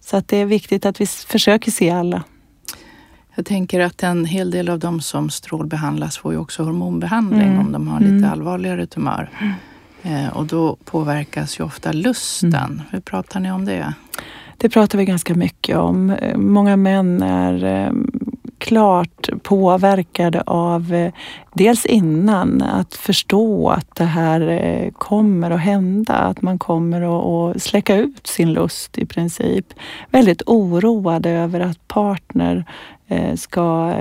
Så 0.00 0.16
att 0.16 0.28
det 0.28 0.36
är 0.36 0.46
viktigt 0.46 0.86
att 0.86 1.00
vi 1.00 1.06
försöker 1.06 1.70
se 1.70 1.90
alla. 1.90 2.22
Jag 3.34 3.46
tänker 3.46 3.80
att 3.80 4.02
en 4.02 4.24
hel 4.24 4.50
del 4.50 4.68
av 4.68 4.78
de 4.78 5.00
som 5.00 5.30
strålbehandlas 5.30 6.18
får 6.18 6.32
ju 6.32 6.38
också 6.38 6.62
hormonbehandling 6.62 7.48
mm. 7.48 7.58
om 7.58 7.72
de 7.72 7.88
har 7.88 8.00
lite 8.00 8.12
mm. 8.12 8.30
allvarligare 8.30 8.86
tumör. 8.86 9.30
Eh, 10.02 10.28
och 10.28 10.46
då 10.46 10.76
påverkas 10.84 11.60
ju 11.60 11.64
ofta 11.64 11.92
lusten. 11.92 12.54
Mm. 12.54 12.82
Hur 12.90 13.00
pratar 13.00 13.40
ni 13.40 13.52
om 13.52 13.64
det? 13.64 13.94
Det 14.56 14.68
pratar 14.68 14.98
vi 14.98 15.04
ganska 15.04 15.34
mycket 15.34 15.76
om. 15.76 16.16
Många 16.36 16.76
män 16.76 17.22
är 17.22 17.64
eh, 17.64 17.92
klart 18.58 19.28
påverkade 19.42 20.42
av 20.46 20.94
eh, 20.94 21.12
dels 21.52 21.86
innan 21.86 22.62
att 22.62 22.94
förstå 22.94 23.68
att 23.68 23.94
det 23.94 24.04
här 24.04 24.40
eh, 24.40 24.90
kommer 24.92 25.50
att 25.50 25.60
hända, 25.60 26.14
att 26.14 26.42
man 26.42 26.58
kommer 26.58 27.02
att 27.50 27.62
släcka 27.62 27.96
ut 27.96 28.26
sin 28.26 28.52
lust 28.52 28.98
i 28.98 29.06
princip. 29.06 29.66
Väldigt 30.10 30.42
oroad 30.46 31.26
över 31.26 31.60
att 31.60 31.88
partner 31.88 32.64
eh, 33.08 33.34
ska 33.34 33.94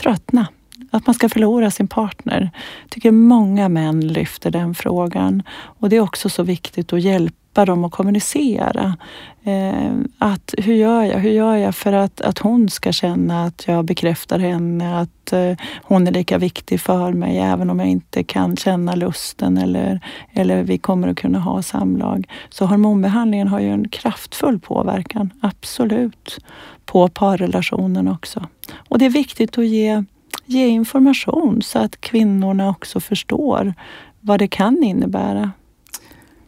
tröttna 0.00 0.46
att 0.90 1.06
man 1.06 1.14
ska 1.14 1.28
förlora 1.28 1.70
sin 1.70 1.88
partner. 1.88 2.50
Jag 2.82 2.90
tycker 2.90 3.10
många 3.10 3.68
män 3.68 4.08
lyfter 4.08 4.50
den 4.50 4.74
frågan 4.74 5.42
och 5.50 5.88
det 5.88 5.96
är 5.96 6.00
också 6.00 6.28
så 6.28 6.42
viktigt 6.42 6.92
att 6.92 7.02
hjälpa 7.02 7.45
dem 7.64 7.84
att 7.84 7.92
kommunicera. 7.92 8.96
Eh, 9.44 9.92
att 10.18 10.54
hur 10.58 10.74
gör 10.74 11.02
jag? 11.02 11.18
Hur 11.18 11.30
gör 11.30 11.56
jag 11.56 11.74
för 11.74 11.92
att, 11.92 12.20
att 12.20 12.38
hon 12.38 12.68
ska 12.68 12.92
känna 12.92 13.44
att 13.44 13.64
jag 13.68 13.84
bekräftar 13.84 14.38
henne, 14.38 15.00
att 15.00 15.32
eh, 15.32 15.52
hon 15.82 16.06
är 16.06 16.10
lika 16.10 16.38
viktig 16.38 16.80
för 16.80 17.12
mig 17.12 17.38
även 17.38 17.70
om 17.70 17.80
jag 17.80 17.88
inte 17.88 18.24
kan 18.24 18.56
känna 18.56 18.94
lusten 18.94 19.58
eller, 19.58 20.00
eller 20.32 20.62
vi 20.62 20.78
kommer 20.78 21.08
att 21.08 21.16
kunna 21.16 21.38
ha 21.38 21.62
samlag. 21.62 22.28
Så 22.50 22.66
hormonbehandlingen 22.66 23.48
har 23.48 23.60
ju 23.60 23.70
en 23.70 23.88
kraftfull 23.88 24.58
påverkan, 24.58 25.30
absolut, 25.40 26.38
på 26.84 27.08
parrelationen 27.08 28.08
också. 28.08 28.46
Och 28.88 28.98
det 28.98 29.04
är 29.04 29.10
viktigt 29.10 29.58
att 29.58 29.66
ge 29.66 30.04
ge 30.46 30.66
information 30.66 31.62
så 31.62 31.78
att 31.78 32.00
kvinnorna 32.00 32.70
också 32.70 33.00
förstår 33.00 33.74
vad 34.20 34.38
det 34.38 34.48
kan 34.48 34.82
innebära. 34.82 35.50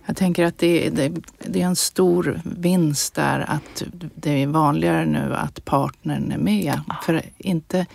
Jag 0.09 0.17
tänker 0.17 0.45
att 0.45 0.59
det, 0.59 0.91
det, 0.91 1.13
det, 1.39 1.63
är 1.63 1.67
en 1.67 1.77
stor 1.77 2.41
vinst 2.45 3.15
där 3.15 3.45
att 3.49 3.83
det 4.15 4.43
är 4.43 4.47
vanligare 4.47 5.07
nu 5.07 5.35
att 5.35 5.65
partnern 5.65 6.33
är 6.33 6.39
med. 6.39 6.81
För 7.03 7.23
inte, 7.39 7.87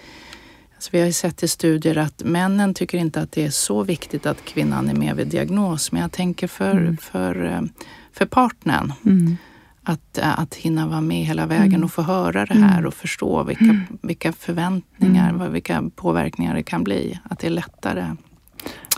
alltså 0.76 0.90
vi 0.94 1.00
har 1.00 1.06
ju 1.06 1.14
sett 1.14 1.44
i 1.44 1.48
studier 1.48 1.98
att 1.98 2.24
männen 2.26 2.74
tycker 2.74 2.98
inte 2.98 3.22
att 3.22 3.32
det 3.32 3.46
är 3.46 3.50
så 3.50 3.84
viktigt 3.84 4.26
att 4.26 4.46
kvinnan 4.46 4.90
är 4.90 4.94
med 4.94 5.16
vid 5.16 5.28
diagnos. 5.28 5.92
Men 5.92 6.02
jag 6.02 6.12
tänker 6.12 6.48
för, 6.48 6.72
mm. 6.72 6.98
för, 6.98 7.68
för 8.12 8.26
partnern. 8.26 8.94
Mm 9.06 9.38
att, 9.84 10.20
att 10.22 10.56
hinna 10.56 10.88
vara 10.88 11.02
med 11.02 11.26
hela 11.26 11.46
vägen 11.46 11.74
mm. 11.74 11.84
och 11.84 11.92
få 11.92 12.02
höra 12.02 12.46
det 12.46 12.54
här 12.54 12.78
mm. 12.78 12.86
och 12.86 12.94
förstå 12.94 13.44
vilka, 13.44 13.64
mm. 13.64 13.82
vilka 14.02 14.34
förväntningar, 14.34 15.50
vilka 15.50 15.84
påverkningar 15.96 16.56
det 16.56 16.64
kan 16.64 16.84
bli. 16.84 17.20
Att 17.24 17.40
det 17.40 17.48
är 17.48 17.52
lättare. 17.52 18.16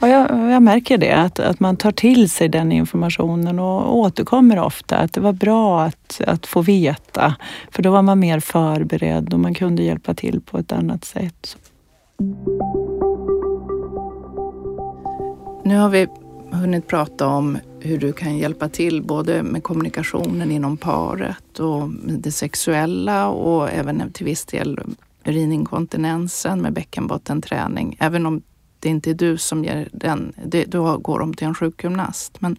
Ja, 0.01 0.07
jag, 0.07 0.51
jag, 0.51 0.63
märker 0.63 0.97
det, 0.97 1.11
att, 1.11 1.39
att 1.39 1.59
man 1.59 1.77
tar 1.77 1.91
till 1.91 2.29
sig 2.29 2.49
den 2.49 2.71
informationen 2.71 3.59
och 3.59 3.97
återkommer 3.97 4.59
ofta. 4.59 4.97
Att 4.97 5.13
det 5.13 5.21
var 5.21 5.33
bra 5.33 5.83
att, 5.83 6.21
att 6.27 6.45
få 6.45 6.61
veta, 6.61 7.35
för 7.71 7.83
då 7.83 7.91
var 7.91 8.01
man 8.01 8.19
mer 8.19 8.39
förberedd 8.39 9.33
och 9.33 9.39
man 9.39 9.53
kunde 9.53 9.83
hjälpa 9.83 10.13
till 10.13 10.41
på 10.41 10.57
ett 10.57 10.71
annat 10.71 11.05
sätt. 11.05 11.57
Nu 15.63 15.77
har 15.77 15.89
vi 15.89 16.07
hunnit 16.51 16.87
prata 16.87 17.27
om 17.27 17.57
hur 17.79 17.97
du 17.97 18.13
kan 18.13 18.37
hjälpa 18.37 18.69
till 18.69 19.03
både 19.03 19.43
med 19.43 19.63
kommunikationen 19.63 20.51
inom 20.51 20.77
paret 20.77 21.59
och 21.59 21.89
det 22.03 22.31
sexuella 22.31 23.29
och 23.29 23.69
även 23.69 24.11
till 24.11 24.25
viss 24.25 24.45
del 24.45 24.79
urininkontinensen 25.25 26.61
med 26.61 26.73
bäckenbottenträning. 26.73 27.97
Även 27.99 28.25
om 28.25 28.41
det 28.85 28.89
inte 28.89 29.09
är 29.09 29.13
du 29.13 29.37
som 29.37 29.63
ger 29.63 29.89
den, 29.91 30.33
det, 30.45 30.65
då 30.65 30.97
går 30.97 31.19
de 31.19 31.33
till 31.33 31.47
en 31.47 31.55
sjukgymnast. 31.55 32.41
Men 32.41 32.55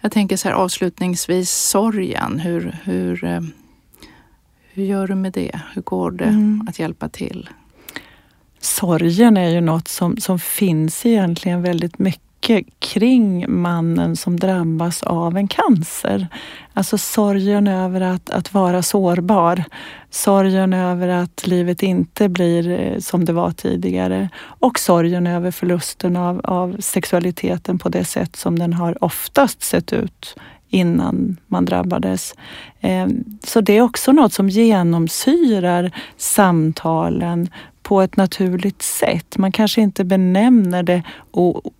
jag 0.00 0.12
tänker 0.12 0.36
så 0.36 0.48
här 0.48 0.54
avslutningsvis, 0.54 1.50
sorgen. 1.50 2.38
Hur, 2.38 2.78
hur, 2.84 3.24
eh, 3.24 3.40
hur 4.72 4.84
gör 4.84 5.06
du 5.06 5.14
med 5.14 5.32
det? 5.32 5.60
Hur 5.74 5.82
går 5.82 6.10
det 6.10 6.24
mm. 6.24 6.66
att 6.68 6.78
hjälpa 6.78 7.08
till? 7.08 7.48
Sorgen 8.60 9.36
är 9.36 9.48
ju 9.48 9.60
något 9.60 9.88
som, 9.88 10.16
som 10.16 10.38
finns 10.38 11.06
egentligen 11.06 11.62
väldigt 11.62 11.98
mycket 11.98 12.25
mycket 12.48 12.80
kring 12.80 13.44
mannen 13.48 14.16
som 14.16 14.36
drabbas 14.36 15.02
av 15.02 15.36
en 15.36 15.48
cancer. 15.48 16.28
Alltså 16.74 16.98
sorgen 16.98 17.68
över 17.68 18.00
att, 18.00 18.30
att 18.30 18.54
vara 18.54 18.82
sårbar. 18.82 19.64
Sorgen 20.10 20.72
över 20.72 21.08
att 21.08 21.46
livet 21.46 21.82
inte 21.82 22.28
blir 22.28 22.70
eh, 22.70 22.98
som 22.98 23.24
det 23.24 23.32
var 23.32 23.50
tidigare. 23.50 24.28
Och 24.60 24.78
sorgen 24.78 25.26
över 25.26 25.50
förlusten 25.50 26.16
av, 26.16 26.40
av 26.44 26.76
sexualiteten 26.80 27.78
på 27.78 27.88
det 27.88 28.04
sätt 28.04 28.36
som 28.36 28.58
den 28.58 28.72
har 28.72 29.04
oftast 29.04 29.62
sett 29.62 29.92
ut 29.92 30.36
innan 30.68 31.36
man 31.46 31.64
drabbades. 31.64 32.34
Eh, 32.80 33.06
så 33.44 33.60
det 33.60 33.76
är 33.76 33.82
också 33.82 34.12
något 34.12 34.32
som 34.32 34.48
genomsyrar 34.48 35.90
samtalen 36.16 37.48
på 37.86 38.00
ett 38.02 38.16
naturligt 38.16 38.82
sätt. 38.82 39.38
Man 39.38 39.52
kanske 39.52 39.80
inte 39.80 40.04
benämner 40.04 40.82
det 40.82 41.02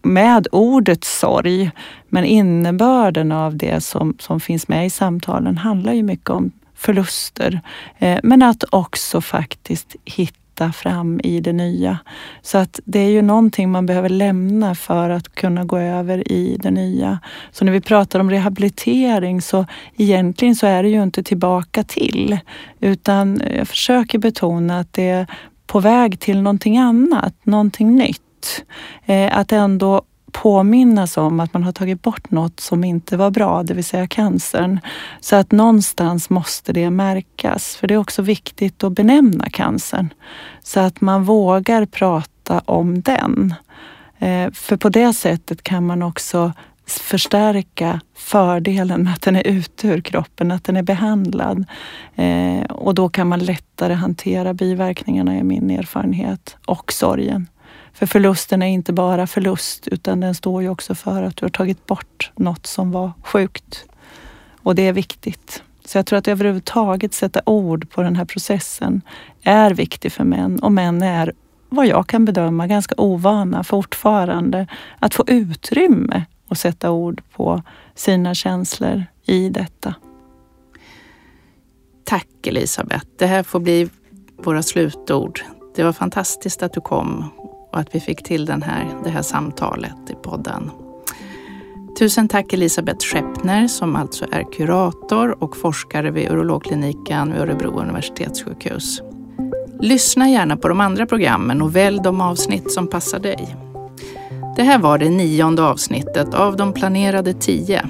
med 0.03 0.49
ordet 0.53 1.05
sorg, 1.05 1.71
men 2.09 2.25
innebörden 2.25 3.33
av 3.33 3.57
det 3.57 3.81
som, 3.81 4.17
som 4.19 4.41
finns 4.41 4.69
med 4.69 4.87
i 4.87 4.91
samtalen 4.91 5.59
handlar 5.59 5.93
ju 5.93 6.03
mycket 6.03 6.31
om 6.31 6.53
förluster, 6.75 7.61
eh, 7.99 8.19
men 8.23 8.43
att 8.43 8.65
också 8.71 9.21
faktiskt 9.21 9.97
hitta 10.05 10.73
fram 10.73 11.21
i 11.25 11.41
det 11.41 11.53
nya. 11.53 11.99
Så 12.43 12.59
att 12.59 12.81
det 12.85 12.99
är 12.99 13.11
ju 13.11 13.23
någonting 13.23 13.71
man 13.71 13.87
behöver 13.87 14.09
lämna 14.09 14.75
för 14.75 15.11
att 15.11 15.35
kunna 15.35 15.65
gå 15.65 15.79
över 15.79 16.33
i 16.33 16.57
det 16.63 16.71
nya. 16.71 17.19
Så 17.53 17.65
när 17.65 17.73
vi 17.73 17.81
pratar 17.81 18.21
om 18.21 18.31
rehabilitering 18.31 19.43
så 19.43 19.67
egentligen 19.97 20.57
så 20.57 20.67
är 20.67 20.83
det 20.83 20.89
ju 20.89 21.03
inte 21.03 21.23
tillbaka 21.23 21.85
till, 21.85 22.39
utan 22.81 23.43
jag 23.57 23.69
försöker 23.69 24.19
betona 24.19 24.79
att 24.79 24.93
det 24.93 25.27
på 25.67 25.81
väg 25.81 26.21
till 26.21 26.43
någonting 26.43 26.79
annat, 26.79 27.35
någonting 27.43 27.97
nytt. 27.97 28.65
Eh, 29.07 29.39
att 29.39 29.53
ändå 29.53 30.03
påminnas 30.33 31.17
om 31.17 31.41
att 31.41 31.53
man 31.53 31.63
har 31.63 31.73
tagit 31.73 32.03
bort 32.03 32.31
något 32.31 32.61
som 32.61 32.85
inte 32.85 33.17
var 33.17 33.31
bra, 33.31 33.63
det 33.63 33.75
vill 33.75 33.85
säga 33.85 34.07
cancern. 34.07 34.81
Så 35.21 35.37
att 35.37 35.53
någonstans 35.53 36.31
måste 36.31 36.73
det 36.73 36.91
märkas, 36.91 37.77
för 37.77 37.87
det 37.87 37.95
är 37.95 37.99
också 37.99 38.23
viktigt 38.23 38.85
att 38.85 38.93
benämna 38.93 39.51
cancern. 39.51 40.09
Så 40.63 40.81
att 40.81 41.01
man 41.01 41.25
vågar 41.25 41.87
prata 41.87 42.63
om 42.65 43.03
den. 43.03 43.55
Eh, 44.19 44.51
för 44.53 44.77
på 44.77 44.89
det 44.89 45.13
sättet 45.13 45.63
kan 45.63 45.87
man 45.87 46.03
också 46.03 46.53
förstärka 46.87 48.01
fördelen 48.15 49.03
med 49.03 49.13
att 49.13 49.23
den 49.23 49.37
är 49.37 49.47
ute 49.47 49.89
ur 49.89 50.01
kroppen, 50.01 50.51
att 50.51 50.65
den 50.65 50.77
är 50.77 50.83
behandlad. 50.83 51.65
Eh, 52.15 52.63
och 52.63 52.95
då 52.95 53.09
kan 53.09 53.29
man 53.29 53.39
lättare 53.39 53.95
hantera 53.95 54.55
biverkningarna 54.55 55.35
är 55.35 55.43
min 55.43 55.71
erfarenhet 55.71 56.57
och 56.67 56.93
sorgen. 56.93 57.49
För 57.93 58.07
förlusten 58.07 58.63
är 58.63 58.67
inte 58.67 58.93
bara 58.93 59.27
förlust 59.27 59.89
utan 59.89 60.21
den 60.21 60.35
står 60.35 60.63
ju 60.63 60.69
också 60.69 60.95
för 60.95 61.23
att 61.23 61.37
du 61.37 61.45
har 61.45 61.51
tagit 61.51 61.87
bort 61.87 62.33
något 62.37 62.67
som 62.67 62.93
var 62.93 63.13
sjukt. 63.23 63.85
Och 64.63 64.75
det 64.75 64.83
är 64.83 64.93
viktigt. 64.93 65.63
Så 65.85 65.99
jag 65.99 66.07
tror 66.07 66.19
att 66.19 66.29
överhuvudtaget 66.29 67.15
sätta 67.15 67.41
ord 67.47 67.91
på 67.91 68.03
den 68.03 68.17
här 68.17 68.25
processen 68.25 69.03
är 69.43 69.71
viktig 69.71 70.13
för 70.13 70.25
män 70.25 70.59
och 70.59 70.73
män 70.73 71.03
är 71.03 71.33
vad 71.69 71.87
jag 71.87 72.07
kan 72.07 72.25
bedöma 72.25 72.67
ganska 72.67 72.95
ovana 72.99 73.65
fortfarande 73.65 74.67
att 74.99 75.15
få 75.15 75.25
utrymme 75.27 76.25
och 76.49 76.59
sätta 76.59 76.91
ord 76.91 77.23
på 77.33 77.63
sina 77.95 78.35
känslor 78.35 79.05
i 79.27 79.49
detta. 79.49 79.95
Tack 82.05 82.47
Elisabeth. 82.47 83.07
Det 83.19 83.27
här 83.27 83.43
får 83.43 83.61
bli 83.61 83.89
våra 84.37 84.63
slutord. 84.63 85.41
Det 85.75 85.85
var 85.85 85.93
fantastiskt 85.93 86.63
att 86.63 86.73
du 86.73 86.81
kom 86.81 87.25
och 87.73 87.79
att 87.79 87.95
vi 87.95 88.01
fick 88.01 88.23
till 88.23 88.47
den 88.47 88.63
här, 88.63 88.95
det 89.05 89.11
här 89.11 89.23
samtalet 89.23 90.11
i 90.11 90.15
podden. 90.23 90.71
Tusen 91.99 92.29
tack 92.29 92.53
Elisabeth 92.53 93.07
Scheppner 93.07 93.69
som 93.69 93.97
alltså 93.97 94.27
är 94.33 94.53
kurator 94.53 95.43
och 95.43 95.57
forskare 95.57 96.11
vid 96.11 96.31
urologkliniken 96.31 97.33
vid 97.33 97.41
Örebro 97.41 97.81
universitetssjukhus. 97.81 99.03
Lyssna 99.81 100.29
gärna 100.29 100.57
på 100.57 100.69
de 100.69 100.81
andra 100.81 101.07
programmen 101.07 101.63
och 101.63 101.77
välj 101.77 102.01
de 102.05 102.21
avsnitt 102.21 102.73
som 102.73 102.87
passar 102.87 103.19
dig. 103.19 103.57
Det 104.57 104.63
här 104.63 104.79
var 104.79 104.99
det 104.99 105.11
nionde 105.11 105.63
avsnittet 105.63 106.35
av 106.35 106.57
de 106.57 106.73
planerade 106.73 107.33
tio. 107.33 107.83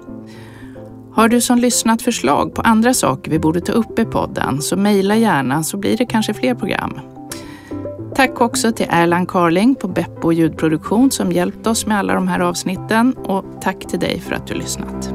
Har 1.16 1.30
du 1.30 1.42
som 1.42 1.58
lyssnat 1.58 2.02
förslag 2.02 2.56
på 2.56 2.62
andra 2.62 2.94
saker 2.94 3.32
vi 3.32 3.40
borde 3.40 3.62
ta 3.62 3.72
upp 3.72 4.00
i 4.00 4.06
podden 4.06 4.62
så 4.62 4.78
mejla 4.78 5.16
gärna 5.16 5.64
så 5.64 5.78
blir 5.78 5.98
det 5.98 6.06
kanske 6.06 6.34
fler 6.34 6.56
program. 6.56 7.00
Tack 8.16 8.42
också 8.42 8.72
till 8.72 8.86
Erland 8.90 9.30
Carling 9.30 9.76
på 9.76 9.88
Beppo 9.88 10.32
ljudproduktion 10.32 11.12
som 11.12 11.32
hjälpt 11.32 11.68
oss 11.68 11.86
med 11.86 11.98
alla 11.98 12.14
de 12.14 12.28
här 12.28 12.40
avsnitten 12.40 13.14
och 13.14 13.46
tack 13.62 13.80
till 13.80 14.00
dig 14.00 14.20
för 14.20 14.36
att 14.36 14.48
du 14.48 14.54
lyssnat. 14.54 15.14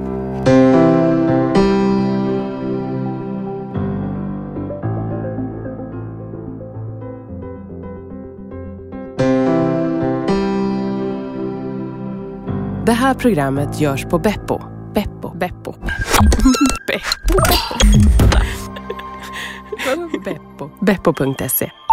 Det 12.86 12.92
här 12.92 13.14
programmet 13.14 13.80
görs 13.80 14.04
på 14.04 14.18
Beppo. 14.18 14.77
Beppo. 14.92 15.32
Beppo. 15.34 15.74
Beppo. 16.86 17.10
Beppo. 20.24 20.70
Beppo.se 20.80 21.87